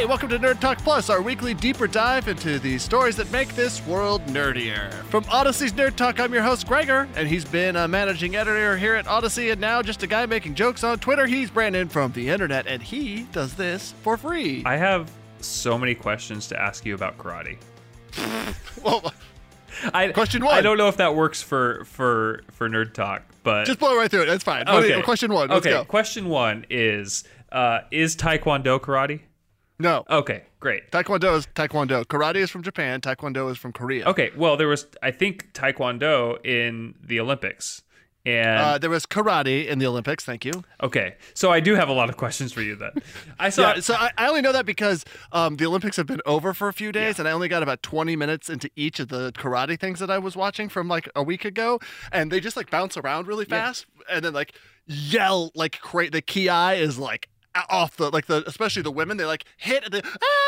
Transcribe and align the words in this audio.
Hey, 0.00 0.06
welcome 0.06 0.30
to 0.30 0.38
Nerd 0.38 0.60
Talk 0.60 0.78
Plus, 0.78 1.10
our 1.10 1.20
weekly 1.20 1.52
deeper 1.52 1.86
dive 1.86 2.26
into 2.26 2.58
the 2.58 2.78
stories 2.78 3.16
that 3.16 3.30
make 3.30 3.54
this 3.54 3.86
world 3.86 4.24
nerdier. 4.28 4.90
From 5.10 5.26
Odyssey's 5.28 5.74
Nerd 5.74 5.94
Talk, 5.94 6.18
I'm 6.18 6.32
your 6.32 6.42
host, 6.42 6.66
Gregor, 6.66 7.06
and 7.16 7.28
he's 7.28 7.44
been 7.44 7.76
a 7.76 7.86
managing 7.86 8.34
editor 8.34 8.78
here 8.78 8.94
at 8.94 9.06
Odyssey 9.06 9.50
and 9.50 9.60
now 9.60 9.82
just 9.82 10.02
a 10.02 10.06
guy 10.06 10.24
making 10.24 10.54
jokes 10.54 10.84
on 10.84 11.00
Twitter. 11.00 11.26
He's 11.26 11.50
Brandon 11.50 11.86
from 11.86 12.12
the 12.12 12.30
internet, 12.30 12.66
and 12.66 12.82
he 12.82 13.24
does 13.24 13.52
this 13.52 13.92
for 14.00 14.16
free. 14.16 14.62
I 14.64 14.78
have 14.78 15.10
so 15.40 15.76
many 15.76 15.94
questions 15.94 16.48
to 16.48 16.58
ask 16.58 16.86
you 16.86 16.94
about 16.94 17.18
karate. 17.18 17.58
well, 18.82 19.12
I, 19.92 20.12
Question 20.12 20.42
one. 20.42 20.54
I 20.54 20.62
don't 20.62 20.78
know 20.78 20.88
if 20.88 20.96
that 20.96 21.14
works 21.14 21.42
for 21.42 21.84
for 21.84 22.42
for 22.52 22.70
nerd 22.70 22.94
talk, 22.94 23.22
but 23.42 23.66
just 23.66 23.78
blow 23.78 23.94
right 23.98 24.10
through 24.10 24.22
it. 24.22 24.26
That's 24.26 24.44
fine. 24.44 24.66
Okay. 24.66 25.02
Question 25.02 25.30
one. 25.30 25.50
Let's 25.50 25.66
okay. 25.66 25.76
go. 25.76 25.84
Question 25.84 26.30
one 26.30 26.64
is: 26.70 27.24
uh, 27.52 27.80
Is 27.90 28.16
Taekwondo 28.16 28.80
karate? 28.80 29.20
No. 29.80 30.04
Okay, 30.10 30.42
great. 30.60 30.90
Taekwondo 30.92 31.36
is 31.36 31.46
Taekwondo. 31.48 32.04
Karate 32.04 32.36
is 32.36 32.50
from 32.50 32.62
Japan. 32.62 33.00
Taekwondo 33.00 33.50
is 33.50 33.58
from 33.58 33.72
Korea. 33.72 34.04
Okay, 34.06 34.30
well, 34.36 34.56
there 34.56 34.68
was 34.68 34.86
I 35.02 35.10
think 35.10 35.52
Taekwondo 35.54 36.44
in 36.44 36.94
the 37.02 37.18
Olympics, 37.18 37.82
and 38.26 38.58
Uh, 38.60 38.78
there 38.78 38.90
was 38.90 39.06
karate 39.06 39.66
in 39.66 39.78
the 39.78 39.86
Olympics. 39.86 40.24
Thank 40.24 40.44
you. 40.44 40.52
okay, 40.82 41.16
so 41.32 41.50
I 41.50 41.60
do 41.60 41.74
have 41.74 41.88
a 41.88 41.92
lot 41.94 42.10
of 42.10 42.16
questions 42.18 42.52
for 42.52 42.60
you 42.60 42.76
then. 42.76 42.90
I 43.38 43.48
saw. 43.48 43.74
Yeah, 43.74 43.80
so 43.80 43.94
I, 43.94 44.10
I 44.18 44.28
only 44.28 44.42
know 44.42 44.52
that 44.52 44.66
because 44.66 45.04
um, 45.32 45.56
the 45.56 45.64
Olympics 45.66 45.96
have 45.96 46.06
been 46.06 46.20
over 46.26 46.52
for 46.52 46.68
a 46.68 46.72
few 46.74 46.92
days, 46.92 47.18
and 47.18 47.26
I 47.26 47.32
only 47.32 47.48
got 47.48 47.62
about 47.62 47.82
20 47.82 48.14
minutes 48.16 48.50
into 48.50 48.68
each 48.76 49.00
of 49.00 49.08
the 49.08 49.32
karate 49.32 49.80
things 49.80 49.98
that 50.00 50.10
I 50.10 50.18
was 50.18 50.36
watching 50.36 50.68
from 50.68 50.86
like 50.88 51.08
a 51.16 51.22
week 51.22 51.46
ago, 51.46 51.80
and 52.12 52.30
they 52.30 52.40
just 52.40 52.56
like 52.56 52.70
bounce 52.70 52.98
around 52.98 53.26
really 53.26 53.46
fast, 53.46 53.86
and 54.10 54.22
then 54.24 54.34
like 54.34 54.52
yell 54.86 55.50
like 55.54 55.80
cra- 55.80 56.10
the 56.10 56.20
ki 56.20 56.48
is 56.48 56.98
like 56.98 57.28
off 57.68 57.96
the 57.96 58.10
like 58.10 58.26
the 58.26 58.44
especially 58.46 58.82
the 58.82 58.90
women 58.90 59.16
they 59.16 59.24
like 59.24 59.44
hit 59.56 59.84
and 59.84 59.92
they, 59.92 60.02
ah! 60.04 60.40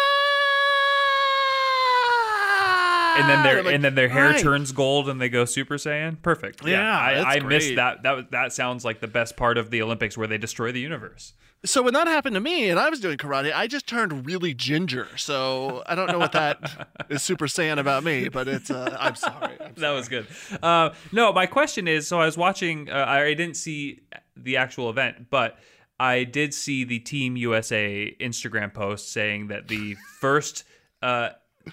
and 3.18 3.28
then 3.28 3.42
their 3.42 3.58
I'm 3.58 3.64
like, 3.64 3.74
and 3.74 3.84
then 3.84 3.94
their 3.94 4.08
hair 4.08 4.30
"Right." 4.30 4.40
turns 4.42 4.72
gold 4.72 5.08
and 5.08 5.20
they 5.20 5.28
go 5.28 5.44
Super 5.44 5.76
Saiyan. 5.76 6.22
Perfect. 6.22 6.66
Yeah, 6.66 7.14
that's 7.14 7.26
I, 7.26 7.36
I 7.36 7.40
missed 7.40 7.74
that. 7.76 8.02
That 8.02 8.30
that 8.30 8.52
sounds 8.52 8.84
like 8.84 9.00
the 9.00 9.08
best 9.08 9.36
part 9.36 9.58
of 9.58 9.70
the 9.70 9.82
Olympics 9.82 10.16
where 10.16 10.26
they 10.26 10.38
destroy 10.38 10.72
the 10.72 10.80
universe. 10.80 11.34
So 11.64 11.80
when 11.80 11.94
that 11.94 12.08
happened 12.08 12.34
to 12.34 12.40
me 12.40 12.70
and 12.70 12.80
I 12.80 12.90
was 12.90 12.98
doing 12.98 13.16
karate, 13.18 13.52
I 13.54 13.68
just 13.68 13.86
turned 13.86 14.26
really 14.26 14.52
ginger. 14.52 15.06
So 15.16 15.84
I 15.86 15.94
don't 15.94 16.10
know 16.10 16.18
what 16.18 16.32
that 16.32 16.88
is 17.08 17.22
super 17.22 17.46
saiyan 17.46 17.78
about 17.78 18.02
me, 18.02 18.28
but 18.28 18.48
it's 18.48 18.70
uh, 18.70 18.96
I'm 18.98 19.14
sorry. 19.14 19.56
I'm 19.60 19.74
that 19.74 19.90
was 19.90 20.08
good. 20.08 20.26
Uh, 20.60 20.90
no, 21.12 21.32
my 21.32 21.46
question 21.46 21.86
is: 21.86 22.08
so 22.08 22.20
I 22.20 22.26
was 22.26 22.36
watching. 22.36 22.90
Uh, 22.90 23.04
I 23.06 23.34
didn't 23.34 23.56
see 23.56 24.00
the 24.36 24.56
actual 24.56 24.90
event, 24.90 25.30
but 25.30 25.58
I 26.02 26.24
did 26.24 26.52
see 26.52 26.82
the 26.82 26.98
Team 26.98 27.36
USA 27.36 28.12
Instagram 28.18 28.74
post 28.74 29.12
saying 29.12 29.46
that 29.48 29.68
the 29.68 29.94
first 30.18 30.64
uh, 31.00 31.28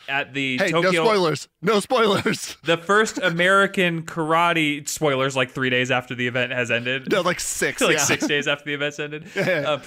at 0.07 0.35
the 0.35 0.59
Hey, 0.59 0.69
Tokyo. 0.69 0.91
no 0.91 1.03
spoilers. 1.03 1.47
No 1.63 1.79
spoilers. 1.79 2.55
The 2.63 2.77
first 2.77 3.17
American 3.17 4.03
karate 4.03 4.87
spoilers, 4.87 5.35
like 5.35 5.49
three 5.49 5.71
days 5.71 5.89
after 5.89 6.13
the 6.13 6.27
event 6.27 6.51
has 6.51 6.69
ended. 6.69 7.11
No, 7.11 7.21
like 7.21 7.39
six. 7.39 7.81
like 7.89 7.97
yeah. 7.97 8.03
six 8.03 8.27
days 8.27 8.47
after 8.47 8.65
the 8.65 8.75
event's 8.75 8.99
ended. 8.99 9.25
Yeah. 9.35 9.43
Uh, 9.67 9.81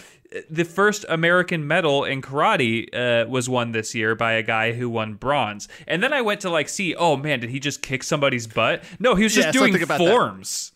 the 0.50 0.64
first 0.64 1.04
American 1.08 1.69
medal 1.69 2.04
in 2.04 2.20
karate 2.20 2.88
uh, 2.94 3.28
was 3.28 3.48
won 3.48 3.70
this 3.70 3.94
year 3.94 4.16
by 4.16 4.32
a 4.32 4.42
guy 4.42 4.72
who 4.72 4.88
won 4.91 5.14
bronze. 5.14 5.69
And 5.86 6.02
then 6.02 6.12
I 6.12 6.22
went 6.22 6.41
to 6.41 6.50
like 6.50 6.69
see, 6.69 6.97
oh 6.97 7.16
man, 7.16 7.38
did 7.38 7.50
he 7.50 7.60
just 7.60 7.81
kick 7.81 8.02
somebody's 8.02 8.48
butt? 8.48 8.82
No, 8.98 9.14
he 9.14 9.22
was 9.22 9.34
just 9.34 9.48
Yeah, 9.48 9.52
doing 9.52 9.81
about 9.81 9.98
that. 9.98 10.70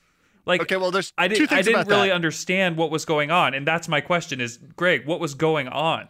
Like 0.47 0.63
Okay, 0.63 0.77
well, 0.77 0.91
there's 0.91 1.13
I 1.19 1.29
two 1.29 1.35
didn't 1.47 1.53
I 1.53 1.63
didn't 1.63 1.89
really 1.89 2.09
that. 2.09 2.15
understand 2.15 2.77
what 2.77 2.91
was 2.91 3.05
going 3.05 3.31
on, 3.31 3.53
and 3.53 3.67
that's 3.67 3.89
my 3.89 4.01
question: 4.01 4.41
is 4.41 4.59
Greg, 4.77 5.07
what 5.07 5.21
was 5.21 5.35
going 5.35 5.69
on? 5.69 6.09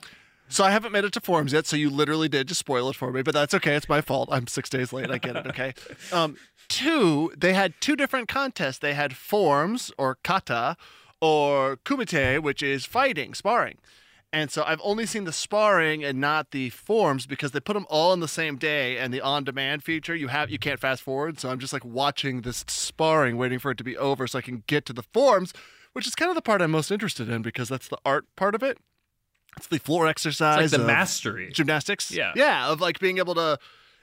So 0.49 0.63
I 0.63 0.71
haven't 0.71 0.93
made 0.93 1.05
it 1.05 1.13
to 1.15 1.21
forums 1.21 1.53
yet, 1.53 1.67
so 1.67 1.75
you 1.75 1.91
literally 1.91 2.29
did 2.29 2.47
just 2.47 2.61
spoil 2.61 2.89
it 2.89 2.95
for 2.95 3.11
me, 3.11 3.23
but 3.23 3.35
that's 3.35 3.53
okay. 3.55 3.75
It's 3.75 3.89
my 3.89 4.01
fault. 4.01 4.29
I'm 4.31 4.47
six 4.47 4.69
days 4.71 4.93
late. 4.93 5.11
I 5.11 5.19
get 5.19 5.35
it. 5.37 5.47
Okay. 5.49 5.75
Um, 6.13 6.37
two, 6.69 7.33
they 7.37 7.53
had 7.53 7.75
two 7.81 7.97
different 7.97 8.29
contests. 8.29 8.79
They 8.79 8.95
had 8.95 9.17
forms 9.17 9.91
or 9.99 10.19
kata 10.23 10.77
or 11.21 11.79
kumite, 11.79 12.43
which 12.43 12.63
is 12.63 12.85
fighting, 12.87 13.35
sparring. 13.35 13.79
And 14.33 14.51
so 14.51 14.65
I've 14.65 14.81
only 14.83 15.07
seen 15.07 15.25
the 15.25 15.33
sparring 15.33 16.05
and 16.05 16.21
not 16.21 16.51
the 16.51 16.71
forms 16.71 17.27
because 17.27 17.53
they 17.53 17.61
put 17.61 17.75
them 17.75 17.87
all 17.89 18.13
in 18.13 18.21
the 18.21 18.29
same 18.29 18.57
day 18.57 18.99
and 18.99 19.15
the 19.15 19.21
on-demand 19.21 19.83
feature 19.83 20.15
you 20.15 20.29
have 20.29 20.51
you 20.51 20.59
can't 20.59 20.81
fast 20.81 21.03
forward. 21.03 21.41
So 21.41 21.49
I'm 21.49 21.59
just 21.59 21.73
like 21.73 21.85
watching 21.85 22.43
this 22.43 22.65
sparring, 22.69 23.37
waiting 23.39 23.59
for 23.59 23.71
it 23.71 23.79
to 23.79 23.85
be 23.85 23.97
over 23.97 24.27
so 24.27 24.39
I 24.39 24.43
can 24.43 24.63
get 24.67 24.85
to 24.87 24.93
the 24.93 25.03
forms, 25.03 25.53
which 25.93 26.07
is 26.07 26.15
kind 26.15 26.29
of 26.29 26.35
the 26.35 26.43
part 26.43 26.61
I'm 26.61 26.71
most 26.71 26.91
interested 26.91 27.29
in 27.29 27.43
because 27.43 27.69
that's 27.69 27.89
the 27.89 27.99
art 28.05 28.27
part 28.37 28.55
of 28.55 28.63
it. 28.63 28.79
It's 29.57 29.69
the 29.69 29.79
floor 29.79 30.07
exercise. 30.07 30.65
It's 30.65 30.73
like 30.73 30.81
the 30.83 30.87
mastery. 30.87 31.51
gymnastics. 31.53 32.11
Yeah. 32.11 32.33
Yeah, 32.37 32.69
of 32.69 32.81
like 32.81 32.99
being 32.99 33.19
able 33.19 33.35
to 33.37 33.59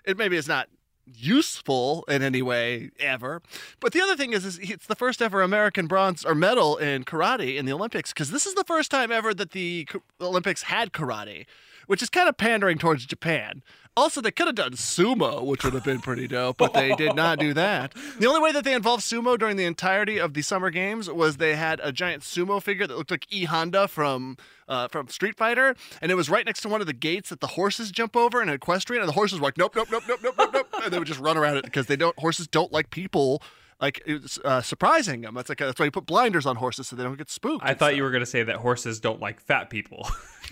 it 0.06 0.18
maybe 0.18 0.36
it's 0.38 0.48
not 0.48 0.68
useful 1.06 2.04
in 2.08 2.22
any 2.22 2.42
way 2.42 2.92
ever. 3.00 3.42
But 3.80 3.94
the 3.94 4.02
other 4.02 4.16
thing 4.16 4.34
is, 4.34 4.46
is 4.46 4.60
it's 4.60 4.88
the 4.88 4.96
first 4.96 5.22
ever 5.22 5.42
American 5.42 5.88
bronze 5.88 6.24
or 6.26 6.36
medal 6.36 6.78
in 6.78 7.04
karate 7.04 7.58
in 7.58 7.66
the 7.66 7.74
Olympics 7.74 8.12
because 8.14 8.32
this 8.32 8.46
is 8.46 8.54
the 8.56 8.64
first 8.64 8.92
time 8.92 9.12
ever 9.12 9.34
that 9.34 9.52
the 9.52 9.88
Olympics 10.22 10.64
had 10.64 10.94
karate, 10.94 11.46
which 11.88 12.02
is 12.02 12.10
kind 12.10 12.30
of 12.30 12.38
pandering 12.38 12.78
towards 12.78 13.06
Japan. 13.06 13.64
Also, 13.96 14.22
they 14.22 14.32
could 14.32 14.48
have 14.48 14.56
done 14.56 14.72
sumo, 14.72 15.46
which 15.46 15.64
would 15.64 15.76
have 15.76 15.84
been 15.84 16.00
pretty 16.00 16.28
dope, 16.28 16.58
but 16.58 16.74
they 16.74 16.96
did 16.96 17.16
not 17.16 17.38
do 17.38 17.54
that. 17.54 17.94
The 18.18 18.26
only 18.26 18.42
way 18.42 18.52
that 18.52 18.64
they 18.64 18.74
involved 18.74 19.04
sumo 19.04 19.38
during 19.38 19.56
the 19.56 19.66
entirety 19.66 20.18
of 20.18 20.34
the 20.34 20.42
Summer 20.42 20.72
Games 20.72 21.08
was 21.12 21.38
they 21.38 21.56
had 21.56 21.80
a 21.84 21.92
giant 21.92 22.24
sumo 22.24 22.60
figure 22.60 22.88
that 22.88 22.98
looked 22.98 23.12
like 23.12 23.28
E 23.32 23.46
Honda 23.46 23.88
from 23.88 24.38
uh, 24.68 24.88
from 24.88 25.10
Street 25.10 25.36
Fighter, 25.36 25.76
and 26.02 26.12
it 26.12 26.16
was 26.16 26.28
right 26.28 26.46
next 26.46 26.62
to 26.62 26.70
one 26.70 26.82
of 26.82 26.88
the 26.88 26.94
gates 26.94 27.30
that 27.30 27.40
the 27.40 27.48
horses 27.48 27.92
jump 27.92 28.16
over 28.16 28.42
in 28.42 28.50
equestrian, 28.50 29.04
and 29.04 29.10
the 29.10 29.14
horses 29.14 29.40
were 29.40 29.46
like, 29.46 29.58
nope, 29.60 29.76
nope, 29.76 29.90
nope, 29.92 30.04
nope, 30.08 30.22
nope, 30.24 30.36
nope, 30.40 30.50
nope, 30.54 30.68
and 30.84 30.92
they 30.92 30.98
would 30.98 31.08
just 31.08 31.20
run 31.20 31.38
around 31.38 31.58
it 31.58 31.64
because 31.64 31.86
they 31.86 31.96
don't. 31.96 32.18
Horses 32.18 32.48
don't 32.48 32.72
like 32.72 32.90
people. 32.90 33.44
Like 33.82 34.08
uh, 34.44 34.62
surprising 34.62 35.22
them. 35.22 35.34
That's 35.36 35.50
like 35.50 35.58
that's 35.58 35.80
why 35.80 35.86
you 35.86 35.92
put 35.92 36.06
blinders 36.06 36.46
on 36.46 36.56
horses 36.56 36.88
so 36.88 36.96
they 36.96 37.04
don't 37.04 37.18
get 37.18 37.30
spooked. 37.30 37.64
I 37.64 37.70
thought 37.70 37.88
stuff. 37.88 37.96
you 37.96 38.04
were 38.04 38.12
going 38.12 38.22
to 38.22 38.26
say 38.30 38.44
that 38.44 38.58
horses 38.58 39.00
don't 39.00 39.20
like 39.20 39.40
fat 39.40 39.70
people. 39.70 40.10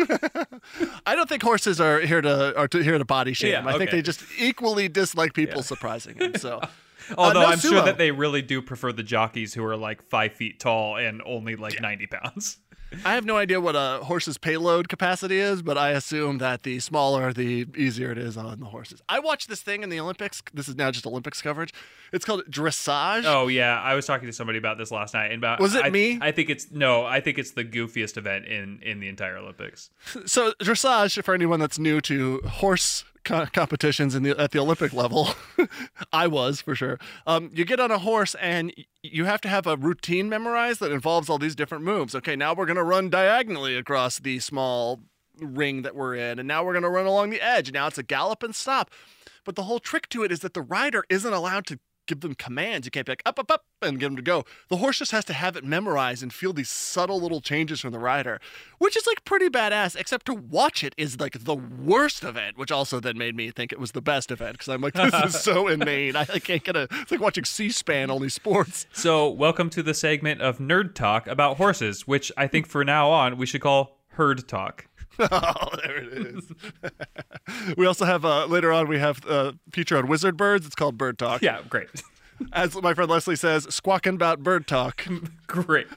I 1.06 1.16
don't 1.16 1.28
think 1.28 1.44
horses 1.44 1.82
are 1.82 2.00
here 2.00 2.22
to 2.22 2.58
are 2.58 2.68
to, 2.68 2.84
here 2.84 2.98
to 2.98 3.06
body 3.06 3.34
shame. 3.34 3.52
Yeah, 3.52 3.68
I 3.68 3.78
think 3.78 3.92
they 3.92 4.02
just 4.02 4.24
equally 4.38 4.88
dislike 4.88 5.34
people 5.34 5.64
surprising 5.64 6.18
them. 6.18 6.36
So, 6.36 6.62
Although 7.18 7.42
no 7.42 7.48
I'm 7.48 7.60
sure 7.60 7.82
that 7.82 7.98
they 7.98 8.12
really 8.12 8.42
do 8.42 8.62
prefer 8.62 8.92
the 8.92 9.04
jockeys 9.04 9.54
who 9.54 9.64
are 9.66 9.78
like 9.78 10.02
five 10.02 10.34
feet 10.34 10.60
tall 10.60 10.98
and 10.98 11.22
only 11.26 11.56
like 11.56 11.82
90 11.82 12.08
pounds. 12.08 12.58
I 13.06 13.14
have 13.14 13.26
no 13.26 13.38
idea 13.38 13.60
what 13.62 13.76
a 13.76 14.04
horse's 14.04 14.38
payload 14.38 14.90
capacity 14.90 15.38
is, 15.38 15.62
but 15.62 15.78
I 15.78 15.92
assume 15.92 16.40
that 16.40 16.64
the 16.64 16.80
smaller, 16.80 17.32
the 17.34 17.68
easier 17.76 18.12
it 18.12 18.18
is 18.18 18.38
on 18.38 18.60
the 18.60 18.66
horses. 18.68 19.02
I 19.08 19.20
watched 19.20 19.48
this 19.50 19.62
thing 19.62 19.84
in 19.84 19.90
the 19.90 20.00
Olympics. 20.00 20.42
This 20.54 20.68
is 20.68 20.76
now 20.76 20.92
just 20.92 21.06
Olympics 21.06 21.42
coverage. 21.42 21.74
It's 22.12 22.26
called 22.26 22.44
dressage. 22.50 23.24
Oh 23.26 23.48
yeah, 23.48 23.80
I 23.82 23.96
was 23.96 24.06
talking 24.06 24.28
to 24.28 24.34
somebody 24.34 24.58
about 24.58 24.78
this 24.78 24.92
last 24.92 25.14
night. 25.14 25.32
And 25.32 25.36
about 25.36 25.60
Was 25.60 25.76
it 25.76 25.86
I, 25.86 25.90
me? 25.90 26.20
I 26.22 26.32
think 26.32 26.50
it's 26.50 26.72
no. 26.72 27.06
I 27.06 27.22
think 27.22 27.38
it's 27.40 27.52
the 27.52 27.64
goofiest 27.64 28.18
event 28.18 28.46
in 28.46 28.80
in 28.82 29.00
the 29.00 29.08
entire 29.08 29.38
Olympics. 29.38 29.90
So 30.26 30.54
dressage, 30.60 31.22
for 31.24 31.34
anyone 31.34 31.60
that's 31.60 31.80
new 31.80 32.00
to 32.02 32.40
horse 32.48 33.04
co- 33.24 33.46
competitions 33.48 34.16
in 34.16 34.24
the 34.24 34.40
at 34.40 34.52
the 34.52 34.60
Olympic 34.60 34.94
level. 34.94 35.30
I 36.14 36.28
was 36.28 36.62
for 36.62 36.76
sure. 36.76 37.00
Um, 37.26 37.50
you 37.54 37.66
get 37.66 37.80
on 37.80 37.92
a 37.92 38.00
horse 38.00 38.36
and 38.36 38.74
you 39.04 39.26
have 39.26 39.42
to 39.42 39.50
have 39.50 39.68
a 39.68 39.78
routine 39.78 40.30
memorized 40.30 40.80
that 40.80 40.92
involves 40.92 41.30
all 41.30 41.38
these 41.38 41.56
different 41.56 41.84
moves. 41.84 42.16
Okay, 42.16 42.36
now 42.36 42.54
we're 42.54 42.66
gonna 42.66 42.84
run 42.84 43.10
diagonally 43.10 43.76
across 43.76 44.20
the 44.20 44.40
small 44.40 45.02
ring 45.40 45.82
that 45.82 45.96
we're 45.96 46.16
in, 46.16 46.40
and 46.40 46.48
now 46.48 46.64
we're 46.64 46.74
gonna 46.74 46.90
run 46.90 47.06
along 47.06 47.30
the 47.30 47.42
edge. 47.42 47.72
Now 47.72 47.88
it's 47.88 47.98
a 47.98 48.04
gallop 48.04 48.44
and 48.44 48.56
stop. 48.56 48.92
But 49.44 49.56
the 49.56 49.64
whole 49.64 49.80
trick 49.80 50.08
to 50.10 50.24
it 50.24 50.32
is 50.32 50.42
that 50.42 50.54
the 50.54 50.62
rider 50.62 51.04
isn't 51.10 51.34
allowed 51.34 51.66
to 51.68 51.80
give 52.12 52.20
them 52.20 52.36
commands. 52.36 52.86
You 52.86 52.92
can't 52.92 53.06
be 53.06 53.14
like 53.14 53.24
up, 53.26 53.40
up, 53.40 53.50
up, 53.50 53.64
and 53.82 53.98
get 53.98 54.08
them 54.08 54.18
to 54.18 54.22
go. 54.22 54.44
The 54.68 54.78
horse 54.78 55.00
just 55.00 55.12
has 55.12 55.24
to 55.26 55.34
have 55.34 55.56
it 55.56 55.64
memorized 55.64 56.22
and 56.22 56.34
feel 56.34 56.52
these 56.52 56.70
subtle 56.70 57.22
little 57.22 57.40
changes 57.40 57.80
from 57.80 57.92
the 57.92 58.00
rider, 58.00 58.42
which 58.80 58.98
is 58.98 59.08
like 59.08 59.24
pretty 59.24 59.48
badass. 59.48 59.96
Except 59.96 60.26
to 60.26 60.34
watch 60.34 60.84
it 60.84 60.94
is 60.98 61.20
like 61.22 61.46
the 61.46 61.56
worst 61.56 62.24
event, 62.24 62.58
which 62.58 62.72
also 62.72 63.00
then 63.00 63.18
made 63.18 63.34
me 63.36 63.50
think 63.50 63.72
it 63.72 63.80
was 63.80 63.94
the 63.94 64.02
best 64.02 64.30
event 64.30 64.54
because 64.54 64.68
I'm 64.68 64.82
like, 64.82 64.94
this 64.94 65.14
is 65.24 65.42
so 65.42 65.68
inane. 65.70 66.18
I, 66.18 66.22
I 66.22 66.40
can't 66.40 66.64
get 66.64 66.76
a. 66.76 66.90
It's 66.92 67.12
like 67.12 67.22
watching 67.22 67.46
C-SPAN 67.46 68.12
only 68.12 68.30
sports. 68.30 68.88
So, 68.92 69.30
welcome 69.30 69.70
to 69.70 69.82
the 69.82 69.94
segment 69.94 70.42
of 70.42 70.58
Nerd 70.58 70.94
Talk 70.94 71.28
about 71.28 71.56
horses, 71.56 72.06
which 72.06 72.30
I 72.36 72.48
think 72.48 72.68
for 72.68 72.84
now 72.84 73.10
on 73.10 73.38
we 73.38 73.46
should 73.46 73.62
call 73.62 74.00
Herd 74.10 74.48
Talk. 74.50 74.88
oh, 75.20 75.70
there 75.84 75.98
it 75.98 76.14
is. 76.14 76.52
we 77.78 77.86
also 77.86 78.06
have 78.06 78.26
uh, 78.26 78.46
later 78.46 78.72
on 78.72 78.88
we 78.88 79.00
have 79.00 79.26
a 79.26 79.54
feature 79.72 79.98
on 79.98 80.08
wizard 80.08 80.38
birds. 80.38 80.66
It's 80.66 80.76
called 80.76 80.98
Bird 80.98 81.18
Talk. 81.18 81.42
Yeah, 81.42 81.62
great. 81.70 81.90
As 82.54 82.76
my 82.82 82.94
friend 82.94 83.10
Leslie 83.10 83.36
says, 83.36 83.68
squawking 83.70 84.16
about 84.16 84.42
bird 84.42 84.66
talk. 84.68 85.06
great. 85.48 85.88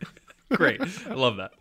Great. 0.50 0.80
I 1.08 1.14
love 1.14 1.36
that. 1.36 1.52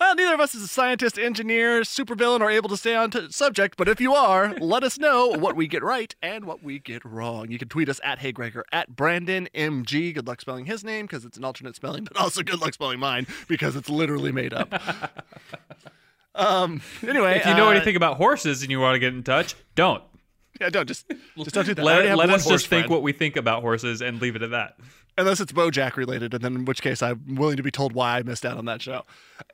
Well, 0.00 0.16
neither 0.16 0.34
of 0.34 0.40
us 0.40 0.56
is 0.56 0.62
a 0.62 0.68
scientist, 0.68 1.16
engineer, 1.16 1.82
supervillain, 1.82 2.40
or 2.40 2.50
able 2.50 2.68
to 2.70 2.76
stay 2.76 2.96
on 2.96 3.12
t- 3.12 3.30
subject. 3.30 3.76
But 3.76 3.88
if 3.88 4.00
you 4.00 4.12
are, 4.14 4.54
let 4.54 4.82
us 4.82 4.98
know 4.98 5.28
what 5.28 5.54
we 5.54 5.68
get 5.68 5.84
right 5.84 6.12
and 6.20 6.44
what 6.44 6.64
we 6.64 6.80
get 6.80 7.04
wrong. 7.04 7.52
You 7.52 7.58
can 7.58 7.68
tweet 7.68 7.88
us 7.88 8.00
at 8.02 8.18
Hey 8.18 8.32
Gregor 8.32 8.64
at 8.72 8.96
Brandon 8.96 9.48
MG. 9.54 10.12
Good 10.12 10.26
luck 10.26 10.40
spelling 10.40 10.66
his 10.66 10.82
name 10.82 11.06
because 11.06 11.24
it's 11.24 11.36
an 11.36 11.44
alternate 11.44 11.76
spelling, 11.76 12.02
but 12.02 12.16
also 12.16 12.42
good 12.42 12.60
luck 12.60 12.74
spelling 12.74 12.98
mine 12.98 13.28
because 13.46 13.76
it's 13.76 13.88
literally 13.88 14.32
made 14.32 14.52
up. 14.52 14.72
Um. 16.34 16.80
Anyway, 17.06 17.36
If 17.36 17.46
you 17.46 17.54
know 17.54 17.68
uh, 17.68 17.72
anything 17.72 17.96
about 17.96 18.16
horses 18.16 18.62
and 18.62 18.70
you 18.70 18.80
want 18.80 18.94
to 18.94 18.98
get 18.98 19.14
in 19.14 19.22
touch, 19.22 19.54
don't. 19.74 20.02
yeah, 20.60 20.70
don't 20.70 20.86
just 20.86 21.06
just 21.36 21.52
don't 21.52 21.66
do 21.66 21.74
that. 21.74 21.84
Let, 21.84 22.16
let 22.16 22.30
us 22.30 22.44
horse 22.44 22.62
just 22.62 22.66
think 22.68 22.88
what 22.88 23.02
we 23.02 23.12
think 23.12 23.36
about 23.36 23.62
horses 23.62 24.00
and 24.02 24.20
leave 24.20 24.36
it 24.36 24.42
at 24.42 24.50
that. 24.50 24.76
Unless 25.18 25.40
it's 25.40 25.52
Bojack 25.52 25.96
related, 25.96 26.32
and 26.32 26.42
then 26.42 26.54
in 26.54 26.64
which 26.64 26.80
case 26.80 27.02
I'm 27.02 27.34
willing 27.34 27.58
to 27.58 27.62
be 27.62 27.70
told 27.70 27.92
why 27.92 28.16
I 28.16 28.22
missed 28.22 28.46
out 28.46 28.56
on 28.56 28.64
that 28.64 28.80
show. 28.80 29.02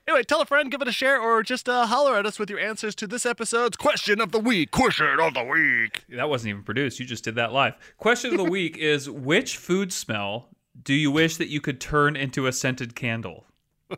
Anyway, 0.06 0.22
tell 0.22 0.40
a 0.40 0.46
friend, 0.46 0.70
give 0.70 0.80
it 0.82 0.86
a 0.86 0.92
share, 0.92 1.20
or 1.20 1.42
just 1.42 1.68
uh, 1.68 1.84
holler 1.86 2.16
at 2.16 2.26
us 2.26 2.38
with 2.38 2.48
your 2.48 2.60
answers 2.60 2.94
to 2.94 3.08
this 3.08 3.26
episode's 3.26 3.76
question 3.76 4.20
of 4.20 4.30
the 4.30 4.38
week. 4.38 4.70
Question 4.70 5.18
of 5.18 5.34
the 5.34 5.42
week. 5.42 6.04
That 6.10 6.28
wasn't 6.28 6.50
even 6.50 6.62
produced. 6.62 7.00
You 7.00 7.06
just 7.06 7.24
did 7.24 7.34
that 7.34 7.52
live. 7.52 7.74
Question 7.96 8.30
of 8.30 8.36
the 8.36 8.44
week 8.44 8.76
is 8.78 9.10
which 9.10 9.56
food 9.56 9.92
smell 9.92 10.48
do 10.80 10.94
you 10.94 11.10
wish 11.10 11.38
that 11.38 11.48
you 11.48 11.60
could 11.60 11.80
turn 11.80 12.14
into 12.14 12.46
a 12.46 12.52
scented 12.52 12.94
candle? 12.94 13.44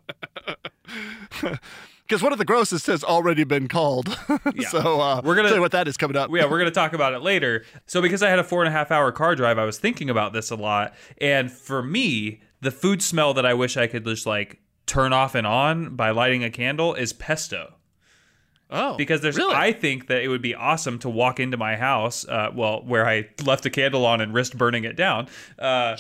Because 2.11 2.25
one 2.25 2.33
of 2.33 2.39
the 2.41 2.45
grossest 2.45 2.89
has 2.89 3.05
already 3.05 3.45
been 3.45 3.69
called. 3.69 4.09
so 4.69 5.01
uh, 5.01 5.21
We're 5.25 5.37
gonna- 5.37 5.47
tell 5.49 5.59
you 5.59 5.61
what 5.63 5.71
that 5.71 5.87
is 5.87 5.97
coming 5.97 6.17
up. 6.17 6.29
yeah, 6.35 6.43
we're 6.45 6.59
going 6.59 6.65
to 6.65 6.71
talk 6.73 6.93
about 6.93 7.13
it 7.15 7.21
later. 7.23 7.65
So, 7.87 8.03
because 8.03 8.21
I 8.21 8.29
had 8.29 8.41
a 8.41 8.45
four 8.45 8.63
and 8.63 8.69
a 8.69 8.73
half 8.73 8.91
hour 8.91 9.13
car 9.13 9.37
drive, 9.37 9.59
I 9.59 9.65
was 9.65 9.79
thinking 9.79 10.11
about 10.11 10.33
this 10.33 10.51
a 10.51 10.57
lot. 10.57 10.93
And 11.21 11.53
for 11.53 11.85
me, 11.85 12.41
the 12.61 12.73
food 12.73 13.01
smell 13.01 13.33
that 13.35 13.47
I 13.47 13.55
wish 13.55 13.77
I 13.77 13.87
could 13.87 14.05
just 14.05 14.27
like 14.27 14.59
turn 14.87 15.13
off 15.13 15.37
and 15.37 15.47
on 15.47 15.95
by 15.95 16.11
lighting 16.11 16.43
a 16.43 16.51
candle 16.51 16.95
is 16.95 17.13
pesto. 17.13 17.75
oh, 18.73 18.97
Because 18.97 19.21
there's, 19.21 19.37
really? 19.37 19.55
I 19.55 19.73
think 19.73 20.09
that 20.09 20.21
it 20.25 20.27
would 20.29 20.43
be 20.43 20.57
awesome 20.57 20.99
to 21.01 21.09
walk 21.09 21.39
into 21.39 21.57
my 21.57 21.77
house, 21.77 22.27
uh, 22.27 22.51
well, 22.53 22.83
where 22.85 23.07
I 23.09 23.29
left 23.45 23.65
a 23.67 23.71
candle 23.71 24.05
on 24.05 24.21
and 24.21 24.35
risked 24.35 24.59
burning 24.59 24.83
it 24.83 24.97
down. 24.97 25.29
Uh, 25.61 25.97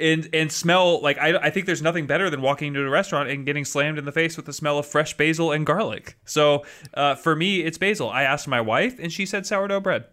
And, 0.00 0.28
and 0.32 0.50
smell 0.50 1.00
like 1.02 1.18
I, 1.18 1.36
I 1.36 1.50
think 1.50 1.66
there's 1.66 1.82
nothing 1.82 2.06
better 2.06 2.30
than 2.30 2.40
walking 2.40 2.68
into 2.68 2.80
a 2.80 2.88
restaurant 2.88 3.28
and 3.28 3.44
getting 3.44 3.64
slammed 3.64 3.98
in 3.98 4.04
the 4.06 4.12
face 4.12 4.36
with 4.36 4.46
the 4.46 4.52
smell 4.52 4.78
of 4.78 4.86
fresh 4.86 5.16
basil 5.16 5.52
and 5.52 5.66
garlic. 5.66 6.16
So 6.24 6.64
uh, 6.94 7.14
for 7.16 7.36
me, 7.36 7.60
it's 7.60 7.78
basil. 7.78 8.08
I 8.08 8.22
asked 8.22 8.48
my 8.48 8.60
wife, 8.60 8.98
and 8.98 9.12
she 9.12 9.26
said 9.26 9.46
sourdough 9.46 9.80
bread, 9.80 10.04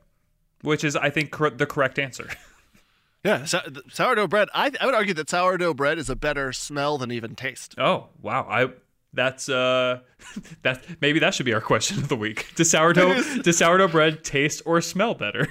which 0.61 0.83
is 0.83 0.95
I 0.95 1.09
think 1.09 1.31
cor- 1.31 1.51
the 1.51 1.65
correct 1.65 1.97
answer. 1.99 2.29
yeah, 3.23 3.45
sou- 3.45 3.59
sourdough 3.89 4.27
bread. 4.27 4.49
I, 4.53 4.71
I 4.81 4.85
would 4.85 4.95
argue 4.95 5.13
that 5.13 5.29
sourdough 5.29 5.73
bread 5.73 5.97
is 5.97 6.09
a 6.09 6.15
better 6.15 6.51
smell 6.51 6.97
than 6.97 7.11
even 7.11 7.35
taste. 7.35 7.75
Oh 7.77 8.07
wow, 8.21 8.45
I 8.49 8.69
that's 9.13 9.49
uh 9.49 9.99
that 10.63 10.83
maybe 11.01 11.19
that 11.19 11.33
should 11.33 11.45
be 11.45 11.53
our 11.53 11.61
question 11.61 11.97
of 11.97 12.07
the 12.07 12.15
week. 12.15 12.53
Does 12.55 12.69
sourdough 12.69 13.21
does 13.41 13.57
sourdough 13.57 13.89
bread 13.89 14.23
taste 14.23 14.61
or 14.65 14.81
smell 14.81 15.13
better? 15.13 15.47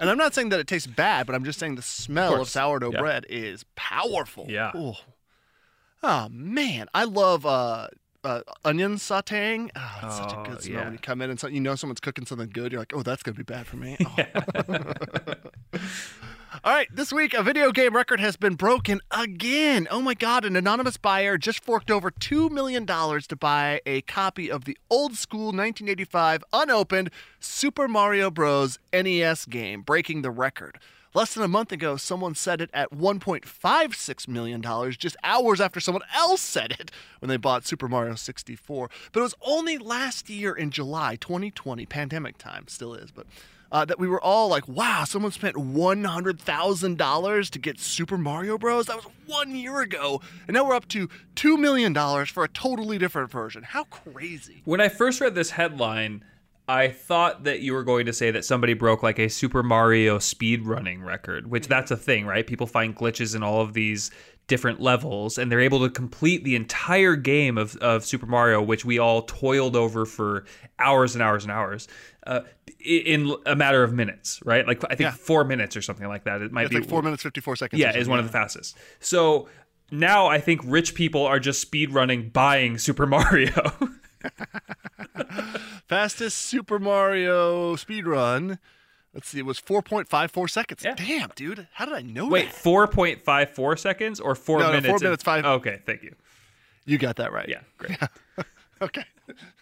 And 0.00 0.08
I'm 0.10 0.18
not 0.18 0.34
saying 0.34 0.50
that 0.50 0.60
it 0.60 0.66
tastes 0.66 0.86
bad, 0.86 1.26
but 1.26 1.34
I'm 1.34 1.44
just 1.44 1.58
saying 1.58 1.74
the 1.76 1.82
smell 1.82 2.32
of, 2.32 2.36
course. 2.38 2.50
sourdough 2.50 2.92
Yeah. 2.92 3.00
bread 3.00 3.26
is 3.28 3.64
powerful. 3.74 4.46
Yeah. 4.48 4.70
Ooh. 4.76 4.94
Oh 6.02 6.28
man, 6.30 6.88
I 6.94 7.04
love 7.04 7.46
uh, 7.46 7.88
uh, 8.24 8.40
onion 8.64 8.96
sautéing. 8.96 9.70
Oh, 9.76 9.98
it's 10.04 10.16
such 10.16 10.32
a 10.32 10.38
Oh, 10.40 10.44
good 10.44 10.62
smell 10.62 10.74
yeah. 10.78 10.84
when 10.84 10.92
you 10.92 10.98
come 10.98 11.20
in 11.22 11.30
and 11.30 11.38
so, 11.38 11.46
you 11.48 11.60
know 11.60 11.74
someone's 11.76 12.00
cooking 12.00 12.26
something 12.26 12.50
good. 12.52 12.72
You're 12.72 12.80
like, 12.80 12.92
oh, 12.94 13.02
that's 13.02 13.22
gonna 13.22 13.36
be 13.36 13.42
bad 13.44 13.66
for 13.66 13.76
me. 13.76 13.96
Oh. 14.06 15.78
All 16.52 16.72
right, 16.74 16.94
this 16.94 17.10
week 17.10 17.32
a 17.32 17.42
video 17.42 17.72
game 17.72 17.96
record 17.96 18.20
has 18.20 18.36
been 18.36 18.56
broken 18.56 19.00
again. 19.10 19.88
Oh 19.90 20.02
my 20.02 20.12
god, 20.12 20.44
an 20.44 20.54
anonymous 20.54 20.98
buyer 20.98 21.38
just 21.38 21.64
forked 21.64 21.90
over 21.90 22.10
$2 22.10 22.50
million 22.50 22.84
to 22.84 23.36
buy 23.36 23.80
a 23.86 24.02
copy 24.02 24.50
of 24.50 24.66
the 24.66 24.76
old 24.90 25.14
school 25.14 25.46
1985 25.46 26.44
unopened 26.52 27.10
Super 27.40 27.88
Mario 27.88 28.30
Bros. 28.30 28.78
NES 28.92 29.46
game, 29.46 29.80
breaking 29.80 30.20
the 30.20 30.30
record. 30.30 30.78
Less 31.14 31.32
than 31.32 31.42
a 31.42 31.48
month 31.48 31.72
ago, 31.72 31.96
someone 31.96 32.34
said 32.34 32.60
it 32.60 32.70
at 32.74 32.90
$1.56 32.90 34.28
million, 34.28 34.62
just 34.92 35.16
hours 35.24 35.58
after 35.58 35.80
someone 35.80 36.04
else 36.14 36.42
said 36.42 36.72
it 36.72 36.90
when 37.20 37.30
they 37.30 37.38
bought 37.38 37.66
Super 37.66 37.88
Mario 37.88 38.14
64. 38.14 38.90
But 39.12 39.20
it 39.20 39.22
was 39.22 39.34
only 39.40 39.78
last 39.78 40.28
year 40.28 40.52
in 40.52 40.70
July 40.70 41.16
2020, 41.16 41.86
pandemic 41.86 42.36
time, 42.36 42.68
still 42.68 42.92
is, 42.92 43.10
but 43.10 43.26
uh, 43.72 43.84
that 43.86 43.98
we 43.98 44.06
were 44.06 44.20
all 44.20 44.48
like, 44.48 44.68
wow, 44.68 45.02
someone 45.04 45.32
spent 45.32 45.56
$100,000 45.56 47.50
to 47.50 47.58
get 47.58 47.80
Super 47.80 48.18
Mario 48.18 48.58
Bros. 48.58 48.86
That 48.86 48.96
was 48.96 49.06
one 49.26 49.56
year 49.56 49.80
ago. 49.80 50.20
And 50.46 50.54
now 50.54 50.68
we're 50.68 50.74
up 50.74 50.86
to 50.88 51.08
$2 51.36 51.58
million 51.58 51.94
for 52.26 52.44
a 52.44 52.48
totally 52.48 52.98
different 52.98 53.30
version. 53.30 53.62
How 53.62 53.84
crazy. 53.84 54.60
When 54.66 54.82
I 54.82 54.88
first 54.88 55.22
read 55.22 55.34
this 55.34 55.50
headline, 55.50 56.22
I 56.68 56.88
thought 56.88 57.44
that 57.44 57.60
you 57.60 57.72
were 57.72 57.82
going 57.82 58.06
to 58.06 58.12
say 58.12 58.30
that 58.30 58.44
somebody 58.44 58.74
broke 58.74 59.02
like 59.02 59.18
a 59.18 59.28
Super 59.28 59.62
Mario 59.62 60.18
speed 60.18 60.64
running 60.64 61.02
record, 61.02 61.50
which 61.50 61.66
that's 61.66 61.90
a 61.90 61.96
thing, 61.96 62.26
right? 62.26 62.46
People 62.46 62.66
find 62.66 62.94
glitches 62.94 63.34
in 63.34 63.42
all 63.42 63.62
of 63.62 63.72
these 63.72 64.10
different 64.48 64.80
levels 64.80 65.38
and 65.38 65.50
they're 65.50 65.60
able 65.60 65.80
to 65.80 65.88
complete 65.88 66.44
the 66.44 66.54
entire 66.56 67.16
game 67.16 67.56
of, 67.56 67.76
of 67.76 68.04
Super 68.04 68.26
Mario, 68.26 68.60
which 68.60 68.84
we 68.84 68.98
all 68.98 69.22
toiled 69.22 69.76
over 69.76 70.04
for 70.04 70.44
hours 70.78 71.14
and 71.14 71.22
hours 71.22 71.44
and 71.44 71.52
hours. 71.52 71.88
Uh, 72.26 72.40
in 72.84 73.34
a 73.46 73.54
matter 73.56 73.82
of 73.84 73.92
minutes, 73.92 74.40
right? 74.44 74.66
Like 74.66 74.82
I 74.84 74.88
think 74.96 75.00
Yeah. 75.00 75.10
four 75.12 75.44
minutes 75.44 75.76
or 75.76 75.82
something 75.82 76.06
like 76.08 76.24
that. 76.24 76.42
It 76.42 76.52
might 76.52 76.62
It's 76.66 76.70
be 76.74 76.80
like 76.80 76.88
4 76.88 77.02
minutes, 77.02 77.22
54 77.22 77.56
seconds. 77.56 77.80
yeah, 77.80 77.96
is 77.96 78.08
one 78.08 78.18
of 78.18 78.24
the 78.24 78.32
fastest. 78.32 78.76
So 79.00 79.48
now 79.90 80.26
I 80.26 80.40
think 80.40 80.60
rich 80.64 80.94
people 80.94 81.24
are 81.24 81.38
just 81.38 81.60
speed 81.60 81.90
running 81.92 82.28
buying 82.30 82.78
Super 82.78 83.06
Mario. 83.06 83.52
Fastest 85.88 86.38
Super 86.38 86.78
Mario 86.78 87.76
speed 87.76 88.06
run. 88.06 88.58
Let's 89.14 89.28
see, 89.28 89.38
it 89.40 89.46
was 89.46 89.60
4.54 89.60 90.48
seconds. 90.50 90.82
Yeah. 90.84 90.94
Damn, 90.94 91.30
dude. 91.36 91.66
How 91.74 91.84
did 91.84 91.94
I 91.94 92.00
know 92.00 92.28
Wait, 92.28 92.46
that? 92.46 92.54
four 92.54 92.86
point 92.88 93.20
five 93.20 93.50
four 93.50 93.76
seconds 93.76 94.18
or 94.20 94.34
four 94.34 94.58
No, 94.60 94.66
no, 94.66 94.72
minutes? 94.72 94.86
four 94.86 94.94
and- 94.96 95.02
minutes, 95.02 95.22
five- 95.22 95.44
Okay, 95.44 95.80
thank 95.84 96.02
you. 96.02 96.14
You 96.86 96.96
got 96.98 97.16
that 97.16 97.32
right. 97.32 97.48
Yeah, 97.48 97.60
great. 97.78 97.98
Okay. 98.80 99.04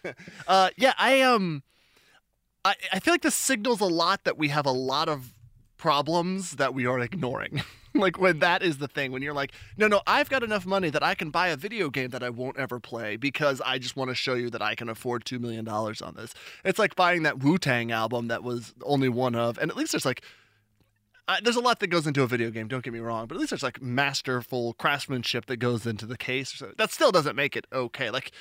uh, 0.47 0.69
yeah, 0.77 0.93
I 0.97 1.21
um, 1.21 1.61
I 2.65 2.73
I 2.91 2.99
feel 2.99 3.13
like 3.13 3.21
this 3.21 3.35
signals 3.35 3.79
a 3.79 3.85
lot 3.85 4.23
that 4.23 4.35
we 4.35 4.47
have 4.47 4.65
a 4.65 4.71
lot 4.71 5.07
of 5.07 5.31
problems 5.77 6.53
that 6.53 6.73
we 6.73 6.87
are 6.87 6.99
ignoring. 6.99 7.61
like 7.95 8.19
when 8.19 8.39
that 8.39 8.63
is 8.63 8.77
the 8.77 8.87
thing, 8.87 9.11
when 9.11 9.21
you're 9.21 9.33
like, 9.33 9.51
no, 9.77 9.87
no, 9.87 10.01
I've 10.07 10.29
got 10.29 10.43
enough 10.43 10.65
money 10.65 10.89
that 10.89 11.03
I 11.03 11.15
can 11.15 11.29
buy 11.29 11.49
a 11.49 11.57
video 11.57 11.89
game 11.89 12.09
that 12.09 12.23
I 12.23 12.29
won't 12.29 12.57
ever 12.57 12.79
play 12.79 13.17
because 13.17 13.61
I 13.61 13.79
just 13.79 13.95
want 13.95 14.09
to 14.09 14.15
show 14.15 14.33
you 14.33 14.49
that 14.51 14.61
I 14.61 14.75
can 14.75 14.89
afford 14.89 15.25
two 15.25 15.39
million 15.39 15.65
dollars 15.65 16.01
on 16.01 16.15
this. 16.15 16.33
It's 16.63 16.79
like 16.79 16.95
buying 16.95 17.23
that 17.23 17.39
Wu 17.39 17.57
Tang 17.57 17.91
album 17.91 18.27
that 18.27 18.43
was 18.43 18.73
only 18.83 19.09
one 19.09 19.35
of, 19.35 19.57
and 19.57 19.69
at 19.69 19.77
least 19.77 19.91
there's 19.91 20.05
like. 20.05 20.23
Uh, 21.27 21.37
there's 21.43 21.55
a 21.55 21.61
lot 21.61 21.79
that 21.79 21.87
goes 21.87 22.07
into 22.07 22.23
a 22.23 22.27
video 22.27 22.49
game. 22.49 22.67
Don't 22.67 22.83
get 22.83 22.91
me 22.91 22.99
wrong, 22.99 23.25
but 23.27 23.35
at 23.35 23.39
least 23.39 23.51
there's 23.51 23.63
like 23.63 23.81
masterful 23.81 24.73
craftsmanship 24.73 25.45
that 25.45 25.57
goes 25.57 25.85
into 25.85 26.05
the 26.05 26.17
case. 26.17 26.61
That 26.77 26.91
still 26.91 27.11
doesn't 27.11 27.35
make 27.35 27.55
it 27.55 27.67
okay. 27.71 28.09
Like, 28.09 28.31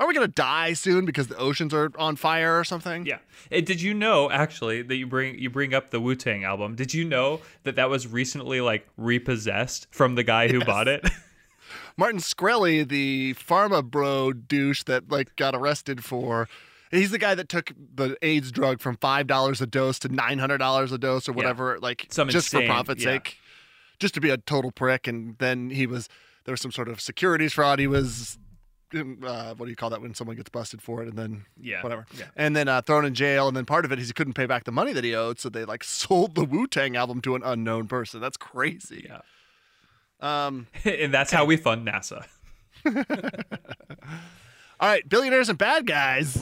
are 0.00 0.06
we 0.06 0.14
gonna 0.14 0.28
die 0.28 0.72
soon 0.72 1.04
because 1.04 1.26
the 1.26 1.36
oceans 1.36 1.74
are 1.74 1.90
on 1.98 2.16
fire 2.16 2.58
or 2.58 2.64
something? 2.64 3.06
Yeah. 3.06 3.18
And 3.50 3.66
did 3.66 3.80
you 3.82 3.94
know 3.94 4.30
actually 4.30 4.82
that 4.82 4.96
you 4.96 5.06
bring 5.06 5.38
you 5.38 5.50
bring 5.50 5.74
up 5.74 5.90
the 5.90 6.00
Wu 6.00 6.14
Tang 6.14 6.44
album? 6.44 6.74
Did 6.74 6.94
you 6.94 7.04
know 7.04 7.40
that 7.64 7.76
that 7.76 7.90
was 7.90 8.06
recently 8.06 8.60
like 8.60 8.88
repossessed 8.96 9.86
from 9.90 10.14
the 10.14 10.22
guy 10.22 10.48
who 10.48 10.64
bought 10.64 10.88
it? 10.88 11.08
Martin 11.96 12.20
Shkreli, 12.20 12.88
the 12.88 13.34
pharma 13.34 13.82
bro 13.84 14.32
douche 14.32 14.84
that 14.84 15.10
like 15.10 15.34
got 15.36 15.54
arrested 15.54 16.04
for 16.04 16.48
He's 16.90 17.10
the 17.10 17.18
guy 17.18 17.34
that 17.34 17.48
took 17.48 17.72
the 17.94 18.16
AIDS 18.22 18.50
drug 18.50 18.80
from 18.80 18.96
five 18.96 19.26
dollars 19.26 19.60
a 19.60 19.66
dose 19.66 19.98
to 20.00 20.08
nine 20.08 20.38
hundred 20.38 20.58
dollars 20.58 20.90
a 20.92 20.98
dose 20.98 21.28
or 21.28 21.32
whatever, 21.32 21.78
like 21.80 22.06
Some 22.10 22.28
just 22.28 22.52
insane- 22.52 22.66
for 22.66 22.72
profit's 22.72 23.04
yeah. 23.04 23.12
sake, 23.14 23.38
just 23.98 24.14
to 24.14 24.20
be 24.20 24.30
a 24.30 24.38
total 24.38 24.70
prick. 24.70 25.06
And 25.06 25.36
then 25.38 25.70
he 25.70 25.86
was 25.86 26.08
there 26.44 26.52
was 26.52 26.60
some 26.60 26.72
sort 26.72 26.88
of 26.88 27.00
securities 27.00 27.52
fraud. 27.52 27.78
He 27.78 27.86
was 27.86 28.38
uh, 28.94 29.54
what 29.54 29.66
do 29.66 29.68
you 29.70 29.76
call 29.76 29.90
that 29.90 30.00
when 30.00 30.14
someone 30.14 30.36
gets 30.36 30.48
busted 30.50 30.80
for 30.82 31.02
it 31.02 31.08
and 31.08 31.18
then 31.18 31.44
Yeah, 31.60 31.82
whatever 31.82 32.06
yeah. 32.18 32.26
and 32.36 32.56
then 32.56 32.68
uh, 32.68 32.80
thrown 32.82 33.04
in 33.04 33.14
jail 33.14 33.46
and 33.48 33.56
then 33.56 33.64
part 33.66 33.84
of 33.84 33.92
it 33.92 33.98
is 33.98 34.06
he 34.08 34.12
couldn't 34.12 34.34
pay 34.34 34.46
back 34.46 34.64
the 34.64 34.72
money 34.72 34.92
that 34.92 35.04
he 35.04 35.14
owed 35.14 35.38
so 35.38 35.48
they 35.48 35.64
like 35.64 35.84
sold 36.02 36.34
the 36.34 36.44
wu-tang 36.44 36.96
album 36.96 37.20
to 37.22 37.34
an 37.34 37.42
unknown 37.44 37.86
person 37.88 38.20
that's 38.20 38.36
crazy 38.36 39.08
Yeah. 39.08 39.20
um 40.20 40.66
and 40.84 41.12
that's 41.12 41.30
how 41.32 41.44
we 41.44 41.56
fund 41.56 41.86
NASA. 41.86 42.24
all 44.80 44.88
right 44.88 45.08
billionaires 45.08 45.48
and 45.48 45.58
bad 45.58 45.86
guys 45.86 46.40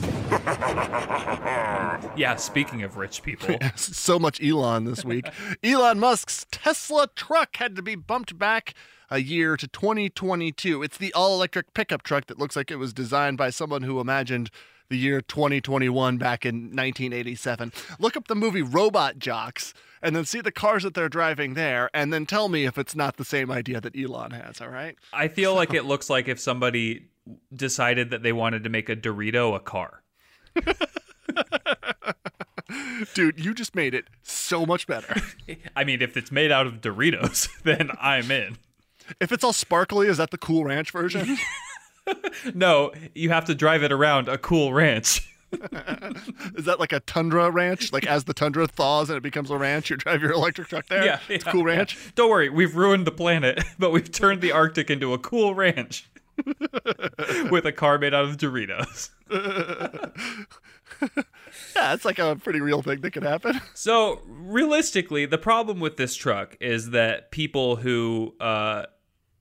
Yeah, 2.15 2.35
speaking 2.37 2.83
of 2.83 2.97
rich 2.97 3.23
people. 3.23 3.57
so 3.75 4.19
much 4.19 4.41
Elon 4.43 4.85
this 4.85 5.05
week. 5.05 5.27
Elon 5.63 5.99
Musk's 5.99 6.45
Tesla 6.51 7.07
truck 7.15 7.55
had 7.57 7.75
to 7.75 7.81
be 7.81 7.95
bumped 7.95 8.37
back 8.37 8.73
a 9.09 9.19
year 9.19 9.57
to 9.57 9.67
2022. 9.67 10.83
It's 10.83 10.97
the 10.97 11.13
all 11.13 11.35
electric 11.35 11.73
pickup 11.73 12.03
truck 12.03 12.27
that 12.27 12.39
looks 12.39 12.55
like 12.55 12.71
it 12.71 12.77
was 12.77 12.93
designed 12.93 13.37
by 13.37 13.49
someone 13.49 13.83
who 13.83 13.99
imagined 13.99 14.49
the 14.89 14.97
year 14.97 15.21
2021 15.21 16.17
back 16.17 16.45
in 16.45 16.55
1987. 16.55 17.73
Look 17.99 18.15
up 18.15 18.27
the 18.27 18.35
movie 18.35 18.61
Robot 18.61 19.19
Jox 19.19 19.73
and 20.01 20.15
then 20.15 20.25
see 20.25 20.41
the 20.41 20.51
cars 20.51 20.83
that 20.83 20.93
they're 20.93 21.09
driving 21.09 21.55
there 21.55 21.89
and 21.93 22.13
then 22.13 22.25
tell 22.25 22.49
me 22.49 22.65
if 22.65 22.77
it's 22.77 22.95
not 22.95 23.17
the 23.17 23.25
same 23.25 23.51
idea 23.51 23.81
that 23.81 23.97
Elon 23.97 24.31
has, 24.31 24.61
all 24.61 24.69
right? 24.69 24.95
I 25.11 25.27
feel 25.27 25.53
like 25.55 25.73
it 25.73 25.85
looks 25.85 26.09
like 26.09 26.27
if 26.27 26.39
somebody 26.39 27.07
decided 27.53 28.09
that 28.11 28.23
they 28.23 28.31
wanted 28.31 28.63
to 28.63 28.69
make 28.69 28.89
a 28.89 28.95
Dorito 28.95 29.55
a 29.55 29.59
car. 29.59 30.03
Dude, 33.13 33.43
you 33.43 33.53
just 33.53 33.75
made 33.75 33.93
it 33.93 34.05
so 34.23 34.65
much 34.65 34.87
better. 34.87 35.21
I 35.75 35.83
mean, 35.83 36.01
if 36.01 36.17
it's 36.17 36.31
made 36.31 36.51
out 36.51 36.67
of 36.67 36.81
Doritos, 36.81 37.49
then 37.63 37.91
I'm 37.99 38.31
in. 38.31 38.57
If 39.19 39.31
it's 39.31 39.43
all 39.43 39.53
sparkly, 39.53 40.07
is 40.07 40.17
that 40.17 40.31
the 40.31 40.37
Cool 40.37 40.63
Ranch 40.65 40.91
version? 40.91 41.37
No, 42.53 42.93
you 43.13 43.31
have 43.31 43.43
to 43.45 43.53
drive 43.55 43.83
it 43.83 43.91
around 43.91 44.29
a 44.29 44.37
cool 44.37 44.71
ranch. 44.71 45.29
Is 46.55 46.63
that 46.63 46.77
like 46.79 46.93
a 46.93 47.01
tundra 47.01 47.51
ranch? 47.51 47.91
Like 47.91 48.05
as 48.07 48.23
the 48.23 48.33
tundra 48.33 48.65
thaws 48.65 49.09
and 49.09 49.17
it 49.17 49.23
becomes 49.23 49.51
a 49.51 49.57
ranch, 49.57 49.89
you 49.89 49.97
drive 49.97 50.21
your 50.21 50.31
electric 50.31 50.69
truck 50.69 50.87
there? 50.87 51.03
yeah, 51.03 51.19
It's 51.27 51.43
yeah, 51.43 51.49
a 51.49 51.51
cool 51.51 51.67
yeah. 51.69 51.75
ranch. 51.79 51.97
Don't 52.15 52.29
worry, 52.29 52.47
we've 52.47 52.77
ruined 52.77 53.05
the 53.07 53.11
planet, 53.11 53.61
but 53.79 53.91
we've 53.91 54.09
turned 54.09 54.39
the 54.39 54.53
Arctic 54.53 54.89
into 54.89 55.13
a 55.13 55.17
cool 55.17 55.53
ranch 55.53 56.09
with 57.51 57.65
a 57.65 57.73
car 57.75 57.97
made 57.97 58.13
out 58.13 58.23
of 58.23 58.37
Doritos. 58.37 59.09
Yeah, 61.75 61.93
it's 61.93 62.05
like 62.05 62.19
a 62.19 62.35
pretty 62.35 62.59
real 62.61 62.81
thing 62.81 63.01
that 63.01 63.11
could 63.11 63.23
happen. 63.23 63.59
So 63.73 64.21
realistically, 64.27 65.25
the 65.25 65.37
problem 65.37 65.79
with 65.79 65.97
this 65.97 66.15
truck 66.15 66.55
is 66.59 66.91
that 66.91 67.31
people 67.31 67.75
who 67.77 68.33
uh, 68.39 68.85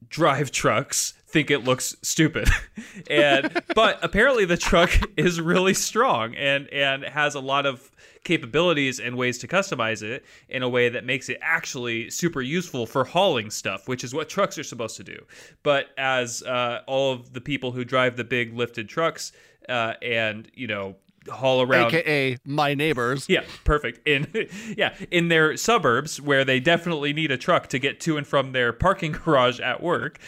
drive 0.09 0.51
trucks 0.51 1.15
think 1.27 1.51
it 1.51 1.65
looks 1.65 1.97
stupid, 2.03 2.49
and 3.11 3.63
but 3.75 3.99
apparently 4.03 4.45
the 4.45 4.57
truck 4.57 4.91
is 5.17 5.41
really 5.41 5.75
strong 5.75 6.35
and 6.35 6.69
and 6.73 7.05
has 7.05 7.35
a 7.35 7.41
lot 7.41 7.67
of 7.67 7.91
capabilities 8.25 8.99
and 8.99 9.17
ways 9.17 9.39
to 9.39 9.47
customize 9.47 10.03
it 10.03 10.25
in 10.49 10.63
a 10.63 10.69
way 10.69 10.89
that 10.89 11.05
makes 11.05 11.29
it 11.29 11.39
actually 11.43 12.11
super 12.11 12.43
useful 12.43 12.85
for 12.85 13.05
hauling 13.05 13.51
stuff, 13.51 13.87
which 13.87 14.03
is 14.03 14.13
what 14.13 14.29
trucks 14.29 14.59
are 14.59 14.65
supposed 14.65 14.97
to 14.97 15.05
do. 15.05 15.25
But 15.63 15.87
as 15.97 16.43
uh, 16.43 16.81
all 16.87 17.13
of 17.13 17.33
the 17.35 17.41
people 17.41 17.71
who 17.71 17.85
drive 17.85 18.17
the 18.17 18.25
big 18.25 18.53
lifted 18.53 18.89
trucks 18.89 19.33
uh, 19.69 19.95
and 20.03 20.51
you 20.55 20.67
know 20.67 20.97
haul 21.29 21.63
around 21.63 21.95
AKA 21.95 22.39
my 22.45 22.75
neighbors. 22.75 23.27
yeah, 23.29 23.45
perfect. 23.65 24.07
In 24.07 24.27
yeah, 24.77 24.95
in 25.11 25.29
their 25.29 25.57
suburbs 25.57 26.21
where 26.21 26.45
they 26.45 26.61
definitely 26.61 27.13
need 27.13 27.31
a 27.31 27.37
truck 27.37 27.69
to 27.69 27.79
get 27.79 28.01
to 28.01 28.17
and 28.17 28.27
from 28.27 28.53
their 28.53 28.73
parking 28.73 29.13
garage 29.25 29.61
at 29.61 29.83
work. 29.83 30.19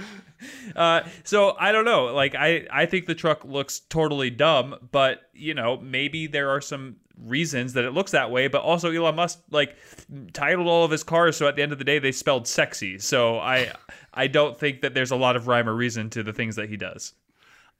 uh, 0.76 1.02
so 1.24 1.56
I 1.58 1.72
don't 1.72 1.84
know. 1.84 2.06
Like 2.06 2.34
I, 2.34 2.66
I 2.70 2.86
think 2.86 3.06
the 3.06 3.14
truck 3.14 3.44
looks 3.44 3.80
totally 3.80 4.30
dumb, 4.30 4.88
but 4.90 5.22
you 5.32 5.54
know 5.54 5.78
maybe 5.78 6.26
there 6.26 6.50
are 6.50 6.60
some 6.60 6.96
reasons 7.24 7.72
that 7.72 7.84
it 7.84 7.92
looks 7.92 8.12
that 8.12 8.30
way. 8.30 8.48
But 8.48 8.62
also 8.62 8.90
Elon 8.90 9.16
Musk 9.16 9.40
like 9.50 9.76
titled 10.32 10.68
all 10.68 10.84
of 10.84 10.90
his 10.90 11.02
cars 11.02 11.36
so 11.36 11.48
at 11.48 11.56
the 11.56 11.62
end 11.62 11.72
of 11.72 11.78
the 11.78 11.84
day 11.84 11.98
they 11.98 12.12
spelled 12.12 12.46
sexy. 12.46 12.98
So 12.98 13.38
I, 13.38 13.72
I 14.14 14.26
don't 14.26 14.58
think 14.58 14.82
that 14.82 14.94
there's 14.94 15.10
a 15.10 15.16
lot 15.16 15.36
of 15.36 15.46
rhyme 15.46 15.68
or 15.68 15.74
reason 15.74 16.10
to 16.10 16.22
the 16.22 16.32
things 16.32 16.56
that 16.56 16.68
he 16.68 16.76
does. 16.76 17.14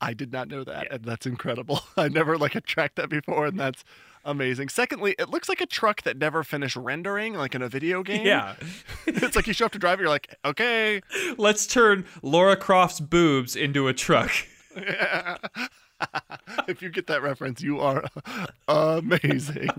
I 0.00 0.14
did 0.14 0.32
not 0.32 0.48
know 0.48 0.64
that, 0.64 0.92
and 0.92 1.04
that's 1.04 1.26
incredible. 1.26 1.82
I 1.96 2.08
never 2.08 2.38
like 2.38 2.52
tracked 2.64 2.96
that 2.96 3.08
before, 3.08 3.46
and 3.46 3.58
that's 3.58 3.84
amazing. 4.24 4.68
Secondly, 4.68 5.14
it 5.18 5.28
looks 5.28 5.48
like 5.48 5.60
a 5.60 5.66
truck 5.66 6.02
that 6.02 6.16
never 6.18 6.44
finished 6.44 6.76
rendering, 6.76 7.34
like 7.34 7.54
in 7.54 7.62
a 7.62 7.68
video 7.68 8.02
game. 8.04 8.24
Yeah. 8.24 8.54
it's 9.06 9.36
like 9.36 9.46
you 9.46 9.52
show 9.52 9.66
up 9.66 9.72
to 9.72 9.78
drive 9.78 9.98
it, 9.98 10.02
you're 10.02 10.10
like, 10.10 10.36
okay. 10.44 11.00
Let's 11.36 11.66
turn 11.66 12.04
Lara 12.22 12.56
Croft's 12.56 13.00
boobs 13.00 13.56
into 13.56 13.88
a 13.88 13.94
truck. 13.94 14.30
if 16.68 16.80
you 16.80 16.90
get 16.90 17.08
that 17.08 17.22
reference, 17.22 17.60
you 17.60 17.80
are 17.80 18.04
amazing. 18.68 19.70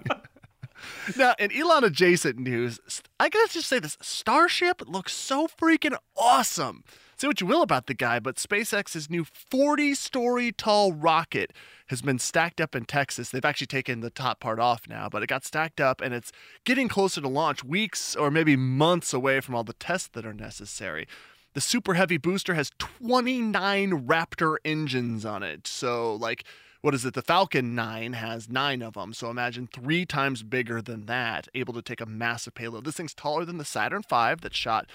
now, 1.18 1.34
in 1.40 1.52
Elon 1.56 1.86
adjacent 1.86 2.38
news, 2.38 2.80
I 3.20 3.30
gotta 3.30 3.54
just 3.54 3.68
say 3.70 3.80
this 3.80 3.98
Starship 4.02 4.82
looks 4.86 5.14
so 5.14 5.48
freaking 5.48 5.96
awesome. 6.18 6.84
Say 7.20 7.28
what 7.28 7.42
you 7.42 7.48
will 7.48 7.64
about 7.64 7.88
the 7.88 7.94
guy, 7.94 8.20
but 8.20 8.38
SpaceX's 8.38 9.10
new 9.10 9.26
40 9.26 9.94
story 9.94 10.54
tall 10.54 10.94
rocket 10.94 11.52
has 11.88 12.02
been 12.02 12.18
stacked 12.18 12.62
up 12.62 12.78
in 12.78 12.86
Texas. 12.86 13.30
They've 13.30 13.44
actually 13.44 13.68
taken 13.68 14.00
the 14.00 14.10
top 14.10 14.40
part 14.40 14.58
off 14.58 14.88
now, 14.88 15.10
but 15.10 15.22
it 15.22 15.28
got 15.28 15.44
stacked 15.44 15.82
up 15.82 16.00
and 16.00 16.14
it's 16.14 16.32
getting 16.64 16.88
closer 16.88 17.20
to 17.20 17.28
launch, 17.28 17.62
weeks 17.62 18.16
or 18.16 18.32
maybe 18.32 18.56
months 18.56 19.12
away 19.14 19.42
from 19.42 19.54
all 19.54 19.66
the 19.66 19.74
tests 19.74 20.08
that 20.14 20.26
are 20.26 20.34
necessary. 20.34 21.10
The 21.56 21.60
Super 21.60 21.96
Heavy 21.96 22.16
booster 22.16 22.54
has 22.54 22.72
29 22.80 24.08
Raptor 24.08 24.56
engines 24.64 25.26
on 25.26 25.44
it. 25.44 25.68
So, 25.68 26.16
like, 26.16 26.46
what 26.80 26.96
is 26.96 27.04
it? 27.04 27.16
The 27.16 27.22
Falcon 27.22 27.76
9 27.76 28.14
has 28.14 28.48
nine 28.48 28.82
of 28.82 28.94
them. 28.94 29.12
So 29.12 29.30
imagine 29.30 29.68
three 29.68 30.06
times 30.06 30.42
bigger 30.42 30.82
than 30.82 31.06
that, 31.08 31.50
able 31.54 31.74
to 31.74 31.82
take 31.82 32.00
a 32.00 32.06
massive 32.06 32.56
payload. 32.56 32.86
This 32.86 32.96
thing's 32.96 33.14
taller 33.14 33.44
than 33.44 33.58
the 33.58 33.66
Saturn 33.66 34.04
V 34.10 34.36
that 34.42 34.56
shot 34.56 34.88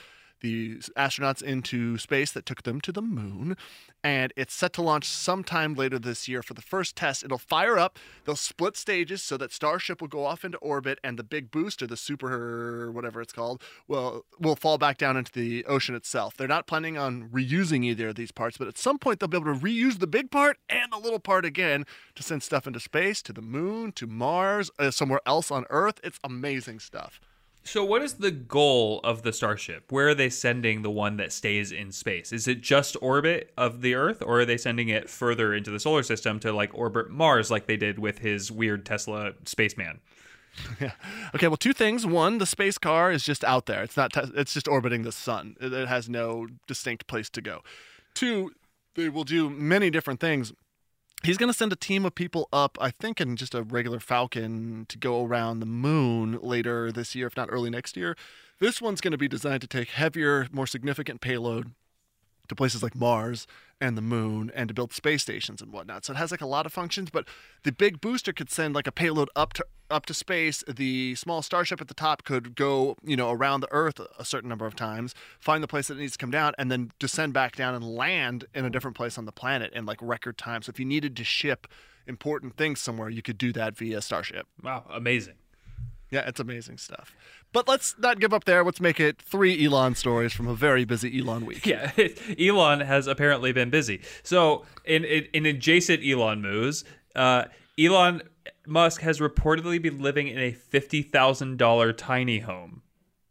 the 0.45 0.77
astronauts 0.95 1.43
into 1.43 1.97
space 1.97 2.31
that 2.33 2.45
took 2.45 2.65
them 2.65 2.79
to 2.83 2.93
the 2.93 3.01
moon. 3.01 3.57
And 4.05 4.31
it's 4.37 4.53
set 4.53 4.75
to 4.75 4.83
launch 4.83 5.07
sometime 5.09 5.73
later 5.73 5.99
this 5.99 6.29
year 6.29 6.43
for 6.43 6.53
the 6.53 6.61
first 6.61 6.97
test. 6.97 7.25
It'll 7.25 7.39
fire 7.39 7.79
up, 7.79 7.99
they'll 8.27 8.37
split 8.37 8.77
stages 8.77 9.23
so 9.23 9.39
that 9.39 9.53
Starship 9.53 10.03
will 10.03 10.09
go 10.09 10.27
off 10.27 10.45
into 10.45 10.59
orbit 10.59 10.99
and 11.03 11.19
the 11.19 11.25
big 11.25 11.51
booster, 11.51 11.87
the 11.87 11.97
super 11.97 12.93
whatever 12.93 13.23
it's 13.23 13.33
called, 13.33 13.63
will 13.89 14.27
will 14.39 14.55
fall 14.55 14.77
back 14.77 14.99
down 14.99 15.17
into 15.17 15.33
the 15.33 15.65
ocean 15.65 15.95
itself. 15.95 16.37
They're 16.37 16.47
not 16.47 16.67
planning 16.67 16.99
on 16.99 17.31
reusing 17.31 17.83
either 17.83 18.09
of 18.09 18.17
these 18.17 18.33
parts, 18.33 18.59
but 18.59 18.69
at 18.69 18.77
some 18.77 18.99
point 18.99 19.21
they'll 19.21 19.29
be 19.29 19.39
able 19.39 19.55
to 19.55 19.59
reuse 19.59 19.99
the 19.99 20.07
big 20.07 20.31
part 20.31 20.59
and 20.69 20.93
the 20.93 20.99
little 20.99 21.19
part 21.19 21.47
again 21.47 21.87
to 22.17 22.23
send 22.23 22.43
stuff 22.43 22.67
into 22.67 22.81
space, 22.81 23.23
to 23.23 23.33
the 23.33 23.41
moon, 23.41 23.93
to 23.93 24.07
Mars, 24.07 24.71
uh, 24.79 24.91
somewhere 24.91 25.21
else 25.25 25.51
on 25.51 25.65
Earth. 25.71 25.99
It's 26.05 26.19
amazing 26.23 26.81
stuff. 26.81 27.19
So, 27.67 27.83
what 27.83 28.03
is 28.03 28.15
the 28.15 28.31
goal 28.31 29.01
of 29.05 29.23
the 29.23 29.33
Starship? 29.33 29.91
Where 29.91 30.09
are 30.09 30.15
they 30.15 30.29
sending 30.29 30.83
the 30.83 30.91
one 30.91 31.17
that 31.17 31.33
stays 31.33 31.73
in 31.73 31.93
space? 31.93 32.31
Is 32.31 32.47
it 32.47 32.61
just 32.61 32.95
orbit 33.01 33.53
of 33.57 33.81
the 33.81 33.95
Earth, 33.95 34.23
or 34.23 34.41
are 34.41 34.45
they 34.45 34.59
sending 34.59 34.91
it 34.91 35.09
further 35.09 35.55
into 35.55 35.71
the 35.71 35.81
solar 35.81 36.03
system 36.03 36.39
to 36.41 36.53
like 36.53 36.75
orbit 36.75 37.11
Mars, 37.11 37.51
like 37.51 37.67
they 37.67 37.79
did 37.79 37.99
with 37.99 38.19
his 38.19 38.53
weird 38.53 38.85
Tesla 38.85 39.33
spaceman? 39.45 40.01
Yeah. 40.81 40.93
Okay. 41.35 41.49
Well, 41.49 41.57
two 41.57 41.73
things. 41.73 42.07
One, 42.07 42.39
the 42.39 42.47
space 42.47 42.79
car 42.79 43.11
is 43.11 43.25
just 43.25 43.43
out 43.43 43.67
there. 43.67 43.83
It's 43.83 43.97
not. 43.97 44.13
Te- 44.13 44.31
it's 44.37 44.55
just 44.55 44.69
orbiting 44.69 45.03
the 45.03 45.11
sun. 45.11 45.57
It, 45.61 45.73
it 45.73 45.89
has 45.89 46.09
no 46.09 46.47
distinct 46.69 47.09
place 47.09 47.29
to 47.31 47.41
go. 47.41 47.63
Two, 48.15 48.53
they 48.95 49.09
will 49.09 49.25
do 49.25 49.51
many 49.51 49.91
different 49.91 50.21
things. 50.21 50.53
He's 51.25 51.39
going 51.39 51.51
to 51.51 51.57
send 51.57 51.73
a 51.73 51.77
team 51.77 52.05
of 52.05 52.15
people 52.15 52.51
up, 52.53 52.77
I 52.79 52.91
think, 52.91 53.19
in 53.19 53.37
just 53.37 53.55
a 53.55 53.63
regular 53.63 53.99
Falcon 53.99 54.85
to 54.91 54.99
go 54.99 55.25
around 55.25 55.61
the 55.61 55.67
moon 55.67 56.39
later 56.43 56.93
this 56.93 57.15
year, 57.15 57.27
if 57.27 57.35
not 57.35 57.49
early 57.51 57.71
next 57.71 57.97
year. 57.97 58.15
This 58.61 58.83
one's 58.83 59.01
going 59.01 59.13
to 59.13 59.19
be 59.19 59.27
designed 59.27 59.63
to 59.63 59.67
take 59.67 59.89
heavier, 59.89 60.49
more 60.53 60.67
significant 60.67 61.23
payload 61.23 61.73
to 62.49 62.55
places 62.55 62.83
like 62.83 62.95
Mars 62.95 63.47
and 63.81 63.97
the 63.97 64.03
moon 64.03 64.51
and 64.55 64.69
to 64.69 64.75
build 64.75 64.93
space 64.93 65.23
stations 65.23 65.61
and 65.61 65.73
whatnot. 65.73 66.05
So 66.05 66.13
it 66.13 66.17
has 66.17 66.31
like 66.31 66.41
a 66.41 66.47
lot 66.47 66.67
of 66.67 66.73
functions, 66.73 67.11
but 67.11 67.27
the 67.65 67.73
big 67.73 68.01
booster 68.01 68.33
could 68.33 68.51
send 68.51 68.75
like 68.75 68.87
a 68.87 68.93
payload 68.93 69.31
up 69.35 69.53
to 69.55 69.67
up 69.91 70.07
to 70.07 70.15
space. 70.15 70.65
The 70.67 71.15
small 71.15 71.43
starship 71.43 71.81
at 71.81 71.89
the 71.89 71.95
top 71.95 72.25
could 72.25 72.55
go, 72.55 72.97
you 73.05 73.17
know, 73.17 73.31
around 73.31 73.61
the 73.61 73.69
Earth 73.71 74.01
a 74.19 74.25
certain 74.25 74.49
number 74.49 74.67
of 74.67 74.75
times, 74.75 75.15
find 75.39 75.63
the 75.63 75.69
place 75.69 75.89
that 75.89 75.99
needs 75.99 76.13
to 76.13 76.19
come 76.19 76.31
down, 76.31 76.53
and 76.59 76.71
then 76.71 76.91
descend 76.99 77.33
back 77.33 77.57
down 77.57 77.75
and 77.75 77.85
land 77.85 78.47
in 78.55 78.65
a 78.65 78.71
different 78.71 78.97
place 78.97 79.19
on 79.19 79.27
the 79.27 79.33
planet 79.33 79.73
in 79.73 79.85
like 79.85 79.99
record 80.01 80.39
time. 80.39 80.63
So 80.63 80.71
if 80.71 80.79
you 80.79 80.87
needed 80.87 81.17
to 81.17 81.25
ship 81.25 81.67
important 82.07 82.57
things 82.57 82.81
somewhere, 82.81 83.09
you 83.09 83.23
could 83.23 83.39
do 83.39 83.53
that 83.53 83.77
via 83.77 84.01
Starship. 84.01 84.47
Wow, 84.63 84.85
amazing. 84.91 85.35
Yeah, 86.11 86.29
it's 86.29 86.39
amazing 86.41 86.79
stuff. 86.79 87.15
But 87.53 87.67
let's 87.69 87.97
not 87.99 88.21
give 88.21 88.33
up 88.33 88.45
there. 88.45 88.63
Let's 88.65 88.81
make 88.81 89.01
it 89.01 89.21
three 89.21 89.65
Elon 89.65 89.95
stories 89.95 90.33
from 90.33 90.47
a 90.47 90.55
very 90.55 90.85
busy 90.85 91.19
Elon 91.21 91.47
week. 91.47 91.67
Yeah, 91.67 91.91
Elon 92.39 92.81
has 92.81 93.07
apparently 93.07 93.53
been 93.53 93.71
busy. 93.71 94.01
So, 94.23 94.65
in 94.85 95.05
in, 95.05 95.27
in 95.33 95.47
adjacent 95.47 96.03
Elon 96.05 96.41
moves, 96.43 96.85
Uh, 97.17 97.45
Elon 97.79 98.23
Musk 98.67 99.01
has 99.03 99.21
reportedly 99.21 99.81
been 99.81 100.01
living 100.01 100.29
in 100.29 100.39
a 100.39 100.53
fifty 100.53 101.03
thousand 101.03 101.57
dollar 101.59 101.93
tiny 101.93 102.41
home. 102.41 102.83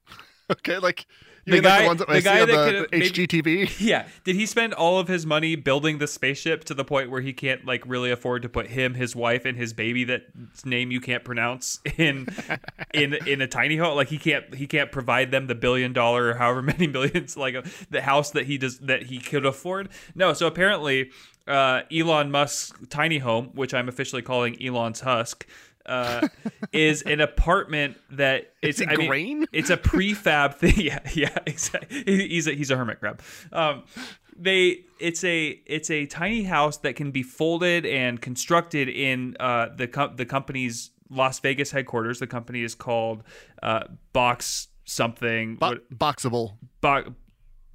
Okay, 0.52 0.78
like 0.78 1.06
you 1.46 1.52
The 1.54 1.62
mean 1.62 1.64
like 1.64 1.72
guy- 1.74 1.82
the 1.82 1.88
ones 1.88 2.00
that 2.00 2.08
the 2.08 2.14
I 2.14 2.20
guy 2.22 2.36
see 2.36 2.42
on 2.42 2.48
the, 2.48 2.88
the 2.92 2.98
HGTV. 3.28 3.80
Yeah. 3.80 4.08
Did 4.24 4.36
he 4.36 4.46
spend 4.46 4.74
all 4.74 5.00
of 5.00 5.08
his 5.08 5.26
money 5.26 5.56
building 5.56 5.98
the 5.98 6.08
spaceship 6.08 6.64
to 6.66 6.74
the 6.74 6.86
point 6.86 7.10
where 7.12 7.22
he 7.22 7.34
can't 7.34 7.66
like 7.66 7.84
really 7.86 8.12
afford 8.12 8.42
to 8.44 8.50
put 8.50 8.68
him, 8.68 8.94
his 8.94 9.16
wife, 9.16 9.44
and 9.46 9.58
his 9.58 9.74
baby 9.74 10.04
that 10.06 10.24
name 10.66 10.92
you 10.92 11.02
can't 11.02 11.24
pronounce 11.24 11.80
in 11.98 12.28
in 12.94 13.14
in 13.28 13.42
a 13.42 13.48
tiny 13.48 13.78
home? 13.78 13.96
Like 13.96 14.08
he 14.10 14.18
can't 14.18 14.56
he 14.56 14.68
can't 14.68 14.92
provide 14.92 15.32
them 15.32 15.48
the 15.48 15.56
billion 15.56 15.92
dollar 15.94 16.28
or 16.30 16.34
however 16.36 16.62
many 16.62 16.88
millions 16.88 17.36
like 17.36 17.56
a, 17.56 17.64
the 17.90 18.02
house 18.02 18.32
that 18.32 18.46
he 18.46 18.58
does 18.58 18.80
that 18.80 19.04
he 19.04 19.20
could 19.20 19.46
afford. 19.46 19.90
No. 20.16 20.34
So 20.34 20.48
apparently, 20.48 21.12
uh, 21.48 21.82
Elon 21.92 22.32
Musk's 22.32 22.72
tiny 22.90 23.18
home, 23.18 23.50
which 23.54 23.74
I'm 23.74 23.90
officially 23.90 24.22
calling 24.22 24.56
Elon's 24.66 25.02
husk. 25.02 25.46
Uh, 25.86 26.28
is 26.72 27.02
an 27.02 27.20
apartment 27.20 27.98
that 28.12 28.54
it's 28.62 28.80
it 28.80 28.90
I 28.90 28.96
mean, 28.96 29.46
it's 29.52 29.70
a 29.70 29.78
prefab 29.78 30.56
thing. 30.60 30.74
Yeah, 30.78 31.00
yeah, 31.14 31.38
exactly. 31.46 32.04
He's 32.06 32.48
a, 32.48 32.54
he's 32.54 32.72
a 32.72 32.78
hermit 32.78 33.00
crab. 33.00 33.22
Um, 33.52 33.84
they 34.36 34.86
it's 35.00 35.24
a 35.24 35.60
it's 35.66 35.90
a 35.92 36.06
tiny 36.06 36.44
house 36.44 36.78
that 36.78 36.96
can 36.96 37.12
be 37.12 37.22
folded 37.24 37.86
and 37.86 38.22
constructed 38.22 38.90
in 38.90 39.36
uh, 39.40 39.68
the 39.76 39.88
com- 39.88 40.16
the 40.16 40.26
company's 40.26 40.92
Las 41.10 41.40
Vegas 41.40 41.72
headquarters. 41.72 42.20
The 42.20 42.28
company 42.28 42.64
is 42.64 42.76
called 42.76 43.24
uh, 43.62 43.84
Box 44.14 44.70
something. 44.86 45.56
Bo- 45.56 45.78
boxable, 45.94 46.54
Bo- 46.82 47.14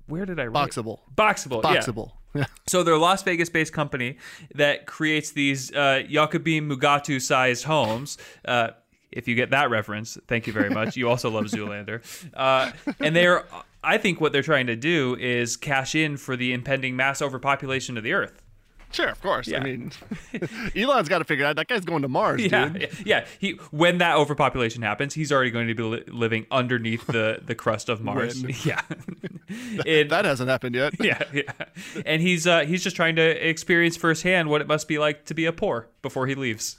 where 0.06 0.24
did 0.26 0.40
I 0.40 0.46
write? 0.46 0.70
boxable, 0.70 1.00
Boxable. 1.14 1.62
boxable. 1.62 2.06
Yeah. 2.08 2.17
So 2.66 2.82
they're 2.82 2.94
a 2.94 2.98
Las 2.98 3.22
Vegas 3.22 3.48
based 3.48 3.72
company 3.72 4.18
that 4.54 4.86
creates 4.86 5.30
these 5.32 5.72
uh, 5.72 6.02
Jacobim 6.08 6.68
Mugatu 6.68 7.20
sized 7.20 7.64
homes. 7.64 8.18
Uh, 8.44 8.68
if 9.10 9.26
you 9.26 9.34
get 9.34 9.50
that 9.50 9.70
reference, 9.70 10.18
thank 10.26 10.46
you 10.46 10.52
very 10.52 10.68
much. 10.68 10.96
You 10.96 11.08
also 11.08 11.30
love 11.30 11.46
Zoolander. 11.46 12.02
Uh, 12.34 12.72
and 13.00 13.16
they're, 13.16 13.46
I 13.82 13.96
think 13.96 14.20
what 14.20 14.32
they're 14.32 14.42
trying 14.42 14.66
to 14.66 14.76
do 14.76 15.16
is 15.18 15.56
cash 15.56 15.94
in 15.94 16.18
for 16.18 16.36
the 16.36 16.52
impending 16.52 16.94
mass 16.94 17.22
overpopulation 17.22 17.96
of 17.96 18.04
the 18.04 18.12
earth. 18.12 18.42
Sure, 18.90 19.08
of 19.08 19.20
course. 19.20 19.46
Yeah. 19.46 19.58
I 19.60 19.64
mean, 19.64 19.92
Elon's 20.76 21.08
got 21.08 21.18
to 21.18 21.24
figure 21.24 21.44
out 21.44 21.56
that 21.56 21.68
guy's 21.68 21.84
going 21.84 22.02
to 22.02 22.08
Mars, 22.08 22.40
Yeah, 22.44 22.68
dude. 22.70 22.90
yeah. 23.04 23.26
He 23.38 23.52
when 23.70 23.98
that 23.98 24.16
overpopulation 24.16 24.82
happens, 24.82 25.12
he's 25.14 25.30
already 25.30 25.50
going 25.50 25.68
to 25.68 25.74
be 25.74 25.82
li- 25.82 26.04
living 26.08 26.46
underneath 26.50 27.06
the 27.06 27.40
the 27.44 27.54
crust 27.54 27.88
of 27.88 28.00
Mars. 28.00 28.42
When? 28.42 28.54
Yeah, 28.64 28.80
And- 29.86 30.10
That 30.10 30.24
hasn't 30.24 30.48
happened 30.48 30.74
yet. 30.74 30.94
yeah, 31.00 31.22
yeah. 31.32 31.42
And 32.06 32.22
he's 32.22 32.46
uh, 32.46 32.60
he's 32.60 32.82
just 32.82 32.96
trying 32.96 33.16
to 33.16 33.48
experience 33.48 33.96
firsthand 33.96 34.48
what 34.48 34.60
it 34.60 34.66
must 34.66 34.88
be 34.88 34.98
like 34.98 35.26
to 35.26 35.34
be 35.34 35.44
a 35.44 35.52
poor 35.52 35.88
before 36.02 36.26
he 36.26 36.34
leaves. 36.34 36.76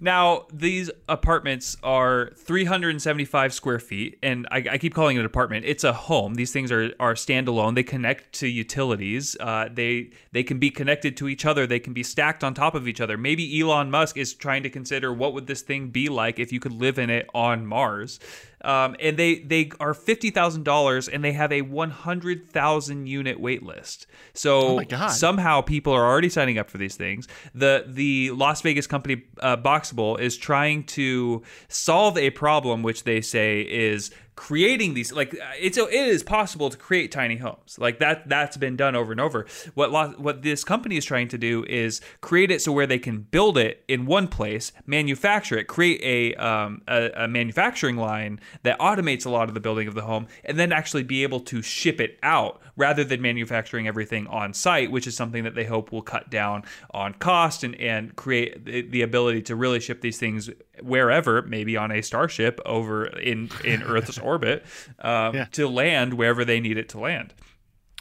Now, 0.00 0.46
these 0.52 0.90
apartments 1.08 1.76
are 1.82 2.30
375 2.36 3.52
square 3.52 3.78
feet, 3.78 4.18
and 4.22 4.46
I, 4.50 4.64
I 4.72 4.78
keep 4.78 4.94
calling 4.94 5.16
it 5.16 5.20
an 5.20 5.26
apartment. 5.26 5.64
It's 5.66 5.84
a 5.84 5.92
home. 5.92 6.34
These 6.34 6.52
things 6.52 6.70
are 6.72 6.92
are 7.00 7.14
standalone. 7.14 7.74
They 7.74 7.82
connect 7.82 8.32
to 8.34 8.48
utilities. 8.48 9.36
Uh, 9.38 9.68
they 9.72 10.10
they 10.32 10.42
can 10.42 10.58
be 10.58 10.70
connected 10.70 11.16
to 11.18 11.28
each 11.28 11.44
other. 11.44 11.66
They 11.66 11.80
can 11.80 11.92
be 11.92 12.02
stacked 12.02 12.44
on 12.44 12.54
top 12.54 12.74
of 12.74 12.86
each 12.88 13.00
other. 13.00 13.16
Maybe 13.16 13.60
Elon 13.60 13.90
Musk 13.90 14.16
is 14.16 14.34
trying 14.34 14.62
to 14.62 14.70
consider 14.70 15.12
what 15.12 15.34
would 15.34 15.46
this 15.46 15.62
thing 15.62 15.88
be 15.88 16.08
like 16.08 16.38
if 16.38 16.52
you 16.52 16.60
could 16.60 16.72
live 16.72 16.98
in 16.98 17.10
it 17.10 17.28
on 17.34 17.66
Mars. 17.66 18.20
Um, 18.62 18.96
and 19.00 19.16
they 19.16 19.38
they 19.38 19.70
are 19.80 19.94
fifty 19.94 20.30
thousand 20.30 20.64
dollars, 20.64 21.08
and 21.08 21.24
they 21.24 21.32
have 21.32 21.52
a 21.52 21.62
one 21.62 21.90
hundred 21.90 22.50
thousand 22.50 23.06
unit 23.06 23.40
wait 23.40 23.62
list. 23.62 24.06
So 24.34 24.80
Oh 24.80 25.08
somehow 25.08 25.60
people 25.62 25.92
are 25.92 26.06
already 26.06 26.28
signing 26.28 26.58
up 26.58 26.68
for 26.68 26.78
these 26.78 26.96
things. 26.96 27.26
The 27.54 27.84
the 27.86 28.30
Las 28.32 28.60
Vegas 28.62 28.86
company 28.86 29.22
uh, 29.40 29.56
Boxable 29.56 30.20
is 30.20 30.36
trying 30.36 30.84
to 30.84 31.42
solve 31.68 32.18
a 32.18 32.30
problem, 32.30 32.82
which 32.82 33.04
they 33.04 33.20
say 33.20 33.62
is 33.62 34.10
creating 34.40 34.94
these 34.94 35.12
like 35.12 35.34
uh, 35.34 35.52
it's 35.60 35.76
it 35.76 35.92
is 35.92 36.22
possible 36.22 36.70
to 36.70 36.76
create 36.78 37.12
tiny 37.12 37.36
homes. 37.36 37.76
Like 37.78 37.98
that 37.98 38.26
that's 38.26 38.56
been 38.56 38.74
done 38.74 38.96
over 38.96 39.12
and 39.12 39.20
over. 39.20 39.44
What 39.74 39.92
Lo- 39.92 40.14
what 40.16 40.40
this 40.40 40.64
company 40.64 40.96
is 40.96 41.04
trying 41.04 41.28
to 41.28 41.36
do 41.36 41.62
is 41.68 42.00
create 42.22 42.50
it 42.50 42.62
so 42.62 42.72
where 42.72 42.86
they 42.86 42.98
can 42.98 43.18
build 43.18 43.58
it 43.58 43.84
in 43.86 44.06
one 44.06 44.28
place 44.28 44.72
manufacture 44.86 45.58
it 45.58 45.64
create 45.64 46.00
a 46.02 46.34
um, 46.42 46.80
a, 46.88 47.10
a 47.24 47.28
manufacturing 47.28 47.98
line 47.98 48.40
that 48.62 48.78
automates 48.78 49.26
a 49.26 49.30
lot 49.30 49.48
of 49.48 49.54
the 49.54 49.60
building 49.60 49.86
of 49.86 49.94
the 49.94 50.02
home 50.02 50.26
and 50.42 50.58
then 50.58 50.72
actually 50.72 51.02
be 51.02 51.22
able 51.22 51.40
to 51.40 51.60
ship 51.60 52.00
it 52.00 52.18
out 52.22 52.62
rather 52.76 53.04
than 53.04 53.20
manufacturing 53.20 53.86
everything 53.86 54.26
on 54.28 54.54
site 54.54 54.90
which 54.90 55.06
is 55.06 55.14
something 55.14 55.44
that 55.44 55.54
they 55.54 55.64
hope 55.64 55.92
will 55.92 56.00
cut 56.00 56.30
down 56.30 56.64
on 56.92 57.12
cost 57.12 57.62
and 57.62 57.74
and 57.74 58.16
create 58.16 58.64
the, 58.64 58.80
the 58.80 59.02
ability 59.02 59.42
to 59.42 59.54
really 59.54 59.80
ship 59.80 60.00
these 60.00 60.18
things 60.18 60.48
wherever 60.82 61.42
maybe 61.42 61.76
on 61.76 61.90
a 61.90 62.02
starship 62.02 62.60
over 62.66 63.06
in 63.06 63.50
in 63.64 63.82
earth's 63.92 64.18
orbit 64.18 64.64
um, 65.00 65.34
Yeah. 65.34 65.44
to 65.52 65.68
land 65.68 66.14
wherever 66.14 66.44
they 66.44 66.60
need 66.60 66.76
it 66.78 66.88
to 66.90 66.98
land 66.98 67.34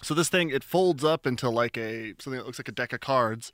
So 0.01 0.13
this 0.13 0.29
thing 0.29 0.49
it 0.49 0.63
folds 0.63 1.03
up 1.03 1.25
into 1.27 1.49
like 1.49 1.77
a 1.77 2.13
something 2.19 2.39
that 2.39 2.45
looks 2.45 2.59
like 2.59 2.69
a 2.69 2.73
deck 2.73 2.93
of 2.93 2.99
cards, 3.01 3.51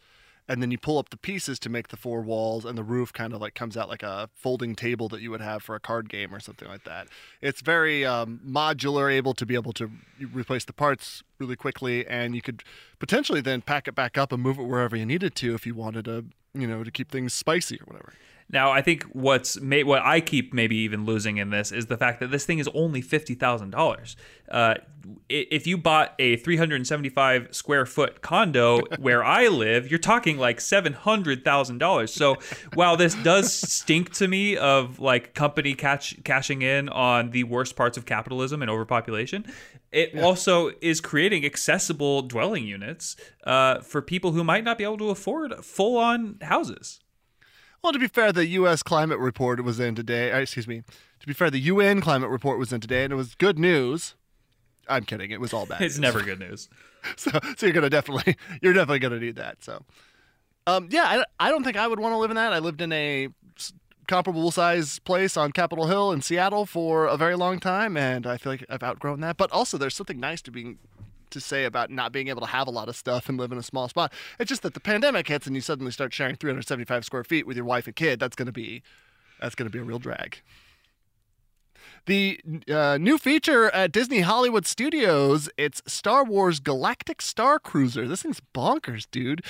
and 0.48 0.62
then 0.62 0.70
you 0.70 0.78
pull 0.78 1.00
up 1.00 1.10
the 1.10 1.18
pieces 1.18 1.58
to 1.58 1.70
make 1.70 1.88
the 1.88 1.98
four 1.98 2.22
walls, 2.22 2.66
and 2.66 2.78
the 2.78 2.84
roof 2.84 3.12
kind 3.12 3.34
of 3.34 3.42
like 3.42 3.56
comes 3.56 3.76
out 3.76 3.90
like 3.90 4.04
a 4.04 4.30
folding 4.36 4.76
table 4.76 5.08
that 5.10 5.20
you 5.22 5.32
would 5.32 5.42
have 5.42 5.64
for 5.64 5.74
a 5.74 5.80
card 5.80 6.08
game 6.08 6.32
or 6.36 6.40
something 6.40 6.68
like 6.68 6.84
that. 6.84 7.08
It's 7.42 7.62
very 7.62 8.06
um, 8.06 8.40
modular, 8.46 9.12
able 9.12 9.34
to 9.34 9.44
be 9.46 9.56
able 9.56 9.74
to 9.74 9.90
replace 10.32 10.64
the 10.66 10.74
parts 10.74 11.24
really 11.40 11.56
quickly, 11.56 12.06
and 12.06 12.36
you 12.36 12.44
could 12.44 12.62
potentially 13.00 13.42
then 13.42 13.62
pack 13.62 13.88
it 13.88 13.96
back 13.96 14.20
up 14.20 14.32
and 14.32 14.44
move 14.44 14.60
it 14.60 14.64
wherever 14.68 14.96
you 14.96 15.06
needed 15.08 15.34
to 15.42 15.56
if 15.56 15.66
you 15.66 15.74
wanted 15.74 16.06
to, 16.06 16.26
you 16.54 16.68
know, 16.68 16.84
to 16.84 16.92
keep 16.92 17.10
things 17.10 17.34
spicy 17.34 17.78
or 17.82 17.86
whatever. 17.86 18.14
Now, 18.48 18.72
I 18.72 18.82
think 18.82 19.04
what's 19.12 19.60
what 19.60 20.02
I 20.04 20.22
keep 20.22 20.54
maybe 20.54 20.78
even 20.78 21.04
losing 21.06 21.38
in 21.38 21.50
this 21.50 21.72
is 21.72 21.88
the 21.88 21.98
fact 21.98 22.20
that 22.20 22.30
this 22.32 22.46
thing 22.46 22.60
is 22.60 22.70
only 22.74 23.02
fifty 23.02 23.34
thousand 23.34 23.72
dollars. 23.72 24.16
Uh, 24.50 24.76
i- 25.32 25.48
if 25.50 25.66
you 25.66 25.78
bought 25.80 26.14
a 26.20 26.38
three 26.38 26.56
hundred 26.56 26.76
and 26.76 26.86
seventy-five 26.88 27.56
square 27.56 27.88
foot 27.88 28.22
condo 28.22 28.82
where 29.00 29.24
I 29.24 29.48
live, 29.48 29.90
you're 29.90 29.98
talking 29.98 30.38
like 30.38 30.62
seven 30.62 30.94
hundred 30.94 31.44
thousand 31.44 31.80
dollars. 31.80 32.14
So, 32.14 32.36
while 32.76 32.96
this 32.96 33.16
does 33.16 33.52
stink 33.52 34.14
to 34.14 34.28
me 34.28 34.58
of 34.58 35.00
like 35.00 35.34
company 35.34 35.74
catch 35.74 36.24
cashing 36.24 36.62
in 36.62 36.88
on 36.90 37.32
the 37.32 37.46
worst 37.46 37.76
parts 37.76 37.98
of 37.98 38.06
capitalism 38.06 38.62
and 38.62 38.70
overpopulation, 38.70 39.46
it 39.92 40.18
also 40.20 40.70
is 40.82 41.02
creating 41.02 41.46
accessible 41.46 42.22
dwelling 42.22 42.66
units 42.68 43.16
uh, 43.46 43.80
for 43.82 44.04
people 44.04 44.34
who 44.34 44.44
might 44.44 44.64
not 44.64 44.78
be 44.78 44.84
able 44.84 45.00
to 45.00 45.10
afford 45.10 45.52
full-on 45.66 46.38
houses. 46.44 47.00
Well, 47.86 47.94
to 47.94 48.00
be 48.00 48.08
fair, 48.08 48.32
the 48.32 48.48
U.S. 48.48 48.82
climate 48.82 49.20
report 49.20 49.64
was 49.64 49.80
in 49.80 49.94
today. 49.94 50.32
uh, 50.32 50.40
Excuse 50.40 50.68
me. 50.68 50.82
To 51.20 51.28
be 51.28 51.34
fair, 51.34 51.52
the 51.52 51.60
UN 51.60 52.02
climate 52.02 52.32
report 52.32 52.58
was 52.58 52.74
in 52.74 52.82
today, 52.82 53.04
and 53.04 53.14
it 53.14 53.16
was 53.16 53.36
good 53.36 53.60
news. 53.60 54.16
I'm 54.90 55.04
kidding. 55.04 55.30
It 55.30 55.40
was 55.40 55.54
all 55.54 55.68
bad. 55.68 55.82
It's 55.84 55.94
news. 56.00 56.02
never 56.02 56.22
good 56.26 56.40
news. 56.40 56.68
so, 57.16 57.30
so 57.56 57.68
you're 57.68 57.74
gonna 57.74 57.92
definitely, 57.92 58.38
you're 58.64 58.74
definitely 58.74 58.98
gonna 58.98 59.20
need 59.20 59.36
that. 59.36 59.64
So, 59.64 59.84
um, 60.66 60.88
yeah, 60.90 61.04
I, 61.40 61.46
I 61.48 61.52
don't 61.52 61.64
think 61.64 61.78
I 61.78 61.88
would 61.88 62.00
want 62.00 62.14
to 62.14 62.18
live 62.18 62.32
in 62.32 62.38
that. 62.38 62.54
I 62.54 62.58
lived 62.58 62.82
in 62.82 62.92
a 62.92 63.30
comparable 64.08 64.50
size 64.50 64.98
place 64.98 65.38
on 65.38 65.52
Capitol 65.52 65.86
Hill 65.86 66.12
in 66.12 66.24
Seattle 66.24 66.66
for 66.66 67.06
a 67.06 67.18
very 67.18 67.36
long 67.36 67.60
time, 67.60 67.98
and 67.98 68.26
I 68.26 68.38
feel 68.38 68.54
like 68.54 68.66
I've 68.68 68.82
outgrown 68.82 69.20
that. 69.20 69.38
But 69.38 69.52
also, 69.52 69.78
there's 69.78 69.96
something 69.96 70.20
nice 70.20 70.42
to 70.42 70.52
being 70.52 70.80
to 71.32 71.40
say 71.40 71.66
about 71.66 71.90
not 71.90 72.12
being 72.12 72.28
able 72.28 72.42
to 72.42 72.48
have 72.48 72.68
a 72.68 72.72
lot 72.72 72.90
of 72.90 72.96
stuff 72.96 73.30
and 73.30 73.38
live 73.38 73.52
in 73.52 73.58
a 73.58 73.64
small 73.64 73.88
spot. 73.88 74.14
It's 74.40 74.50
just 74.50 74.62
that 74.64 74.74
the 74.74 74.80
pandemic 74.80 75.28
hits 75.28 75.48
and 75.48 75.56
you 75.56 75.62
suddenly 75.62 75.92
start 75.92 76.14
sharing 76.14 76.36
375 76.36 77.06
square 77.06 77.24
feet 77.24 77.48
with 77.48 77.58
your 77.58 77.66
wife 77.66 77.88
and 77.88 77.96
kid. 77.96 78.20
That's 78.20 78.36
gonna 78.36 78.52
be, 78.52 78.84
that's 79.40 79.56
gonna 79.56 79.70
be 79.70 79.80
a 79.80 79.84
real 79.84 80.00
drag. 80.00 80.42
The 82.08 82.40
uh, 82.72 82.98
new 83.00 83.18
feature 83.18 83.70
at 83.72 83.92
Disney 83.92 84.22
Hollywood 84.22 84.68
Studios, 84.68 85.50
it's 85.58 85.82
Star 85.88 86.24
Wars 86.24 86.60
Galactic 86.60 87.22
Star 87.22 87.58
Cruiser. 87.58 88.08
This 88.08 88.22
thing's 88.22 88.42
bonkers, 88.54 89.08
dude. 89.10 89.44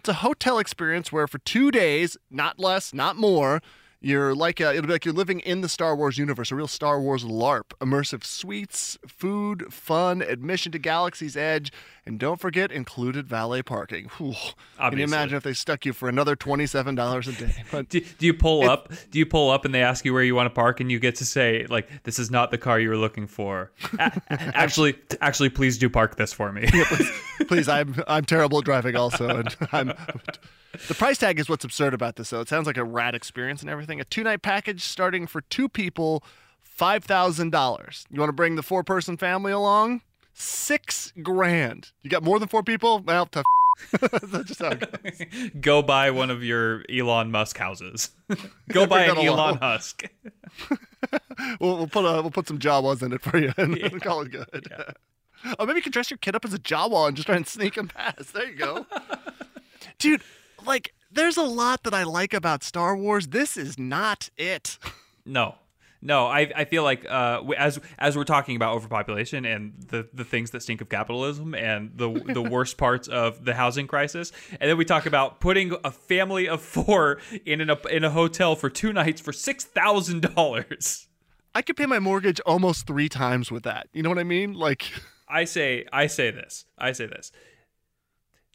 It's 0.00 0.08
a 0.10 0.14
hotel 0.14 0.58
experience 0.58 1.10
where 1.10 1.26
for 1.26 1.38
two 1.38 1.70
days, 1.70 2.18
not 2.30 2.58
less, 2.58 2.92
not 2.92 3.16
more, 3.16 3.62
you're 4.04 4.34
like 4.34 4.60
a, 4.60 4.70
it'll 4.70 4.86
be 4.86 4.92
like 4.92 5.04
you're 5.06 5.14
living 5.14 5.40
in 5.40 5.62
the 5.62 5.68
Star 5.68 5.96
Wars 5.96 6.18
universe, 6.18 6.52
a 6.52 6.54
real 6.54 6.68
Star 6.68 7.00
Wars 7.00 7.24
LARP. 7.24 7.70
Immersive 7.80 8.22
suites, 8.22 8.98
food, 9.06 9.72
fun, 9.72 10.20
admission 10.20 10.70
to 10.72 10.78
Galaxy's 10.78 11.36
Edge, 11.36 11.72
and 12.06 12.18
don't 12.18 12.40
forget 12.40 12.70
included 12.70 13.26
valet 13.26 13.62
parking. 13.62 14.10
Whew. 14.18 14.34
Can 14.78 14.98
you 14.98 15.04
imagine 15.04 15.36
if 15.36 15.42
they 15.42 15.54
stuck 15.54 15.86
you 15.86 15.92
for 15.92 16.08
another 16.08 16.36
twenty-seven 16.36 16.94
dollars 16.94 17.28
a 17.28 17.32
day? 17.32 17.64
But 17.70 17.88
Do, 17.88 18.00
do 18.00 18.26
you 18.26 18.34
pull 18.34 18.68
up? 18.68 18.92
Do 19.10 19.18
you 19.18 19.26
pull 19.26 19.50
up 19.50 19.64
and 19.64 19.74
they 19.74 19.82
ask 19.82 20.04
you 20.04 20.12
where 20.12 20.22
you 20.22 20.34
want 20.34 20.46
to 20.46 20.54
park, 20.54 20.80
and 20.80 20.90
you 20.90 20.98
get 20.98 21.16
to 21.16 21.24
say 21.24 21.66
like, 21.68 21.88
"This 22.04 22.18
is 22.18 22.30
not 22.30 22.50
the 22.50 22.58
car 22.58 22.78
you 22.78 22.88
were 22.88 22.96
looking 22.96 23.26
for." 23.26 23.72
Actually, 24.28 24.96
actually, 25.20 25.48
please 25.48 25.78
do 25.78 25.88
park 25.88 26.16
this 26.16 26.32
for 26.32 26.52
me. 26.52 26.68
please 27.48 27.68
i'm 27.68 27.94
i'm 28.06 28.24
terrible 28.24 28.58
at 28.58 28.64
driving 28.64 28.96
also 28.96 29.28
and 29.28 29.56
i'm 29.72 29.88
the 30.88 30.94
price 30.94 31.18
tag 31.18 31.38
is 31.38 31.48
what's 31.48 31.64
absurd 31.64 31.92
about 31.92 32.16
this 32.16 32.30
though 32.30 32.40
it 32.40 32.48
sounds 32.48 32.66
like 32.66 32.76
a 32.76 32.84
rad 32.84 33.14
experience 33.14 33.60
and 33.60 33.68
everything 33.68 34.00
a 34.00 34.04
two 34.04 34.22
night 34.22 34.40
package 34.40 34.82
starting 34.82 35.26
for 35.26 35.40
two 35.42 35.68
people 35.68 36.22
$5000 36.78 38.04
you 38.10 38.20
want 38.20 38.28
to 38.28 38.34
bring 38.34 38.56
the 38.56 38.62
four 38.62 38.82
person 38.82 39.16
family 39.16 39.52
along 39.52 40.00
six 40.34 41.12
grand 41.22 41.92
you 42.02 42.10
got 42.10 42.22
more 42.22 42.38
than 42.38 42.48
four 42.48 42.62
people 42.62 42.98
well 43.00 43.26
tough 43.26 43.44
That's 44.00 44.48
just 44.48 44.62
how 44.62 44.70
it 44.70 45.02
goes. 45.02 45.50
Go 45.60 45.82
buy 45.82 46.10
one 46.10 46.30
of 46.30 46.44
your 46.44 46.84
Elon 46.90 47.30
Musk 47.30 47.58
houses. 47.58 48.10
Go 48.68 48.86
buy 48.86 49.04
an 49.04 49.18
Elon. 49.18 49.56
Husk. 49.56 50.04
We'll, 51.60 51.78
we'll 51.78 51.88
put 51.88 52.04
a, 52.04 52.22
we'll 52.22 52.30
put 52.30 52.46
some 52.48 52.58
Jawas 52.58 53.02
in 53.02 53.12
it 53.12 53.20
for 53.20 53.36
you 53.36 53.52
and 53.56 54.00
call 54.00 54.22
it 54.22 54.30
good. 54.30 54.70
Oh, 55.58 55.66
maybe 55.66 55.78
you 55.78 55.82
can 55.82 55.92
dress 55.92 56.10
your 56.10 56.18
kid 56.18 56.34
up 56.34 56.44
as 56.44 56.54
a 56.54 56.58
Jawa 56.58 57.08
and 57.08 57.16
just 57.16 57.26
try 57.26 57.36
and 57.36 57.46
sneak 57.46 57.76
him 57.76 57.88
past. 57.88 58.32
There 58.32 58.48
you 58.48 58.56
go, 58.56 58.86
dude. 59.98 60.22
Like, 60.64 60.94
there's 61.12 61.36
a 61.36 61.42
lot 61.42 61.82
that 61.82 61.92
I 61.92 62.04
like 62.04 62.32
about 62.32 62.62
Star 62.62 62.96
Wars. 62.96 63.28
This 63.28 63.56
is 63.56 63.78
not 63.78 64.30
it. 64.38 64.78
No, 65.26 65.56
no. 66.04 66.26
I 66.26 66.52
I 66.54 66.64
feel 66.64 66.84
like 66.84 67.04
uh, 67.08 67.42
as 67.56 67.80
as 67.98 68.16
we're 68.16 68.24
talking 68.24 68.54
about 68.54 68.76
overpopulation 68.76 69.44
and 69.44 69.72
the 69.88 70.08
the 70.12 70.24
things 70.24 70.52
that 70.52 70.62
stink 70.62 70.80
of 70.80 70.88
capitalism 70.88 71.54
and 71.54 71.90
the 71.96 72.10
the 72.10 72.42
worst 72.54 72.78
parts 72.78 73.08
of 73.08 73.44
the 73.44 73.54
housing 73.54 73.88
crisis, 73.88 74.30
and 74.60 74.70
then 74.70 74.76
we 74.76 74.84
talk 74.84 75.06
about 75.06 75.40
putting 75.40 75.74
a 75.82 75.90
family 75.90 76.48
of 76.48 76.62
four 76.62 77.18
in 77.44 77.60
an, 77.60 77.76
in 77.90 78.04
a 78.04 78.10
hotel 78.10 78.54
for 78.54 78.70
two 78.70 78.92
nights 78.92 79.20
for 79.20 79.32
six 79.32 79.64
thousand 79.64 80.34
dollars. 80.34 81.08
I 81.54 81.62
could 81.62 81.76
pay 81.76 81.86
my 81.86 81.98
mortgage 81.98 82.40
almost 82.40 82.86
three 82.86 83.08
times 83.08 83.50
with 83.50 83.62
that. 83.62 83.88
You 83.92 84.02
know 84.02 84.08
what 84.08 84.18
I 84.18 84.24
mean? 84.24 84.54
Like, 84.54 84.92
I 85.28 85.44
say 85.44 85.86
I 85.92 86.06
say 86.06 86.30
this. 86.30 86.66
I 86.78 86.92
say 86.92 87.06
this. 87.06 87.32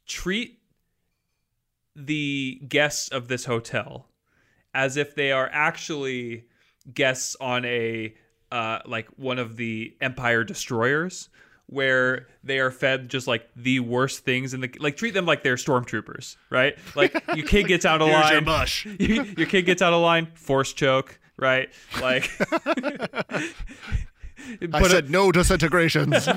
Treat 0.05 0.59
the 1.95 2.61
guests 2.67 3.09
of 3.09 3.27
this 3.27 3.45
hotel 3.45 4.07
as 4.73 4.97
if 4.97 5.15
they 5.15 5.31
are 5.31 5.49
actually 5.51 6.45
guests 6.93 7.35
on 7.39 7.65
a 7.65 8.13
uh, 8.51 8.79
like 8.85 9.07
one 9.17 9.39
of 9.39 9.57
the 9.57 9.95
Empire 10.01 10.43
destroyers 10.43 11.29
where 11.67 12.27
they 12.43 12.57
are 12.57 12.71
fed 12.71 13.09
just 13.09 13.27
like 13.27 13.47
the 13.55 13.79
worst 13.79 14.25
things 14.25 14.55
in 14.55 14.61
the 14.61 14.71
like 14.79 14.97
treat 14.97 15.13
them 15.13 15.25
like 15.25 15.43
they're 15.43 15.55
stormtroopers, 15.55 16.35
right? 16.49 16.75
Like 16.95 17.13
your 17.35 17.45
kid 17.45 17.67
gets 17.67 17.85
out 17.85 18.01
of 18.01 18.07
line. 18.09 18.43
your 18.99 19.25
your 19.25 19.47
kid 19.47 19.63
gets 19.63 19.81
out 19.81 19.93
of 19.93 20.01
line, 20.01 20.27
force 20.33 20.73
choke, 20.73 21.19
right? 21.37 21.69
Like 22.01 22.29
I 24.61 24.67
put 24.67 24.87
a- 24.87 24.89
said 24.89 25.09
no 25.11 25.31
disintegrations. 25.31 26.27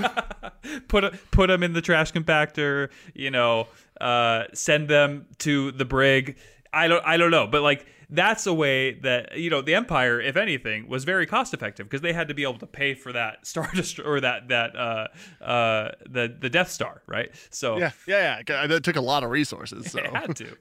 put 0.88 1.04
a, 1.04 1.18
put 1.30 1.46
them 1.46 1.62
in 1.62 1.72
the 1.72 1.80
trash 1.80 2.12
compactor. 2.12 2.90
You 3.14 3.30
know, 3.30 3.68
uh, 4.00 4.44
send 4.52 4.88
them 4.88 5.26
to 5.38 5.72
the 5.72 5.86
brig. 5.86 6.36
I 6.74 6.88
don't 6.88 7.04
I 7.06 7.16
don't 7.16 7.30
know, 7.30 7.46
but 7.46 7.62
like 7.62 7.86
that's 8.12 8.46
a 8.46 8.52
way 8.52 8.92
that 9.00 9.38
you 9.38 9.48
know 9.50 9.62
the 9.62 9.74
Empire, 9.74 10.20
if 10.20 10.36
anything, 10.36 10.86
was 10.86 11.04
very 11.04 11.26
cost 11.26 11.54
effective 11.54 11.86
because 11.86 12.02
they 12.02 12.12
had 12.12 12.28
to 12.28 12.34
be 12.34 12.42
able 12.42 12.58
to 12.58 12.66
pay 12.66 12.94
for 12.94 13.12
that 13.12 13.46
Star 13.46 13.68
Destroyer 13.74 14.08
or 14.08 14.20
that 14.20 14.48
that 14.48 14.76
uh, 14.76 15.08
uh, 15.42 15.92
the 16.08 16.36
the 16.38 16.50
Death 16.50 16.70
Star, 16.70 17.02
right? 17.06 17.30
So 17.50 17.78
yeah, 17.78 17.90
yeah, 18.06 18.42
yeah. 18.46 18.66
That 18.66 18.84
took 18.84 18.96
a 18.96 19.00
lot 19.00 19.24
of 19.24 19.30
resources. 19.30 19.82
So 19.92 19.98
it 19.98 20.14
had 20.14 20.36
to. 20.36 20.56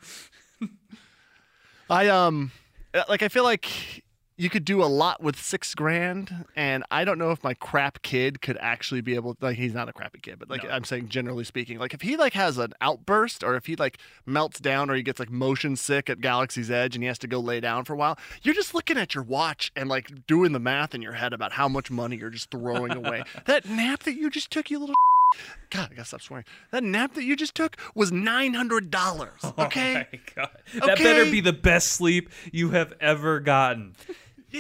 I 1.89 2.07
um 2.07 2.51
like 3.07 3.21
I 3.21 3.27
feel 3.27 3.43
like 3.43 4.03
you 4.41 4.49
could 4.49 4.65
do 4.65 4.81
a 4.81 4.85
lot 4.89 5.21
with 5.21 5.39
six 5.39 5.75
grand, 5.75 6.45
and 6.55 6.83
I 6.89 7.05
don't 7.05 7.19
know 7.19 7.29
if 7.29 7.43
my 7.43 7.53
crap 7.53 8.01
kid 8.01 8.41
could 8.41 8.57
actually 8.59 9.01
be 9.01 9.13
able. 9.13 9.37
Like 9.39 9.55
he's 9.55 9.75
not 9.75 9.87
a 9.87 9.93
crappy 9.93 10.17
kid, 10.17 10.39
but 10.39 10.49
like 10.49 10.65
I'm 10.67 10.83
saying, 10.83 11.09
generally 11.09 11.43
speaking, 11.43 11.77
like 11.77 11.93
if 11.93 12.01
he 12.01 12.17
like 12.17 12.33
has 12.33 12.57
an 12.57 12.73
outburst, 12.81 13.43
or 13.43 13.55
if 13.55 13.67
he 13.67 13.75
like 13.75 13.99
melts 14.25 14.59
down, 14.59 14.89
or 14.89 14.95
he 14.95 15.03
gets 15.03 15.19
like 15.19 15.29
motion 15.29 15.75
sick 15.75 16.09
at 16.09 16.21
Galaxy's 16.21 16.71
Edge, 16.71 16.95
and 16.95 17.03
he 17.03 17.07
has 17.07 17.19
to 17.19 17.27
go 17.27 17.39
lay 17.39 17.59
down 17.59 17.85
for 17.85 17.93
a 17.93 17.95
while, 17.95 18.17
you're 18.41 18.55
just 18.55 18.73
looking 18.73 18.97
at 18.97 19.13
your 19.13 19.23
watch 19.23 19.71
and 19.75 19.87
like 19.87 20.25
doing 20.25 20.53
the 20.53 20.59
math 20.59 20.95
in 20.95 21.03
your 21.03 21.13
head 21.13 21.33
about 21.33 21.51
how 21.51 21.67
much 21.67 21.91
money 21.91 22.17
you're 22.17 22.31
just 22.31 22.49
throwing 22.49 22.93
away. 22.93 23.23
that 23.45 23.69
nap 23.69 24.01
that 24.03 24.15
you 24.15 24.31
just 24.31 24.49
took, 24.49 24.71
you 24.71 24.79
little. 24.79 24.95
God, 25.69 25.89
I 25.91 25.95
gotta 25.95 26.07
stop 26.07 26.21
swearing. 26.21 26.45
That 26.71 26.83
nap 26.83 27.13
that 27.13 27.23
you 27.23 27.35
just 27.35 27.55
took 27.55 27.77
was 27.95 28.11
nine 28.11 28.53
hundred 28.53 28.89
dollars. 28.89 29.39
Oh 29.43 29.65
okay. 29.65 29.95
Oh 29.95 30.05
my 30.13 30.19
God. 30.35 30.87
That 30.87 30.97
better 30.97 31.25
be 31.25 31.41
the 31.41 31.53
best 31.53 31.89
sleep 31.89 32.29
you 32.51 32.71
have 32.71 32.93
ever 32.99 33.39
gotten. 33.39 33.95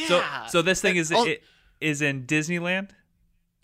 So 0.07 0.17
Yeah. 0.17 0.45
so 0.47 0.61
this 0.61 0.81
thing 0.81 0.95
is 0.97 1.11
And- 1.11 1.19
oh- 1.19 1.25
it 1.25 1.43
is 1.79 2.01
in 2.01 2.25
Disneyland, 2.25 2.89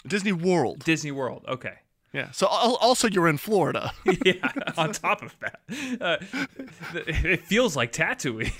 Disney 0.05 0.31
World. 0.31 0.83
Disney 0.83 1.11
World. 1.11 1.45
Okay. 1.47 1.73
Yeah. 2.13 2.31
So 2.31 2.47
also 2.47 3.07
you're 3.07 3.27
in 3.27 3.37
Florida. 3.37 3.91
yeah. 4.25 4.51
On 4.77 4.91
top 4.91 5.21
of 5.21 5.35
that, 5.41 5.59
uh, 6.01 6.17
it 7.05 7.45
feels 7.45 7.75
like 7.75 7.91
Tatooine. 7.91 8.51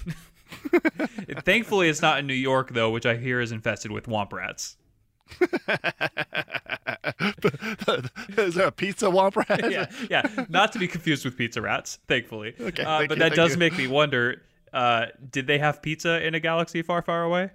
Thankfully, 1.44 1.90
it's 1.90 2.02
not 2.02 2.20
in 2.20 2.28
New 2.28 2.34
York 2.34 2.74
though, 2.74 2.90
which 2.92 3.06
I 3.06 3.16
hear 3.18 3.40
is 3.42 3.52
infested 3.52 3.92
with 3.92 4.06
womp 4.06 4.32
rats. 4.34 4.78
Is 8.38 8.56
there 8.56 8.68
a 8.68 8.72
pizza 8.72 9.08
womp 9.08 9.36
rat? 9.36 9.72
yeah, 9.72 9.88
yeah. 10.10 10.46
Not 10.50 10.72
to 10.74 10.80
be 10.80 10.88
confused 10.88 11.26
with 11.26 11.38
pizza 11.38 11.62
rats. 11.62 12.00
Thankfully, 12.08 12.54
Okay, 12.60 12.84
Uh, 12.84 13.00
thank 13.00 13.10
but 13.10 13.18
you, 13.18 13.24
that 13.24 13.36
does 13.36 13.54
you. 13.54 13.58
make 13.60 13.78
me 13.78 13.88
wonder: 13.88 14.42
uh, 14.78 15.08
Did 15.32 15.48
they 15.48 15.58
have 15.58 15.82
pizza 15.82 16.26
in 16.26 16.36
a 16.36 16.40
galaxy 16.40 16.82
far, 16.82 17.02
far 17.02 17.24
away? 17.24 17.50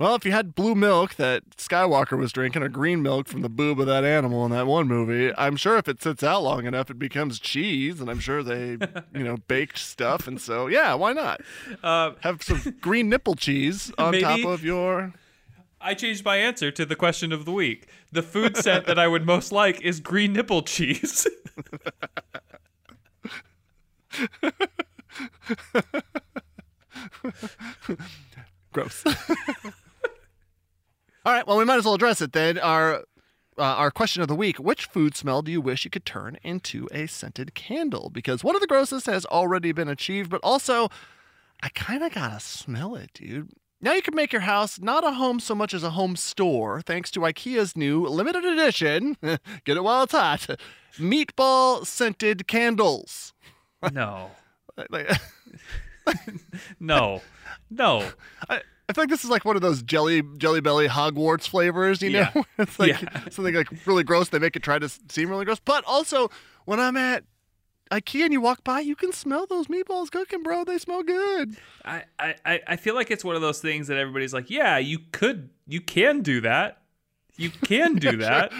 Well, 0.00 0.14
if 0.14 0.24
you 0.24 0.32
had 0.32 0.54
blue 0.54 0.74
milk 0.74 1.16
that 1.16 1.50
Skywalker 1.58 2.16
was 2.18 2.32
drinking, 2.32 2.62
or 2.62 2.68
green 2.70 3.02
milk 3.02 3.28
from 3.28 3.42
the 3.42 3.50
boob 3.50 3.78
of 3.78 3.86
that 3.86 4.02
animal 4.02 4.46
in 4.46 4.50
that 4.50 4.66
one 4.66 4.88
movie, 4.88 5.30
I'm 5.36 5.56
sure 5.56 5.76
if 5.76 5.88
it 5.88 6.02
sits 6.02 6.22
out 6.22 6.42
long 6.42 6.64
enough, 6.64 6.90
it 6.90 6.98
becomes 6.98 7.38
cheese, 7.38 8.00
and 8.00 8.10
I'm 8.10 8.18
sure 8.18 8.42
they, 8.42 8.78
you 9.14 9.22
know, 9.22 9.36
baked 9.46 9.78
stuff, 9.78 10.26
and 10.26 10.40
so 10.40 10.68
yeah, 10.68 10.94
why 10.94 11.12
not? 11.12 11.42
Uh, 11.82 12.12
Have 12.20 12.42
some 12.42 12.76
green 12.80 13.10
nipple 13.10 13.34
cheese 13.34 13.92
on 13.98 14.14
top 14.14 14.44
of 14.44 14.64
your. 14.64 15.12
I 15.82 15.94
changed 15.94 16.24
my 16.24 16.36
answer 16.36 16.70
to 16.70 16.84
the 16.84 16.96
question 16.96 17.30
of 17.30 17.44
the 17.44 17.52
week. 17.52 17.86
The 18.10 18.22
food 18.22 18.56
set 18.56 18.86
that 18.86 18.98
I 18.98 19.06
would 19.06 19.26
most 19.26 19.52
like 19.52 19.80
is 19.82 20.00
green 20.00 20.32
nipple 20.32 20.62
cheese. 20.62 21.28
Gross. 28.72 29.04
All 31.24 31.34
right, 31.34 31.46
well, 31.46 31.58
we 31.58 31.64
might 31.64 31.76
as 31.76 31.84
well 31.84 31.94
address 31.94 32.20
it 32.20 32.32
then. 32.32 32.58
Our 32.58 33.04
uh, 33.58 33.62
our 33.62 33.90
question 33.90 34.22
of 34.22 34.28
the 34.28 34.34
week: 34.34 34.58
Which 34.58 34.86
food 34.86 35.16
smell 35.16 35.42
do 35.42 35.52
you 35.52 35.60
wish 35.60 35.84
you 35.84 35.90
could 35.90 36.06
turn 36.06 36.38
into 36.42 36.88
a 36.92 37.06
scented 37.06 37.54
candle? 37.54 38.10
Because 38.10 38.42
one 38.42 38.54
of 38.54 38.60
the 38.60 38.66
grossest 38.66 39.06
has 39.06 39.26
already 39.26 39.72
been 39.72 39.88
achieved, 39.88 40.30
but 40.30 40.40
also, 40.42 40.88
I 41.62 41.68
kind 41.70 42.02
of 42.02 42.12
gotta 42.12 42.40
smell 42.40 42.94
it, 42.94 43.10
dude. 43.12 43.50
Now 43.82 43.94
you 43.94 44.02
can 44.02 44.14
make 44.14 44.32
your 44.32 44.42
house 44.42 44.78
not 44.78 45.06
a 45.06 45.12
home 45.12 45.40
so 45.40 45.54
much 45.54 45.72
as 45.72 45.82
a 45.82 45.90
home 45.90 46.16
store, 46.16 46.82
thanks 46.82 47.10
to 47.12 47.20
IKEA's 47.20 47.76
new 47.76 48.06
limited 48.06 48.44
edition. 48.44 49.16
get 49.22 49.76
it 49.76 49.84
while 49.84 50.02
it's 50.02 50.12
hot. 50.12 50.46
Meatball 50.96 51.86
scented 51.86 52.46
candles. 52.46 53.32
no, 53.92 54.32
Like- 54.88 55.10
no, 56.80 57.20
no. 57.70 58.08
I, 58.48 58.62
I 58.88 58.92
feel 58.92 59.02
like 59.02 59.10
this 59.10 59.22
is 59.24 59.30
like 59.30 59.44
one 59.44 59.56
of 59.56 59.62
those 59.62 59.82
jelly 59.82 60.22
jelly 60.38 60.60
belly 60.60 60.88
Hogwarts 60.88 61.46
flavors, 61.48 62.02
you 62.02 62.10
know? 62.10 62.28
Yeah. 62.34 62.42
it's 62.58 62.78
like 62.78 63.00
Yeah. 63.02 63.28
something 63.30 63.54
like 63.54 63.68
really 63.86 64.02
gross. 64.04 64.28
They 64.28 64.38
make 64.38 64.56
it 64.56 64.62
try 64.62 64.78
to 64.78 64.88
seem 65.08 65.28
really 65.30 65.44
gross. 65.44 65.60
But 65.64 65.84
also, 65.86 66.30
when 66.64 66.80
I'm 66.80 66.96
at 66.96 67.24
IKEA 67.92 68.24
and 68.24 68.32
you 68.32 68.40
walk 68.40 68.64
by, 68.64 68.80
you 68.80 68.96
can 68.96 69.12
smell 69.12 69.46
those 69.46 69.66
meatballs 69.66 70.10
cooking, 70.10 70.42
bro. 70.42 70.64
They 70.64 70.78
smell 70.78 71.02
good. 71.02 71.56
I, 71.84 72.04
I, 72.18 72.34
I- 72.44 72.60
I 72.68 72.76
feel 72.76 72.94
like 72.94 73.10
it's 73.10 73.24
one 73.24 73.36
of 73.36 73.42
those 73.42 73.60
things 73.60 73.86
that 73.88 73.96
everybody's 73.98 74.32
like, 74.34 74.48
yeah, 74.50 74.78
you 74.78 74.98
could, 75.12 75.50
you 75.66 75.80
can 75.80 76.22
do 76.22 76.40
that. 76.42 76.78
You 77.36 77.50
can 77.50 77.94
do 77.96 78.16
that. 78.18 78.52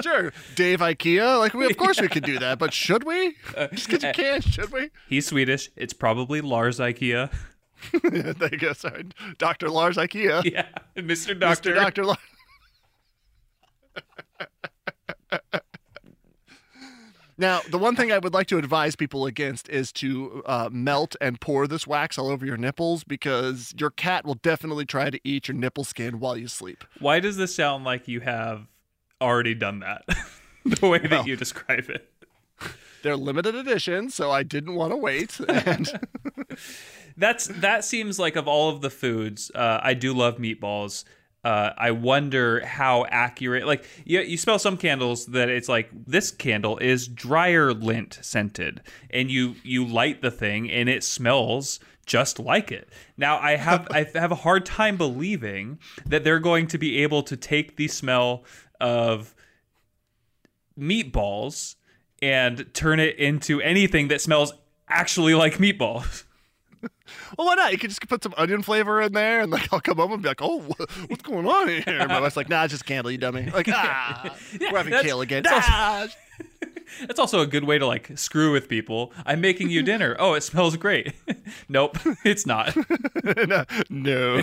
Sure, 0.00 0.32
Dave 0.54 0.80
IKEA. 0.80 1.38
Like, 1.38 1.54
we, 1.54 1.66
of 1.66 1.76
course 1.76 2.00
we 2.00 2.08
could 2.08 2.24
do 2.24 2.38
that, 2.38 2.58
but 2.58 2.72
should 2.72 3.04
we? 3.04 3.36
Just 3.72 3.88
because 3.88 4.02
you 4.02 4.12
can, 4.12 4.40
should 4.40 4.72
we? 4.72 4.90
He's 5.08 5.26
Swedish. 5.26 5.70
It's 5.76 5.92
probably 5.92 6.40
Lars 6.40 6.78
IKEA. 6.78 7.30
there 8.02 8.48
you 8.50 8.58
go. 8.58 8.72
Sorry, 8.72 9.06
Doctor 9.38 9.68
Lars 9.68 9.96
IKEA. 9.96 10.42
Yeah, 10.52 10.66
Mr. 10.96 11.38
Doctor. 11.38 11.72
Mr. 11.72 11.74
Doctor 11.74 12.04
Lars. 12.04 12.18
Now, 17.38 17.60
the 17.68 17.78
one 17.78 17.96
thing 17.96 18.12
I 18.12 18.18
would 18.18 18.34
like 18.34 18.46
to 18.48 18.58
advise 18.58 18.94
people 18.94 19.26
against 19.26 19.68
is 19.68 19.90
to 19.94 20.42
uh, 20.46 20.68
melt 20.70 21.16
and 21.20 21.40
pour 21.40 21.66
this 21.66 21.86
wax 21.86 22.16
all 22.16 22.28
over 22.28 22.46
your 22.46 22.58
nipples 22.58 23.02
because 23.02 23.74
your 23.76 23.90
cat 23.90 24.24
will 24.24 24.34
definitely 24.34 24.84
try 24.84 25.10
to 25.10 25.18
eat 25.24 25.48
your 25.48 25.56
nipple 25.56 25.82
skin 25.82 26.20
while 26.20 26.36
you 26.36 26.46
sleep. 26.46 26.84
Why 27.00 27.18
does 27.20 27.36
this 27.38 27.54
sound 27.54 27.84
like 27.84 28.06
you 28.06 28.20
have 28.20 28.68
already 29.22 29.54
done 29.54 29.80
that? 29.80 30.04
the 30.64 30.86
way 30.86 30.98
that 30.98 31.26
you 31.26 31.36
describe 31.36 31.88
it. 31.88 32.08
They're 33.02 33.16
limited 33.16 33.54
edition, 33.54 34.10
so 34.10 34.30
I 34.30 34.42
didn't 34.44 34.74
want 34.74 34.92
to 34.92 34.96
wait. 34.96 35.40
And 35.48 35.90
That's 37.16 37.46
that 37.48 37.84
seems 37.84 38.18
like 38.18 38.36
of 38.36 38.48
all 38.48 38.70
of 38.70 38.80
the 38.80 38.90
foods, 38.90 39.50
uh, 39.54 39.80
I 39.82 39.94
do 39.94 40.14
love 40.14 40.38
meatballs. 40.38 41.04
Uh, 41.44 41.72
I 41.76 41.90
wonder 41.90 42.64
how 42.64 43.04
accurate. 43.06 43.66
Like 43.66 43.84
you, 44.04 44.20
you 44.20 44.36
smell 44.36 44.58
some 44.58 44.76
candles 44.76 45.26
that 45.26 45.48
it's 45.48 45.68
like 45.68 45.90
this 46.06 46.30
candle 46.30 46.78
is 46.78 47.08
dryer 47.08 47.72
lint 47.72 48.18
scented, 48.22 48.82
and 49.10 49.30
you 49.30 49.56
you 49.62 49.84
light 49.84 50.22
the 50.22 50.30
thing 50.30 50.70
and 50.70 50.88
it 50.88 51.02
smells 51.02 51.80
just 52.06 52.38
like 52.38 52.70
it. 52.70 52.88
Now 53.16 53.38
I 53.38 53.56
have 53.56 53.88
I 53.90 54.06
have 54.14 54.32
a 54.32 54.36
hard 54.36 54.64
time 54.64 54.96
believing 54.96 55.78
that 56.06 56.24
they're 56.24 56.38
going 56.38 56.68
to 56.68 56.78
be 56.78 57.02
able 57.02 57.22
to 57.24 57.36
take 57.36 57.76
the 57.76 57.88
smell 57.88 58.44
of 58.82 59.34
meatballs 60.78 61.76
and 62.20 62.66
turn 62.74 63.00
it 63.00 63.16
into 63.18 63.60
anything 63.60 64.08
that 64.08 64.20
smells 64.20 64.52
actually 64.88 65.34
like 65.34 65.54
meatballs. 65.54 66.24
Well, 67.38 67.46
why 67.46 67.54
not? 67.54 67.72
You 67.72 67.78
could 67.78 67.90
just 67.90 68.06
put 68.08 68.22
some 68.24 68.34
onion 68.36 68.62
flavor 68.62 69.00
in 69.02 69.12
there, 69.12 69.42
and 69.42 69.50
like 69.52 69.72
I'll 69.72 69.80
come 69.80 69.98
home 69.98 70.12
and 70.12 70.22
be 70.22 70.28
like, 70.28 70.42
"Oh, 70.42 70.60
what's 71.06 71.22
going 71.22 71.46
on 71.46 71.68
here?" 71.68 71.82
And 71.86 72.08
my 72.08 72.20
wife's 72.20 72.36
like, 72.36 72.48
"Nah, 72.48 72.64
it's 72.64 72.72
just 72.72 72.84
candle, 72.86 73.10
you 73.12 73.18
dummy." 73.18 73.48
Like, 73.50 73.68
ah, 73.72 74.36
we're 74.60 74.76
having 74.76 74.92
kale 75.00 75.20
again. 75.20 75.42
that's 75.44 75.66
Ah. 75.68 76.08
That's 77.00 77.18
also 77.18 77.40
a 77.40 77.46
good 77.46 77.64
way 77.64 77.78
to 77.78 77.86
like 77.86 78.16
screw 78.18 78.52
with 78.52 78.68
people. 78.68 79.12
I'm 79.26 79.40
making 79.40 79.70
you 79.70 79.82
dinner. 79.82 80.16
Oh, 80.22 80.34
it 80.34 80.42
smells 80.42 80.76
great. 80.76 81.14
nope, 81.68 81.98
it's 82.24 82.46
not. 82.46 82.76
no. 83.24 83.64
no. 83.90 84.42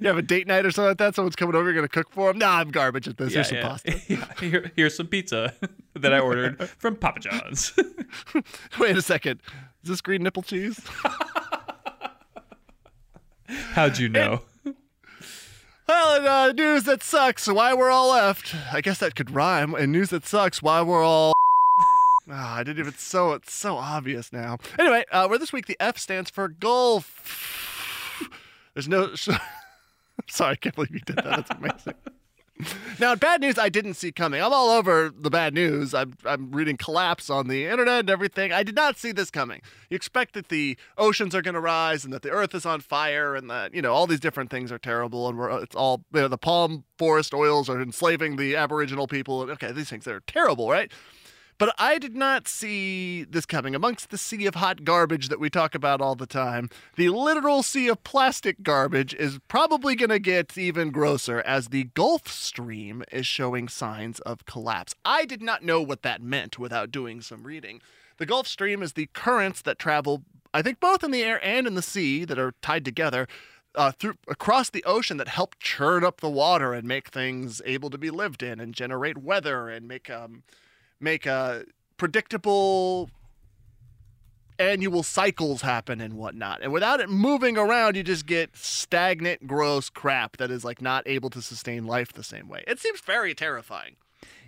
you 0.00 0.06
have 0.06 0.16
a 0.16 0.22
date 0.22 0.46
night 0.46 0.64
or 0.64 0.70
something 0.70 0.88
like 0.88 0.98
that. 0.98 1.14
Someone's 1.14 1.36
coming 1.36 1.54
over. 1.54 1.64
You're 1.66 1.74
gonna 1.74 1.88
cook 1.88 2.10
for 2.10 2.28
them. 2.30 2.38
Nah, 2.38 2.58
I'm 2.58 2.70
garbage 2.70 3.06
at 3.08 3.18
this. 3.18 3.34
Here's 3.34 3.48
some 3.48 3.58
pasta. 3.58 4.00
Yeah, 4.08 4.24
here- 4.40 4.72
here's 4.76 4.96
some 4.96 5.08
pizza 5.08 5.52
that 5.94 6.12
I 6.14 6.18
ordered 6.20 6.68
from 6.78 6.96
Papa 6.96 7.20
John's. 7.20 7.72
Wait 8.78 8.96
a 8.96 9.02
second. 9.02 9.40
Is 9.82 9.90
this 9.90 10.00
green 10.00 10.22
nipple 10.22 10.42
cheese? 10.42 10.80
How'd 13.72 13.98
you 13.98 14.08
know? 14.08 14.42
Well, 15.88 16.26
uh, 16.26 16.52
news 16.52 16.82
that 16.84 17.02
sucks. 17.02 17.46
Why 17.46 17.72
we're 17.72 17.90
all 17.90 18.10
left. 18.10 18.54
I 18.72 18.80
guess 18.80 18.98
that 18.98 19.14
could 19.14 19.30
rhyme. 19.30 19.74
And 19.74 19.92
news 19.92 20.10
that 20.10 20.26
sucks. 20.26 20.62
Why 20.62 20.82
we're 20.82 21.04
all. 21.04 21.32
Ah, 22.28 22.56
I 22.56 22.64
didn't 22.64 22.80
even. 22.80 22.94
So 22.94 23.34
it's 23.34 23.52
so 23.52 23.76
obvious 23.76 24.32
now. 24.32 24.58
Anyway, 24.80 25.04
uh, 25.12 25.28
where 25.28 25.38
this 25.38 25.52
week 25.52 25.66
the 25.66 25.76
F 25.78 25.96
stands 25.96 26.28
for 26.28 26.48
golf. 26.48 28.18
There's 28.74 28.88
no. 28.88 29.14
Sorry, 30.28 30.52
I 30.52 30.56
can't 30.56 30.74
believe 30.74 30.90
you 30.90 30.98
did 31.06 31.16
that. 31.16 31.24
That's 31.24 31.50
amazing. 31.52 31.94
Now, 32.98 33.14
bad 33.14 33.42
news, 33.42 33.58
I 33.58 33.68
didn't 33.68 33.94
see 33.94 34.10
coming. 34.10 34.40
I'm 34.40 34.52
all 34.52 34.70
over 34.70 35.10
the 35.14 35.28
bad 35.28 35.52
news. 35.52 35.92
I'm, 35.92 36.14
I'm 36.24 36.50
reading 36.50 36.78
collapse 36.78 37.28
on 37.28 37.48
the 37.48 37.66
internet 37.66 38.00
and 38.00 38.10
everything. 38.10 38.52
I 38.52 38.62
did 38.62 38.74
not 38.74 38.96
see 38.96 39.12
this 39.12 39.30
coming. 39.30 39.60
You 39.90 39.96
expect 39.96 40.32
that 40.32 40.48
the 40.48 40.78
oceans 40.96 41.34
are 41.34 41.42
going 41.42 41.54
to 41.54 41.60
rise 41.60 42.04
and 42.04 42.12
that 42.14 42.22
the 42.22 42.30
earth 42.30 42.54
is 42.54 42.64
on 42.64 42.80
fire 42.80 43.34
and 43.34 43.50
that, 43.50 43.74
you 43.74 43.82
know, 43.82 43.92
all 43.92 44.06
these 44.06 44.20
different 44.20 44.50
things 44.50 44.72
are 44.72 44.78
terrible 44.78 45.28
and 45.28 45.36
we're, 45.36 45.62
it's 45.62 45.76
all, 45.76 46.04
you 46.14 46.22
know, 46.22 46.28
the 46.28 46.38
palm 46.38 46.84
forest 46.96 47.34
oils 47.34 47.68
are 47.68 47.82
enslaving 47.82 48.36
the 48.36 48.56
Aboriginal 48.56 49.06
people. 49.06 49.42
Okay, 49.42 49.72
these 49.72 49.90
things 49.90 50.06
are 50.06 50.20
terrible, 50.20 50.70
right? 50.70 50.90
But 51.58 51.74
I 51.78 51.98
did 51.98 52.14
not 52.14 52.48
see 52.48 53.24
this 53.24 53.46
coming. 53.46 53.74
Amongst 53.74 54.10
the 54.10 54.18
sea 54.18 54.44
of 54.44 54.56
hot 54.56 54.84
garbage 54.84 55.28
that 55.28 55.40
we 55.40 55.48
talk 55.48 55.74
about 55.74 56.02
all 56.02 56.14
the 56.14 56.26
time, 56.26 56.68
the 56.96 57.08
literal 57.08 57.62
sea 57.62 57.88
of 57.88 58.04
plastic 58.04 58.62
garbage 58.62 59.14
is 59.14 59.38
probably 59.48 59.94
going 59.94 60.10
to 60.10 60.18
get 60.18 60.58
even 60.58 60.90
grosser 60.90 61.40
as 61.40 61.68
the 61.68 61.84
Gulf 61.94 62.28
Stream 62.28 63.04
is 63.10 63.26
showing 63.26 63.68
signs 63.68 64.20
of 64.20 64.44
collapse. 64.44 64.94
I 65.02 65.24
did 65.24 65.40
not 65.40 65.62
know 65.62 65.80
what 65.80 66.02
that 66.02 66.20
meant 66.20 66.58
without 66.58 66.90
doing 66.90 67.22
some 67.22 67.44
reading. 67.44 67.80
The 68.18 68.26
Gulf 68.26 68.46
Stream 68.46 68.82
is 68.82 68.92
the 68.92 69.08
currents 69.14 69.62
that 69.62 69.78
travel, 69.78 70.24
I 70.52 70.60
think, 70.60 70.78
both 70.78 71.02
in 71.02 71.10
the 71.10 71.22
air 71.22 71.42
and 71.42 71.66
in 71.66 71.74
the 71.74 71.82
sea 71.82 72.26
that 72.26 72.38
are 72.38 72.52
tied 72.60 72.84
together. 72.84 73.26
Uh, 73.74 73.92
through 73.92 74.14
across 74.26 74.70
the 74.70 74.82
ocean 74.84 75.18
that 75.18 75.28
help 75.28 75.54
churn 75.58 76.02
up 76.02 76.22
the 76.22 76.30
water 76.30 76.72
and 76.72 76.88
make 76.88 77.08
things 77.08 77.60
able 77.66 77.90
to 77.90 77.98
be 77.98 78.08
lived 78.08 78.42
in 78.42 78.58
and 78.58 78.72
generate 78.72 79.18
weather 79.18 79.68
and 79.68 79.86
make 79.86 80.08
um, 80.08 80.42
make 81.00 81.26
uh, 81.26 81.60
predictable 81.96 83.10
annual 84.58 85.02
cycles 85.02 85.62
happen 85.62 86.00
and 86.00 86.14
whatnot. 86.14 86.62
And 86.62 86.72
without 86.72 87.00
it 87.00 87.10
moving 87.10 87.58
around, 87.58 87.94
you 87.96 88.02
just 88.02 88.26
get 88.26 88.56
stagnant, 88.56 89.46
gross 89.46 89.90
crap 89.90 90.38
that 90.38 90.50
is 90.50 90.64
like 90.64 90.80
not 90.80 91.02
able 91.06 91.28
to 91.30 91.42
sustain 91.42 91.86
life 91.86 92.12
the 92.12 92.24
same 92.24 92.48
way. 92.48 92.64
It 92.66 92.78
seems 92.78 93.00
very 93.00 93.34
terrifying. 93.34 93.96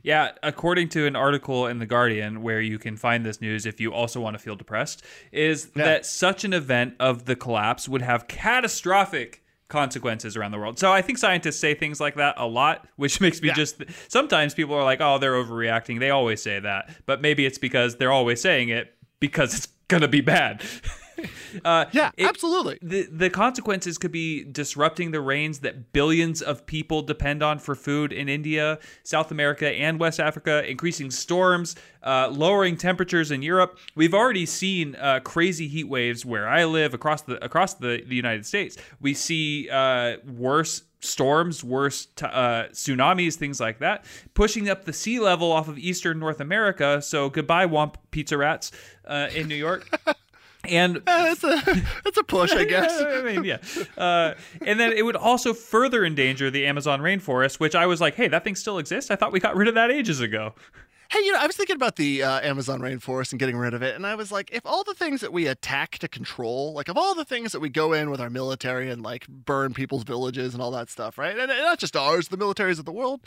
Yeah, 0.03 0.31
according 0.43 0.89
to 0.91 1.07
an 1.07 1.17
article 1.17 1.67
in 1.67 1.79
The 1.79 1.85
Guardian, 1.87 2.43
where 2.43 2.61
you 2.61 2.79
can 2.79 2.97
find 2.97 3.27
this 3.27 3.41
news 3.41 3.67
if 3.67 3.81
you 3.81 3.93
also 3.93 4.21
want 4.21 4.35
to 4.35 4.39
feel 4.39 4.57
depressed, 4.57 5.05
is 5.33 5.71
Yeah. 5.75 5.85
that 5.85 6.07
such 6.07 6.45
an 6.45 6.53
event 6.53 6.95
of 6.99 7.27
the 7.27 7.37
collapse 7.37 7.89
would 7.89 8.03
have 8.03 8.29
catastrophic 8.29 9.43
consequences 9.69 10.37
around 10.37 10.51
the 10.51 10.59
world. 10.59 10.79
So 10.79 10.91
I 10.93 11.03
think 11.03 11.19
scientists 11.19 11.59
say 11.59 11.75
things 11.75 12.01
like 12.01 12.15
that 12.17 12.35
a 12.39 12.47
lot, 12.47 12.87
which 12.97 13.21
makes 13.23 13.41
me 13.43 13.49
Yeah. 13.49 13.55
just 13.55 13.83
sometimes 14.09 14.55
people 14.55 14.75
are 14.75 14.85
like, 14.85 15.01
"Oh, 15.01 15.19
they're 15.19 15.35
overreacting." 15.35 16.01
They 16.01 16.11
always 16.11 16.43
say 16.43 16.59
that, 16.61 16.91
but 17.07 17.21
maybe 17.21 17.45
it's 17.47 17.59
because 17.59 17.97
they're 17.97 18.13
always 18.13 18.41
saying 18.41 18.71
it 18.71 18.95
because 19.21 19.55
it's 19.55 19.69
gonna 19.89 20.09
be 20.09 20.21
bad. 20.21 20.63
uh, 21.65 21.87
Yeah, 21.93 22.11
it- 22.17 22.27
absolutely. 22.29 22.79
the 22.83 23.09
the 23.11 23.31
consequences 23.31 23.99
could 23.99 24.13
be 24.13 24.45
disrupting 24.45 25.11
the 25.11 25.21
rains 25.21 25.61
that 25.61 25.93
billions 25.93 26.43
of 26.43 26.67
people 26.67 27.03
depend 27.03 27.43
on 27.43 27.59
for 27.59 27.75
food 27.75 28.13
in 28.13 28.29
India, 28.29 28.79
South 29.03 29.31
America, 29.31 29.69
and 29.71 29.99
West 29.99 30.21
Africa, 30.21 30.69
increasing 30.69 31.11
storms, 31.11 31.77
uh, 32.03 32.29
lowering 32.31 32.77
temperatures 32.77 33.31
in 33.31 33.43
Europe. 33.43 33.79
We've 33.95 34.15
already 34.15 34.47
seen 34.47 34.95
uh, 34.97 35.21
crazy 35.21 35.69
heat 35.69 35.85
waves 35.89 36.25
where 36.25 36.49
I 36.49 36.65
live 36.65 36.95
across 36.95 37.23
the 37.23 37.43
across 37.45 37.75
the, 37.75 38.03
the 38.07 38.15
United 38.17 38.47
States. 38.47 38.77
We 39.01 39.15
see 39.15 39.69
uh, 39.71 40.17
worse 40.27 40.83
storms, 41.01 41.63
worse 41.63 42.07
t- 42.07 42.27
uh, 42.27 42.65
tsunamis, 42.73 43.35
things 43.37 43.61
like 43.61 43.79
that, 43.79 44.05
pushing 44.35 44.69
up 44.69 44.85
the 44.85 44.93
sea 44.93 45.21
level 45.21 45.53
off 45.53 45.69
of 45.69 45.79
eastern 45.79 46.19
North 46.19 46.41
America. 46.41 47.01
So 47.01 47.31
goodbye, 47.31 47.67
Womp 47.67 47.95
Pizza 48.11 48.37
Rats 48.37 48.73
uh, 49.07 49.29
in 49.35 49.47
New 49.47 49.55
York. 49.55 49.87
And 50.69 50.97
That's 51.07 51.45
a 51.45 51.63
that's 52.05 52.17
a 52.17 52.25
push, 52.25 52.53
I 52.53 52.65
guess. 52.65 53.01
I 53.01 53.23
mean, 53.23 53.45
yeah. 53.45 53.59
Uh, 53.97 54.35
and 54.65 54.79
then 54.79 54.93
it 54.93 55.05
would 55.05 55.17
also 55.17 55.53
further 55.55 56.05
endanger 56.05 56.51
the 56.51 56.67
Amazon 56.67 57.01
rainforest, 57.01 57.61
which 57.61 57.75
I 57.75 57.87
was 57.87 58.01
like, 58.01 58.15
hey, 58.15 58.29
that 58.29 58.45
thing 58.45 58.55
still 58.57 58.79
exists? 58.79 59.11
I 59.11 59.17
thought 59.17 59.33
we 59.33 59.41
got 59.41 59.57
rid 59.57 59.69
of 59.69 59.75
that 59.75 59.91
ages 59.91 60.21
ago. 60.21 60.55
Hey, 61.11 61.21
you 61.21 61.33
know, 61.33 61.39
I 61.39 61.47
was 61.47 61.57
thinking 61.57 61.77
about 61.77 61.97
the 61.97 62.23
uh, 62.23 62.41
Amazon 62.41 62.81
rainforest 62.81 63.33
and 63.33 63.39
getting 63.39 63.57
rid 63.57 63.73
of 63.73 63.81
it, 63.83 63.95
and 63.95 64.07
I 64.07 64.15
was 64.15 64.31
like, 64.31 64.51
if 64.53 64.67
all 64.67 64.85
the 64.85 64.93
things 64.93 65.23
that 65.23 65.33
we 65.33 65.47
attack 65.47 65.97
to 66.01 66.09
control, 66.09 66.75
like 66.75 66.89
of 66.89 66.99
all 66.99 67.15
the 67.15 67.25
things 67.25 67.53
that 67.53 67.61
we 67.61 67.71
go 67.71 67.95
in 67.95 68.11
with 68.11 68.21
our 68.21 68.29
military 68.29 68.91
and 68.91 69.03
like 69.03 69.27
burn 69.27 69.73
people's 69.73 70.03
villages 70.05 70.53
and 70.53 70.63
all 70.63 70.71
that 70.73 70.91
stuff, 70.91 71.17
right? 71.17 71.33
And, 71.33 71.51
and 71.51 71.61
not 71.63 71.79
just 71.79 71.97
ours, 71.97 72.29
the 72.29 72.37
militaries 72.37 72.79
of 72.79 72.85
the 72.85 72.93
world. 72.93 73.23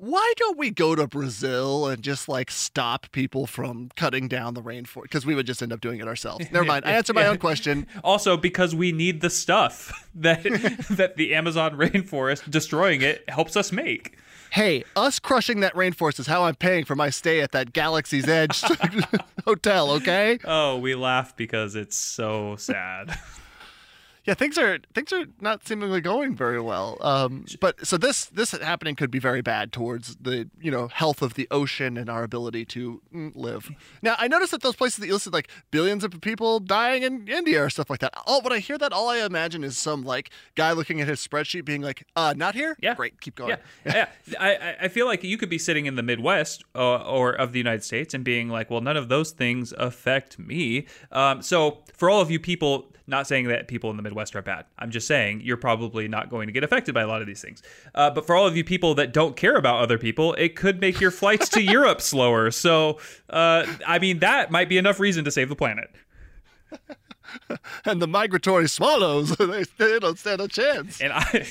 Why 0.00 0.32
don't 0.36 0.56
we 0.56 0.70
go 0.70 0.94
to 0.94 1.08
Brazil 1.08 1.88
and 1.88 2.00
just 2.04 2.28
like 2.28 2.52
stop 2.52 3.10
people 3.10 3.48
from 3.48 3.90
cutting 3.96 4.28
down 4.28 4.54
the 4.54 4.62
rainforest? 4.62 5.02
Because 5.02 5.26
we 5.26 5.34
would 5.34 5.44
just 5.44 5.60
end 5.60 5.72
up 5.72 5.80
doing 5.80 5.98
it 5.98 6.06
ourselves. 6.06 6.46
Never 6.52 6.64
mind. 6.64 6.84
I 6.84 6.92
answered 6.92 7.16
my 7.16 7.26
own 7.26 7.38
question. 7.38 7.86
Also, 8.04 8.36
because 8.36 8.74
we 8.76 8.92
need 8.92 9.20
the 9.22 9.28
stuff 9.28 10.08
that 10.14 10.42
that 10.88 11.16
the 11.16 11.34
Amazon 11.34 11.72
rainforest 11.76 12.48
destroying 12.48 13.02
it 13.02 13.28
helps 13.28 13.56
us 13.56 13.72
make. 13.72 14.16
Hey, 14.50 14.84
us 14.94 15.18
crushing 15.18 15.60
that 15.60 15.74
rainforest 15.74 16.20
is 16.20 16.28
how 16.28 16.44
I'm 16.44 16.54
paying 16.54 16.84
for 16.84 16.94
my 16.94 17.10
stay 17.10 17.40
at 17.40 17.50
that 17.52 17.72
Galaxy's 17.72 18.28
Edge 18.28 18.62
hotel. 19.44 19.90
Okay. 19.92 20.38
Oh, 20.44 20.78
we 20.78 20.94
laugh 20.94 21.36
because 21.36 21.74
it's 21.74 21.96
so 21.96 22.54
sad. 22.56 23.18
Yeah, 24.28 24.34
things 24.34 24.58
are 24.58 24.78
things 24.94 25.10
are 25.10 25.24
not 25.40 25.66
seemingly 25.66 26.02
going 26.02 26.36
very 26.36 26.60
well. 26.60 26.98
Um, 27.00 27.46
but 27.60 27.86
so 27.86 27.96
this 27.96 28.26
this 28.26 28.50
happening 28.50 28.94
could 28.94 29.10
be 29.10 29.18
very 29.18 29.40
bad 29.40 29.72
towards 29.72 30.16
the 30.16 30.50
you 30.60 30.70
know 30.70 30.88
health 30.88 31.22
of 31.22 31.32
the 31.32 31.48
ocean 31.50 31.96
and 31.96 32.10
our 32.10 32.22
ability 32.24 32.66
to 32.66 33.00
mm, 33.14 33.32
live. 33.34 33.70
Now 34.02 34.16
I 34.18 34.28
noticed 34.28 34.50
that 34.50 34.60
those 34.60 34.76
places 34.76 34.98
that 34.98 35.06
you 35.06 35.14
listed, 35.14 35.32
like 35.32 35.48
billions 35.70 36.04
of 36.04 36.20
people 36.20 36.60
dying 36.60 37.04
in 37.04 37.26
India 37.26 37.64
or 37.64 37.70
stuff 37.70 37.88
like 37.88 38.00
that. 38.00 38.12
Oh, 38.26 38.40
when 38.42 38.52
I 38.52 38.58
hear 38.58 38.76
that, 38.76 38.92
all 38.92 39.08
I 39.08 39.24
imagine 39.24 39.64
is 39.64 39.78
some 39.78 40.02
like 40.02 40.28
guy 40.56 40.72
looking 40.72 41.00
at 41.00 41.08
his 41.08 41.26
spreadsheet, 41.26 41.64
being 41.64 41.80
like, 41.80 42.04
"Uh, 42.14 42.34
not 42.36 42.54
here. 42.54 42.76
Yeah. 42.82 42.94
great, 42.94 43.20
keep 43.22 43.34
going." 43.34 43.56
Yeah, 43.86 44.08
yeah. 44.26 44.38
I, 44.38 44.54
I- 44.56 44.76
I 44.82 44.88
feel 44.88 45.06
like 45.06 45.24
you 45.24 45.38
could 45.38 45.48
be 45.48 45.58
sitting 45.58 45.86
in 45.86 45.96
the 45.96 46.02
Midwest 46.02 46.64
uh, 46.74 46.98
or 47.02 47.32
of 47.32 47.52
the 47.52 47.58
United 47.58 47.82
States 47.82 48.12
and 48.14 48.22
being 48.24 48.48
like, 48.48 48.70
well, 48.70 48.80
none 48.82 48.96
of 48.96 49.08
those 49.08 49.30
things 49.32 49.72
affect 49.78 50.38
me. 50.38 50.86
Um, 51.12 51.40
so 51.42 51.78
for 51.94 52.08
all 52.10 52.20
of 52.20 52.30
you 52.30 52.38
people, 52.38 52.92
not 53.06 53.26
saying 53.26 53.48
that 53.48 53.68
people 53.68 53.90
in 53.90 53.96
the 53.96 54.02
Midwest 54.02 54.17
are 54.18 54.42
bad. 54.42 54.66
I'm 54.78 54.90
just 54.90 55.06
saying 55.06 55.40
you're 55.42 55.56
probably 55.56 56.08
not 56.08 56.30
going 56.30 56.46
to 56.48 56.52
get 56.52 56.64
affected 56.64 56.94
by 56.94 57.02
a 57.02 57.06
lot 57.06 57.20
of 57.20 57.26
these 57.26 57.40
things. 57.40 57.62
Uh, 57.94 58.10
but 58.10 58.26
for 58.26 58.34
all 58.36 58.46
of 58.46 58.56
you 58.56 58.64
people 58.64 58.94
that 58.96 59.12
don't 59.12 59.36
care 59.36 59.56
about 59.56 59.80
other 59.80 59.98
people, 59.98 60.34
it 60.34 60.56
could 60.56 60.80
make 60.80 61.00
your 61.00 61.10
flights 61.10 61.48
to 61.50 61.62
Europe 61.68 62.00
slower. 62.00 62.50
So, 62.50 62.98
uh, 63.30 63.66
I 63.86 63.98
mean, 63.98 64.18
that 64.20 64.50
might 64.50 64.68
be 64.68 64.78
enough 64.78 65.00
reason 65.00 65.24
to 65.24 65.30
save 65.30 65.48
the 65.48 65.56
planet. 65.56 65.90
And 67.84 68.00
the 68.00 68.06
migratory 68.08 68.68
swallows, 68.68 69.36
they, 69.36 69.64
they 69.76 69.98
don't 69.98 70.18
stand 70.18 70.40
a 70.40 70.48
chance. 70.48 70.98
And 71.00 71.12
I. 71.12 71.46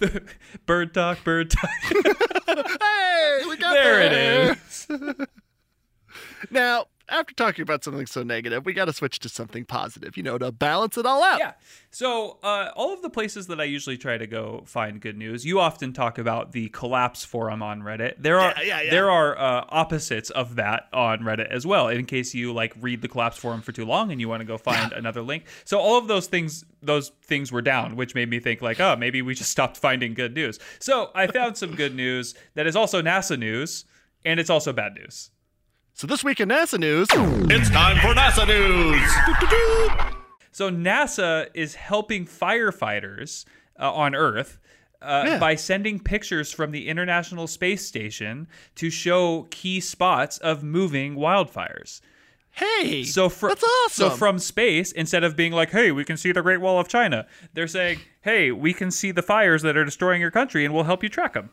The 0.00 0.22
bird 0.66 0.92
talk, 0.92 1.24
bird 1.24 1.50
talk. 1.50 1.70
Hey, 1.82 3.40
we 3.48 3.56
got 3.56 3.72
there 3.72 4.00
it 4.02 4.10
there. 4.10 4.52
is. 4.52 5.26
Now, 6.50 6.86
after 7.10 7.34
talking 7.34 7.62
about 7.62 7.84
something 7.84 8.06
so 8.06 8.22
negative, 8.22 8.66
we 8.66 8.72
got 8.72 8.84
to 8.86 8.92
switch 8.92 9.18
to 9.20 9.28
something 9.28 9.64
positive, 9.64 10.16
you 10.16 10.22
know, 10.22 10.38
to 10.38 10.52
balance 10.52 10.96
it 10.98 11.06
all 11.06 11.22
out. 11.22 11.38
Yeah. 11.38 11.52
So, 11.90 12.38
uh, 12.42 12.70
all 12.76 12.92
of 12.92 13.02
the 13.02 13.10
places 13.10 13.46
that 13.46 13.60
I 13.60 13.64
usually 13.64 13.96
try 13.96 14.18
to 14.18 14.26
go 14.26 14.62
find 14.66 15.00
good 15.00 15.16
news, 15.16 15.44
you 15.44 15.58
often 15.58 15.92
talk 15.92 16.18
about 16.18 16.52
the 16.52 16.68
collapse 16.68 17.24
forum 17.24 17.62
on 17.62 17.82
Reddit. 17.82 18.14
There 18.18 18.38
are 18.38 18.52
Yeah, 18.58 18.62
yeah, 18.62 18.80
yeah. 18.82 18.90
there 18.90 19.10
are 19.10 19.38
uh, 19.38 19.64
opposites 19.68 20.30
of 20.30 20.56
that 20.56 20.88
on 20.92 21.20
Reddit 21.20 21.48
as 21.50 21.66
well. 21.66 21.88
In 21.88 22.04
case 22.06 22.34
you 22.34 22.52
like 22.52 22.74
read 22.80 23.00
the 23.02 23.08
collapse 23.08 23.38
forum 23.38 23.62
for 23.62 23.72
too 23.72 23.84
long 23.86 24.12
and 24.12 24.20
you 24.20 24.28
want 24.28 24.40
to 24.40 24.46
go 24.46 24.58
find 24.58 24.92
another 24.92 25.22
link. 25.22 25.44
So, 25.64 25.78
all 25.78 25.96
of 25.98 26.08
those 26.08 26.26
things 26.26 26.64
those 26.82 27.10
things 27.24 27.50
were 27.50 27.62
down, 27.62 27.96
which 27.96 28.14
made 28.14 28.28
me 28.30 28.38
think 28.38 28.62
like, 28.62 28.78
oh, 28.80 28.94
maybe 28.96 29.20
we 29.22 29.34
just 29.34 29.50
stopped 29.50 29.76
finding 29.76 30.14
good 30.14 30.34
news. 30.34 30.58
So, 30.78 31.10
I 31.14 31.26
found 31.26 31.56
some 31.56 31.74
good 31.74 31.94
news 31.94 32.34
that 32.54 32.66
is 32.66 32.76
also 32.76 33.02
NASA 33.02 33.38
news. 33.38 33.84
and 34.24 34.38
it's 34.40 34.50
also 34.50 34.72
bad 34.72 34.94
news. 34.94 35.30
So 35.98 36.06
this 36.06 36.22
week 36.22 36.38
in 36.38 36.48
NASA 36.48 36.78
news, 36.78 37.08
it's 37.10 37.70
time 37.70 37.96
for 37.96 38.14
NASA 38.14 38.46
news. 38.46 39.02
So 40.52 40.70
NASA 40.70 41.48
is 41.54 41.74
helping 41.74 42.24
firefighters 42.24 43.44
uh, 43.80 43.92
on 43.92 44.14
Earth 44.14 44.60
uh, 45.02 45.24
Yeah. 45.26 45.38
by 45.40 45.56
sending 45.56 45.98
pictures 45.98 46.52
from 46.52 46.70
the 46.70 46.86
International 46.88 47.48
Space 47.48 47.84
Station 47.84 48.46
to 48.76 48.90
show 48.90 49.48
key 49.50 49.80
spots 49.80 50.38
of 50.38 50.62
moving 50.62 51.16
wildfires. 51.16 52.00
Hey, 52.52 53.02
so 53.02 53.28
fr- 53.28 53.48
that's 53.48 53.64
awesome. 53.64 54.10
So 54.10 54.10
from 54.10 54.38
space, 54.38 54.92
instead 54.92 55.24
of 55.24 55.34
being 55.34 55.52
like, 55.52 55.70
"Hey, 55.70 55.90
we 55.90 56.04
can 56.04 56.16
see 56.16 56.30
the 56.30 56.42
Great 56.42 56.60
Wall 56.60 56.78
of 56.78 56.86
China," 56.86 57.26
they're 57.54 57.66
saying, 57.66 57.98
"Hey, 58.20 58.52
we 58.52 58.72
can 58.72 58.92
see 58.92 59.10
the 59.10 59.22
fires 59.22 59.62
that 59.62 59.76
are 59.76 59.84
destroying 59.84 60.20
your 60.20 60.30
country, 60.30 60.64
and 60.64 60.72
we'll 60.72 60.84
help 60.84 61.02
you 61.02 61.08
track 61.08 61.32
them." 61.34 61.50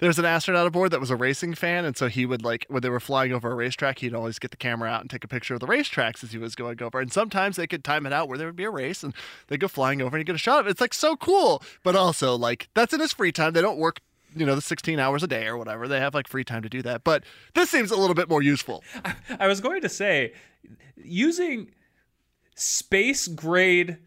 There's 0.00 0.18
an 0.18 0.24
astronaut 0.24 0.66
aboard 0.66 0.90
that 0.92 1.00
was 1.00 1.10
a 1.10 1.16
racing 1.16 1.54
fan, 1.54 1.84
and 1.84 1.96
so 1.96 2.08
he 2.08 2.24
would 2.24 2.42
like 2.42 2.64
when 2.68 2.80
they 2.82 2.88
were 2.88 3.00
flying 3.00 3.32
over 3.32 3.52
a 3.52 3.54
racetrack, 3.54 3.98
he'd 3.98 4.14
always 4.14 4.38
get 4.38 4.50
the 4.50 4.56
camera 4.56 4.88
out 4.88 5.02
and 5.02 5.10
take 5.10 5.24
a 5.24 5.28
picture 5.28 5.54
of 5.54 5.60
the 5.60 5.66
racetracks 5.66 6.24
as 6.24 6.32
he 6.32 6.38
was 6.38 6.54
going 6.54 6.82
over. 6.82 7.00
And 7.00 7.12
sometimes 7.12 7.56
they 7.56 7.66
could 7.66 7.84
time 7.84 8.06
it 8.06 8.12
out 8.12 8.26
where 8.26 8.38
there 8.38 8.46
would 8.48 8.56
be 8.56 8.64
a 8.64 8.70
race, 8.70 9.02
and 9.02 9.12
they 9.46 9.54
would 9.54 9.60
go 9.60 9.68
flying 9.68 10.00
over 10.00 10.16
and 10.16 10.24
get 10.24 10.34
a 10.34 10.38
shot 10.38 10.60
of 10.60 10.66
it. 10.66 10.70
It's 10.70 10.80
like 10.80 10.94
so 10.94 11.16
cool, 11.16 11.62
but 11.82 11.94
also 11.94 12.34
like 12.34 12.68
that's 12.74 12.94
in 12.94 13.00
his 13.00 13.12
free 13.12 13.30
time. 13.30 13.52
They 13.52 13.60
don't 13.60 13.78
work, 13.78 14.00
you 14.34 14.46
know, 14.46 14.54
the 14.54 14.62
16 14.62 14.98
hours 14.98 15.22
a 15.22 15.26
day 15.26 15.46
or 15.46 15.58
whatever. 15.58 15.86
They 15.86 16.00
have 16.00 16.14
like 16.14 16.28
free 16.28 16.44
time 16.44 16.62
to 16.62 16.70
do 16.70 16.80
that. 16.82 17.04
But 17.04 17.24
this 17.54 17.68
seems 17.68 17.90
a 17.90 17.96
little 17.96 18.14
bit 18.14 18.28
more 18.28 18.42
useful. 18.42 18.82
I 19.38 19.48
was 19.48 19.60
going 19.60 19.82
to 19.82 19.88
say, 19.90 20.32
using 20.96 21.72
space 22.54 23.28
grade 23.28 23.98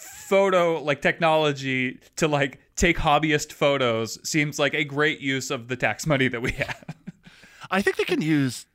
photo 0.00 0.82
like 0.82 1.02
technology 1.02 1.98
to 2.16 2.28
like 2.28 2.58
take 2.76 2.96
hobbyist 2.98 3.52
photos 3.52 4.18
seems 4.28 4.58
like 4.58 4.74
a 4.74 4.84
great 4.84 5.20
use 5.20 5.50
of 5.50 5.68
the 5.68 5.76
tax 5.76 6.06
money 6.06 6.28
that 6.28 6.40
we 6.42 6.52
have. 6.52 6.84
I 7.70 7.82
think 7.82 7.96
they 7.96 8.04
can 8.04 8.22
use 8.22 8.66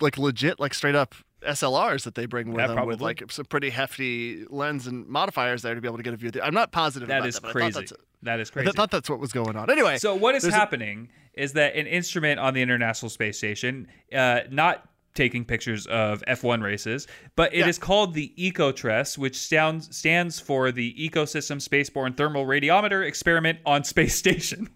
like 0.00 0.18
legit, 0.18 0.58
like 0.60 0.74
straight 0.74 0.94
up 0.94 1.14
SLRs 1.42 2.04
that 2.04 2.14
they 2.14 2.26
bring 2.26 2.52
with 2.52 2.60
Yeah, 2.68 2.74
them 2.74 2.86
with 2.86 3.00
like 3.00 3.22
some 3.30 3.44
pretty 3.44 3.70
hefty 3.70 4.44
lens 4.48 4.86
and 4.86 5.06
modifiers 5.06 5.62
there 5.62 5.74
to 5.74 5.80
be 5.80 5.86
able 5.88 5.98
to 5.98 6.02
get 6.02 6.14
a 6.14 6.16
view. 6.16 6.30
I'm 6.42 6.54
not 6.54 6.72
positive 6.72 7.08
That 7.08 7.18
about 7.18 7.28
is 7.28 7.34
that, 7.34 7.42
but 7.42 7.48
I 7.50 7.52
crazy. 7.52 7.72
thought 7.72 7.80
that's, 7.80 7.92
That 8.22 8.40
is 8.40 8.50
I 8.56 8.72
thought 8.72 8.90
that's 8.90 9.08
what 9.10 9.20
was 9.20 9.32
going 9.32 9.56
on. 9.56 9.70
Anyway, 9.70 9.98
So 9.98 10.14
what 10.14 10.34
is 10.34 10.42
there's 10.42 10.54
a- 10.54 10.56
happening 10.56 11.10
is 11.34 11.52
that 11.54 11.74
an 11.76 11.86
instrument 11.86 12.40
on 12.40 12.54
the 12.54 12.62
International 12.62 13.08
Space 13.10 13.36
Station, 13.38 13.88
uh, 14.14 14.40
not 14.50 14.88
taking 15.14 15.44
pictures 15.44 15.86
of 15.86 16.22
F1 16.26 16.62
races, 16.62 17.06
but 17.36 17.54
it 17.54 17.66
is 17.68 17.78
Yeah. 17.78 17.84
called 17.84 18.14
the 18.14 18.32
ECOSTRESS, 18.36 19.16
which 19.16 19.36
sounds 19.36 19.94
stands 19.96 20.40
for 20.40 20.72
the 20.72 20.92
Ecosystem 20.94 21.56
Spaceborne 21.66 22.16
Thermal 22.16 22.44
Radiometer 22.46 23.06
Experiment 23.06 23.58
on 23.64 23.84
Space 23.84 24.14
Station. 24.16 24.68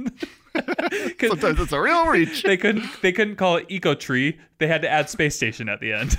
Sometimes 1.21 1.61
it's 1.61 1.73
a 1.73 1.81
real 1.81 2.07
reach. 2.07 2.43
they 2.45 2.57
couldn't 2.57 2.85
they 3.03 3.13
couldn't 3.13 3.37
call 3.37 3.57
it 3.57 3.69
EcoTree. 3.69 4.39
They 4.59 4.67
had 4.67 4.83
to 4.83 4.89
add 4.89 5.09
space 5.09 5.37
station 5.37 5.69
at 5.69 5.81
the 5.81 5.93
end. 5.93 6.19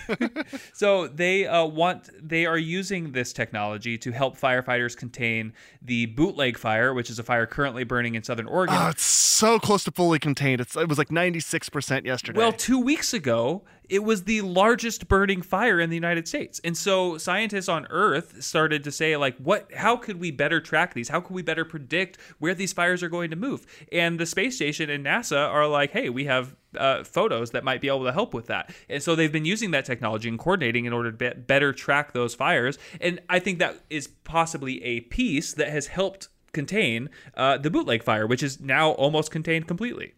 so 0.74 1.08
they 1.08 1.46
uh, 1.46 1.66
want 1.66 2.10
they 2.22 2.46
are 2.46 2.58
using 2.58 3.12
this 3.12 3.34
technology 3.34 3.98
to 3.98 4.12
help 4.12 4.38
firefighters 4.38 4.96
contain 4.96 5.54
the 5.82 6.06
bootleg 6.08 6.58
fire, 6.58 6.94
which 6.94 7.10
is 7.10 7.20
a 7.20 7.24
fire 7.24 7.46
currently 7.46 7.84
burning 7.84 8.16
in 8.16 8.24
Southern 8.24 8.48
Oregon. 8.48 8.76
Oh, 8.80 8.90
it's 8.90 9.04
so 9.04 9.60
close 9.60 9.84
to 9.86 9.92
fully 9.92 10.20
contained. 10.20 10.62
It's 10.62 10.78
it 10.78 10.88
was 10.88 10.98
like 10.98 11.10
96% 11.10 12.06
yesterday. 12.06 12.38
Well, 12.38 12.54
two 12.54 12.80
weeks 12.80 13.14
ago, 13.14 13.64
it 13.90 14.04
was 14.04 14.24
the 14.24 14.42
largest 14.42 15.08
burning 15.08 15.42
fire 15.42 15.80
in 15.80 15.90
the 15.90 15.96
United 15.96 16.28
States. 16.28 16.62
And 16.64 16.78
so 16.78 17.18
scientists 17.18 17.68
on 17.68 17.88
Earth 17.90 18.44
started 18.44 18.84
to 18.84 18.92
say, 18.92 19.18
like, 19.18 19.36
what 19.38 19.74
how 19.74 19.98
could 19.98 20.20
we 20.20 20.32
better 20.32 20.62
track 20.62 20.94
these? 20.94 21.10
How 21.10 21.20
could 21.20 21.34
we 21.34 21.42
better 21.42 21.66
predict 21.66 22.18
where 22.38 22.54
these 22.54 22.72
fires 22.72 23.04
are 23.04 23.10
going 23.10 23.32
to 23.32 23.36
move? 23.36 23.66
And 23.92 24.20
the 24.20 24.26
space 24.26 24.56
station 24.56 24.90
and 24.90 25.06
NASA 25.06 25.50
are 25.50 25.68
like, 25.68 25.92
hey, 25.92 26.10
we 26.10 26.26
have 26.26 26.56
uh, 26.78 27.04
photos 27.04 27.52
that 27.52 27.64
might 27.64 27.82
be 27.82 27.88
able 27.88 28.04
to 28.06 28.12
help 28.12 28.34
with 28.34 28.48
that. 28.48 28.72
And 28.90 29.02
so 29.02 29.16
they've 29.16 29.32
been 29.32 29.46
using 29.46 29.72
that 29.72 29.86
technology 29.86 30.30
and 30.30 30.38
coordinating 30.38 30.86
in 30.86 30.94
order 30.94 31.12
to 31.12 31.18
be- 31.18 31.42
better 31.42 31.74
track 31.74 32.14
those 32.14 32.36
fires. 32.36 32.78
And 33.02 33.20
I 33.30 33.40
think 33.40 33.60
that 33.60 33.80
is 33.90 34.08
possibly 34.24 34.84
a 34.84 35.02
piece 35.02 35.54
that 35.54 35.70
has 35.70 35.88
helped 35.88 36.28
contain 36.52 37.10
uh, 37.36 37.58
the 37.58 37.70
bootleg 37.70 38.04
fire, 38.04 38.26
which 38.28 38.44
is 38.44 38.60
now 38.60 38.92
almost 38.92 39.32
contained 39.32 39.68
completely. 39.68 40.14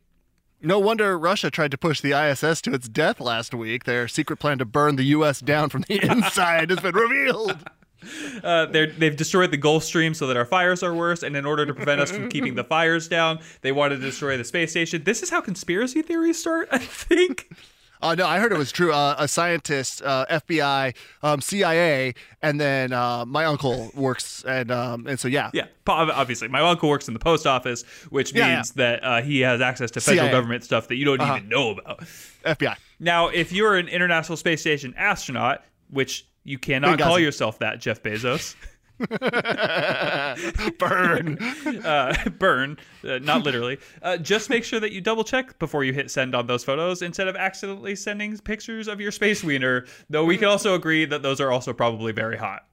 no 0.62 0.78
wonder 0.80 1.18
Russia 1.18 1.50
tried 1.50 1.72
to 1.72 1.78
push 1.78 2.02
the 2.02 2.14
ISS 2.14 2.62
to 2.62 2.74
its 2.74 2.88
death 2.88 3.20
last 3.20 3.54
week. 3.54 3.84
Their 3.86 4.08
secret 4.08 4.38
plan 4.38 4.58
to 4.60 4.66
burn 4.66 4.96
the 4.96 5.04
U.S. 5.06 5.40
down 5.40 5.70
from 5.70 5.82
the 5.88 6.00
inside 6.12 6.70
has 6.70 6.80
been 6.80 6.96
revealed. 6.96 7.58
Uh, 8.44 8.66
they've 8.66 9.16
destroyed 9.16 9.52
the 9.52 9.58
Gulf 9.58 9.84
Stream 9.84 10.14
so 10.16 10.26
that 10.28 10.36
our 10.38 10.46
fires 10.46 10.82
are 10.82 10.94
worse, 10.96 11.22
and 11.22 11.36
in 11.38 11.46
order 11.46 11.66
to 11.66 11.74
prevent 11.74 12.02
us 12.02 12.10
from 12.12 12.28
keeping 12.30 12.56
the 12.56 12.64
fires 12.76 13.08
down, 13.08 13.40
they 13.62 13.72
wanted 13.72 13.98
to 13.98 14.02
destroy 14.02 14.36
the 14.38 14.44
space 14.44 14.72
station. 14.72 15.04
This 15.04 15.22
is 15.22 15.30
how 15.30 15.42
conspiracy 15.42 16.02
theories 16.02 16.40
start, 16.40 16.68
I 16.72 16.80
think. 16.80 17.54
Uh, 18.04 18.16
no, 18.16 18.26
I 18.26 18.40
heard 18.40 18.52
it 18.52 18.58
was 18.58 18.72
true. 18.72 18.92
Uh, 18.92 19.14
a 19.20 19.28
scientist, 19.28 20.02
uh, 20.02 20.26
FBI, 20.28 20.96
um, 21.22 21.40
CIA, 21.40 22.16
and 22.42 22.60
then 22.60 22.94
uh, 22.94 23.26
my 23.28 23.46
uncle 23.46 23.92
works, 23.94 24.44
and 24.44 24.72
um, 24.72 25.06
and 25.06 25.20
so 25.20 25.28
yeah, 25.28 25.52
Yeah, 25.54 25.68
obviously. 25.88 26.48
My 26.48 26.62
uncle 26.62 26.90
works 26.90 27.08
in 27.08 27.14
the 27.14 27.20
post 27.20 27.46
office, 27.46 27.84
which 28.10 28.34
Yeah, 28.34 28.56
means 28.56 28.72
that 28.72 29.04
uh, 29.04 29.22
he 29.22 29.42
has 29.42 29.62
access 29.62 29.92
to 29.92 30.02
federal 30.02 30.24
CIA. 30.26 30.32
government 30.32 30.64
stuff 30.64 30.88
that 30.88 30.96
you 30.96 31.06
don't 31.06 31.22
Uh-huh. 31.22 31.36
even 31.38 31.48
know 31.50 31.70
about. 31.70 32.00
FBI. 32.44 32.76
Now, 33.00 33.28
if 33.28 33.52
you're 33.52 33.76
an 33.78 33.88
International 33.88 34.36
Space 34.36 34.62
Station 34.62 34.96
astronaut, 34.98 35.64
which 35.92 36.26
you 36.44 36.58
cannot 36.58 37.00
call 37.00 37.20
yourself 37.20 37.60
that, 37.60 37.80
Jeff 37.80 38.02
Bezos. 38.02 38.56
Burn. 40.78 41.38
uh, 41.84 42.14
burn, 42.38 42.78
uh, 43.08 43.18
not 43.20 43.44
literally. 43.44 43.80
Uh, 44.02 44.18
just 44.18 44.50
make 44.50 44.64
sure 44.64 44.80
that 44.80 44.92
you 44.92 45.02
double 45.02 45.24
check 45.24 45.58
before 45.58 45.84
you 45.84 45.92
hit 45.92 46.12
send 46.12 46.36
on 46.36 46.46
those 46.46 46.64
photos 46.64 47.02
instead 47.02 47.28
of 47.28 47.36
accidentally 47.36 47.96
sending 47.96 48.38
pictures 48.38 48.88
of 48.88 49.02
your 49.02 49.12
space 49.12 49.44
wiener. 49.44 49.86
Though 50.10 50.26
we 50.26 50.38
can 50.38 50.50
also 50.50 50.76
agree 50.76 51.06
that 51.06 51.24
those 51.24 51.42
are 51.42 51.52
also 51.52 51.74
probably 51.74 52.12
very 52.12 52.38
hot. 52.38 52.68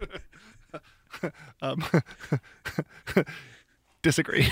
Um, 1.60 1.84
disagree. 4.00 4.48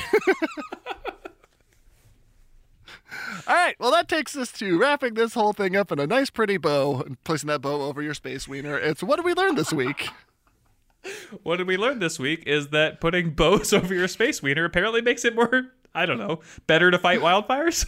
All 3.46 3.54
right, 3.54 3.74
well, 3.78 3.90
that 3.92 4.08
takes 4.08 4.36
us 4.36 4.52
to 4.52 4.78
wrapping 4.78 5.14
this 5.14 5.34
whole 5.34 5.52
thing 5.52 5.76
up 5.76 5.90
in 5.92 5.98
a 5.98 6.06
nice, 6.06 6.30
pretty 6.30 6.56
bow 6.58 7.00
and 7.00 7.22
placing 7.24 7.48
that 7.48 7.60
bow 7.62 7.82
over 7.82 8.02
your 8.02 8.14
space 8.14 8.46
wiener. 8.46 8.78
It's 8.78 9.02
what 9.02 9.16
did 9.16 9.24
we 9.24 9.34
learn 9.34 9.54
this 9.54 9.72
week? 9.72 10.08
What 11.44 11.56
did 11.56 11.68
we 11.68 11.76
learn 11.76 12.00
this 12.00 12.18
week 12.18 12.42
is 12.44 12.68
that 12.68 13.00
putting 13.00 13.30
bows 13.30 13.72
over 13.72 13.94
your 13.94 14.08
space 14.08 14.42
wiener 14.42 14.64
apparently 14.64 15.00
makes 15.00 15.24
it 15.24 15.34
more, 15.34 15.68
I 15.94 16.04
don't 16.06 16.18
know, 16.18 16.40
better 16.66 16.90
to 16.90 16.98
fight 16.98 17.20
wildfires. 17.20 17.86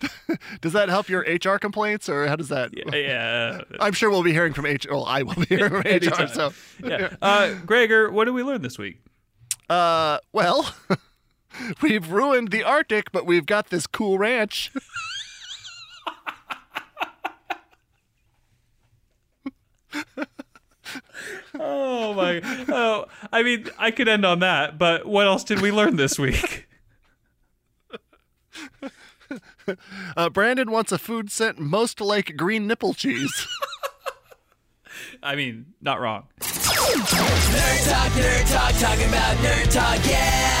Does 0.60 0.74
that 0.74 0.88
help 0.90 1.08
your 1.08 1.22
HR 1.22 1.56
complaints, 1.58 2.08
or 2.10 2.28
how 2.28 2.36
does 2.36 2.50
that? 2.50 2.70
yeah. 2.94 3.62
I'm 3.80 3.94
sure 3.94 4.10
we'll 4.10 4.22
be 4.22 4.32
hearing 4.32 4.52
from 4.52 4.66
HR. 4.66 4.90
Well, 4.90 5.06
I 5.06 5.22
will 5.22 5.34
be 5.34 5.46
hearing 5.46 5.70
from 5.70 5.80
HR. 5.80 6.28
So, 6.28 6.52
yeah. 6.84 7.14
Uh, 7.22 7.54
Gregor, 7.66 8.10
what 8.12 8.26
did 8.26 8.32
we 8.34 8.42
learn 8.42 8.60
this 8.62 8.78
week? 8.78 9.00
uh, 9.70 10.18
well, 10.32 10.72
we've 11.82 12.10
ruined 12.10 12.50
the 12.50 12.62
Arctic, 12.62 13.12
but 13.12 13.26
we've 13.26 13.46
got 13.46 13.70
this 13.70 13.86
cool 13.86 14.18
ranch. 14.18 14.70
Oh 21.58 22.14
my! 22.14 22.40
Oh, 22.68 23.06
I 23.30 23.42
mean, 23.42 23.68
I 23.78 23.90
could 23.90 24.08
end 24.08 24.24
on 24.24 24.40
that, 24.40 24.78
but 24.78 25.06
what 25.06 25.26
else 25.26 25.44
did 25.44 25.60
we 25.60 25.70
learn 25.70 25.96
this 25.96 26.18
week? 26.18 26.66
Uh, 30.16 30.28
Brandon 30.28 30.70
wants 30.70 30.92
a 30.92 30.98
food 30.98 31.30
scent 31.30 31.58
most 31.58 32.00
like 32.00 32.36
green 32.36 32.66
nipple 32.66 32.94
cheese. 32.94 33.46
I 35.22 35.36
mean, 35.36 35.66
not 35.80 36.00
wrong. 36.00 36.26
Nerd 36.40 37.88
talk, 37.88 38.12
nerd 38.12 38.52
talk, 38.52 38.74
talking 38.78 39.08
about 39.08 39.36
nerd 39.36 39.72
talk, 39.72 40.10
yeah! 40.10 40.51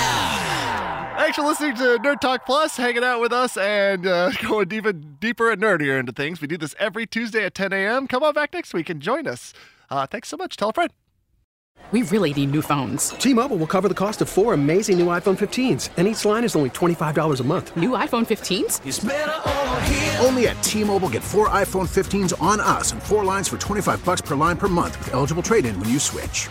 Thanks 1.32 1.42
for 1.42 1.48
listening 1.48 1.76
to 1.76 2.02
Nerd 2.02 2.20
Talk 2.20 2.44
Plus, 2.44 2.76
hanging 2.76 3.02
out 3.02 3.18
with 3.18 3.32
us 3.32 3.56
and 3.56 4.06
uh, 4.06 4.32
going 4.42 4.70
even 4.70 5.16
deeper 5.18 5.50
and 5.50 5.62
nerdier 5.62 5.98
into 5.98 6.12
things. 6.12 6.42
We 6.42 6.46
do 6.46 6.58
this 6.58 6.74
every 6.78 7.06
Tuesday 7.06 7.46
at 7.46 7.54
10 7.54 7.72
a.m. 7.72 8.06
Come 8.06 8.22
on 8.22 8.34
back 8.34 8.52
next 8.52 8.74
week 8.74 8.90
and 8.90 9.00
join 9.00 9.26
us. 9.26 9.54
Uh, 9.88 10.06
thanks 10.06 10.28
so 10.28 10.36
much. 10.36 10.58
Tell 10.58 10.68
a 10.68 10.72
friend. 10.74 10.92
We 11.90 12.02
really 12.02 12.34
need 12.34 12.50
new 12.50 12.60
phones. 12.60 13.08
T-Mobile 13.08 13.56
will 13.56 13.66
cover 13.66 13.88
the 13.88 13.94
cost 13.94 14.20
of 14.20 14.28
four 14.28 14.52
amazing 14.52 14.98
new 14.98 15.06
iPhone 15.06 15.38
15s, 15.38 15.88
and 15.96 16.06
each 16.06 16.26
line 16.26 16.44
is 16.44 16.54
only 16.54 16.68
$25 16.68 17.40
a 17.40 17.44
month. 17.44 17.74
New 17.78 17.92
iPhone 17.92 18.26
15s? 18.26 18.86
It's 18.86 19.02
over 19.02 19.80
here. 19.80 20.16
Only 20.20 20.48
at 20.48 20.62
T-Mobile, 20.62 21.08
get 21.08 21.22
four 21.22 21.48
iPhone 21.48 21.88
15s 21.88 22.38
on 22.42 22.60
us 22.60 22.92
and 22.92 23.02
four 23.02 23.24
lines 23.24 23.48
for 23.48 23.56
25 23.56 24.04
bucks 24.04 24.20
per 24.20 24.36
line 24.36 24.58
per 24.58 24.68
month 24.68 24.98
with 24.98 25.14
eligible 25.14 25.42
trade-in 25.42 25.80
when 25.80 25.88
you 25.88 25.98
switch. 25.98 26.50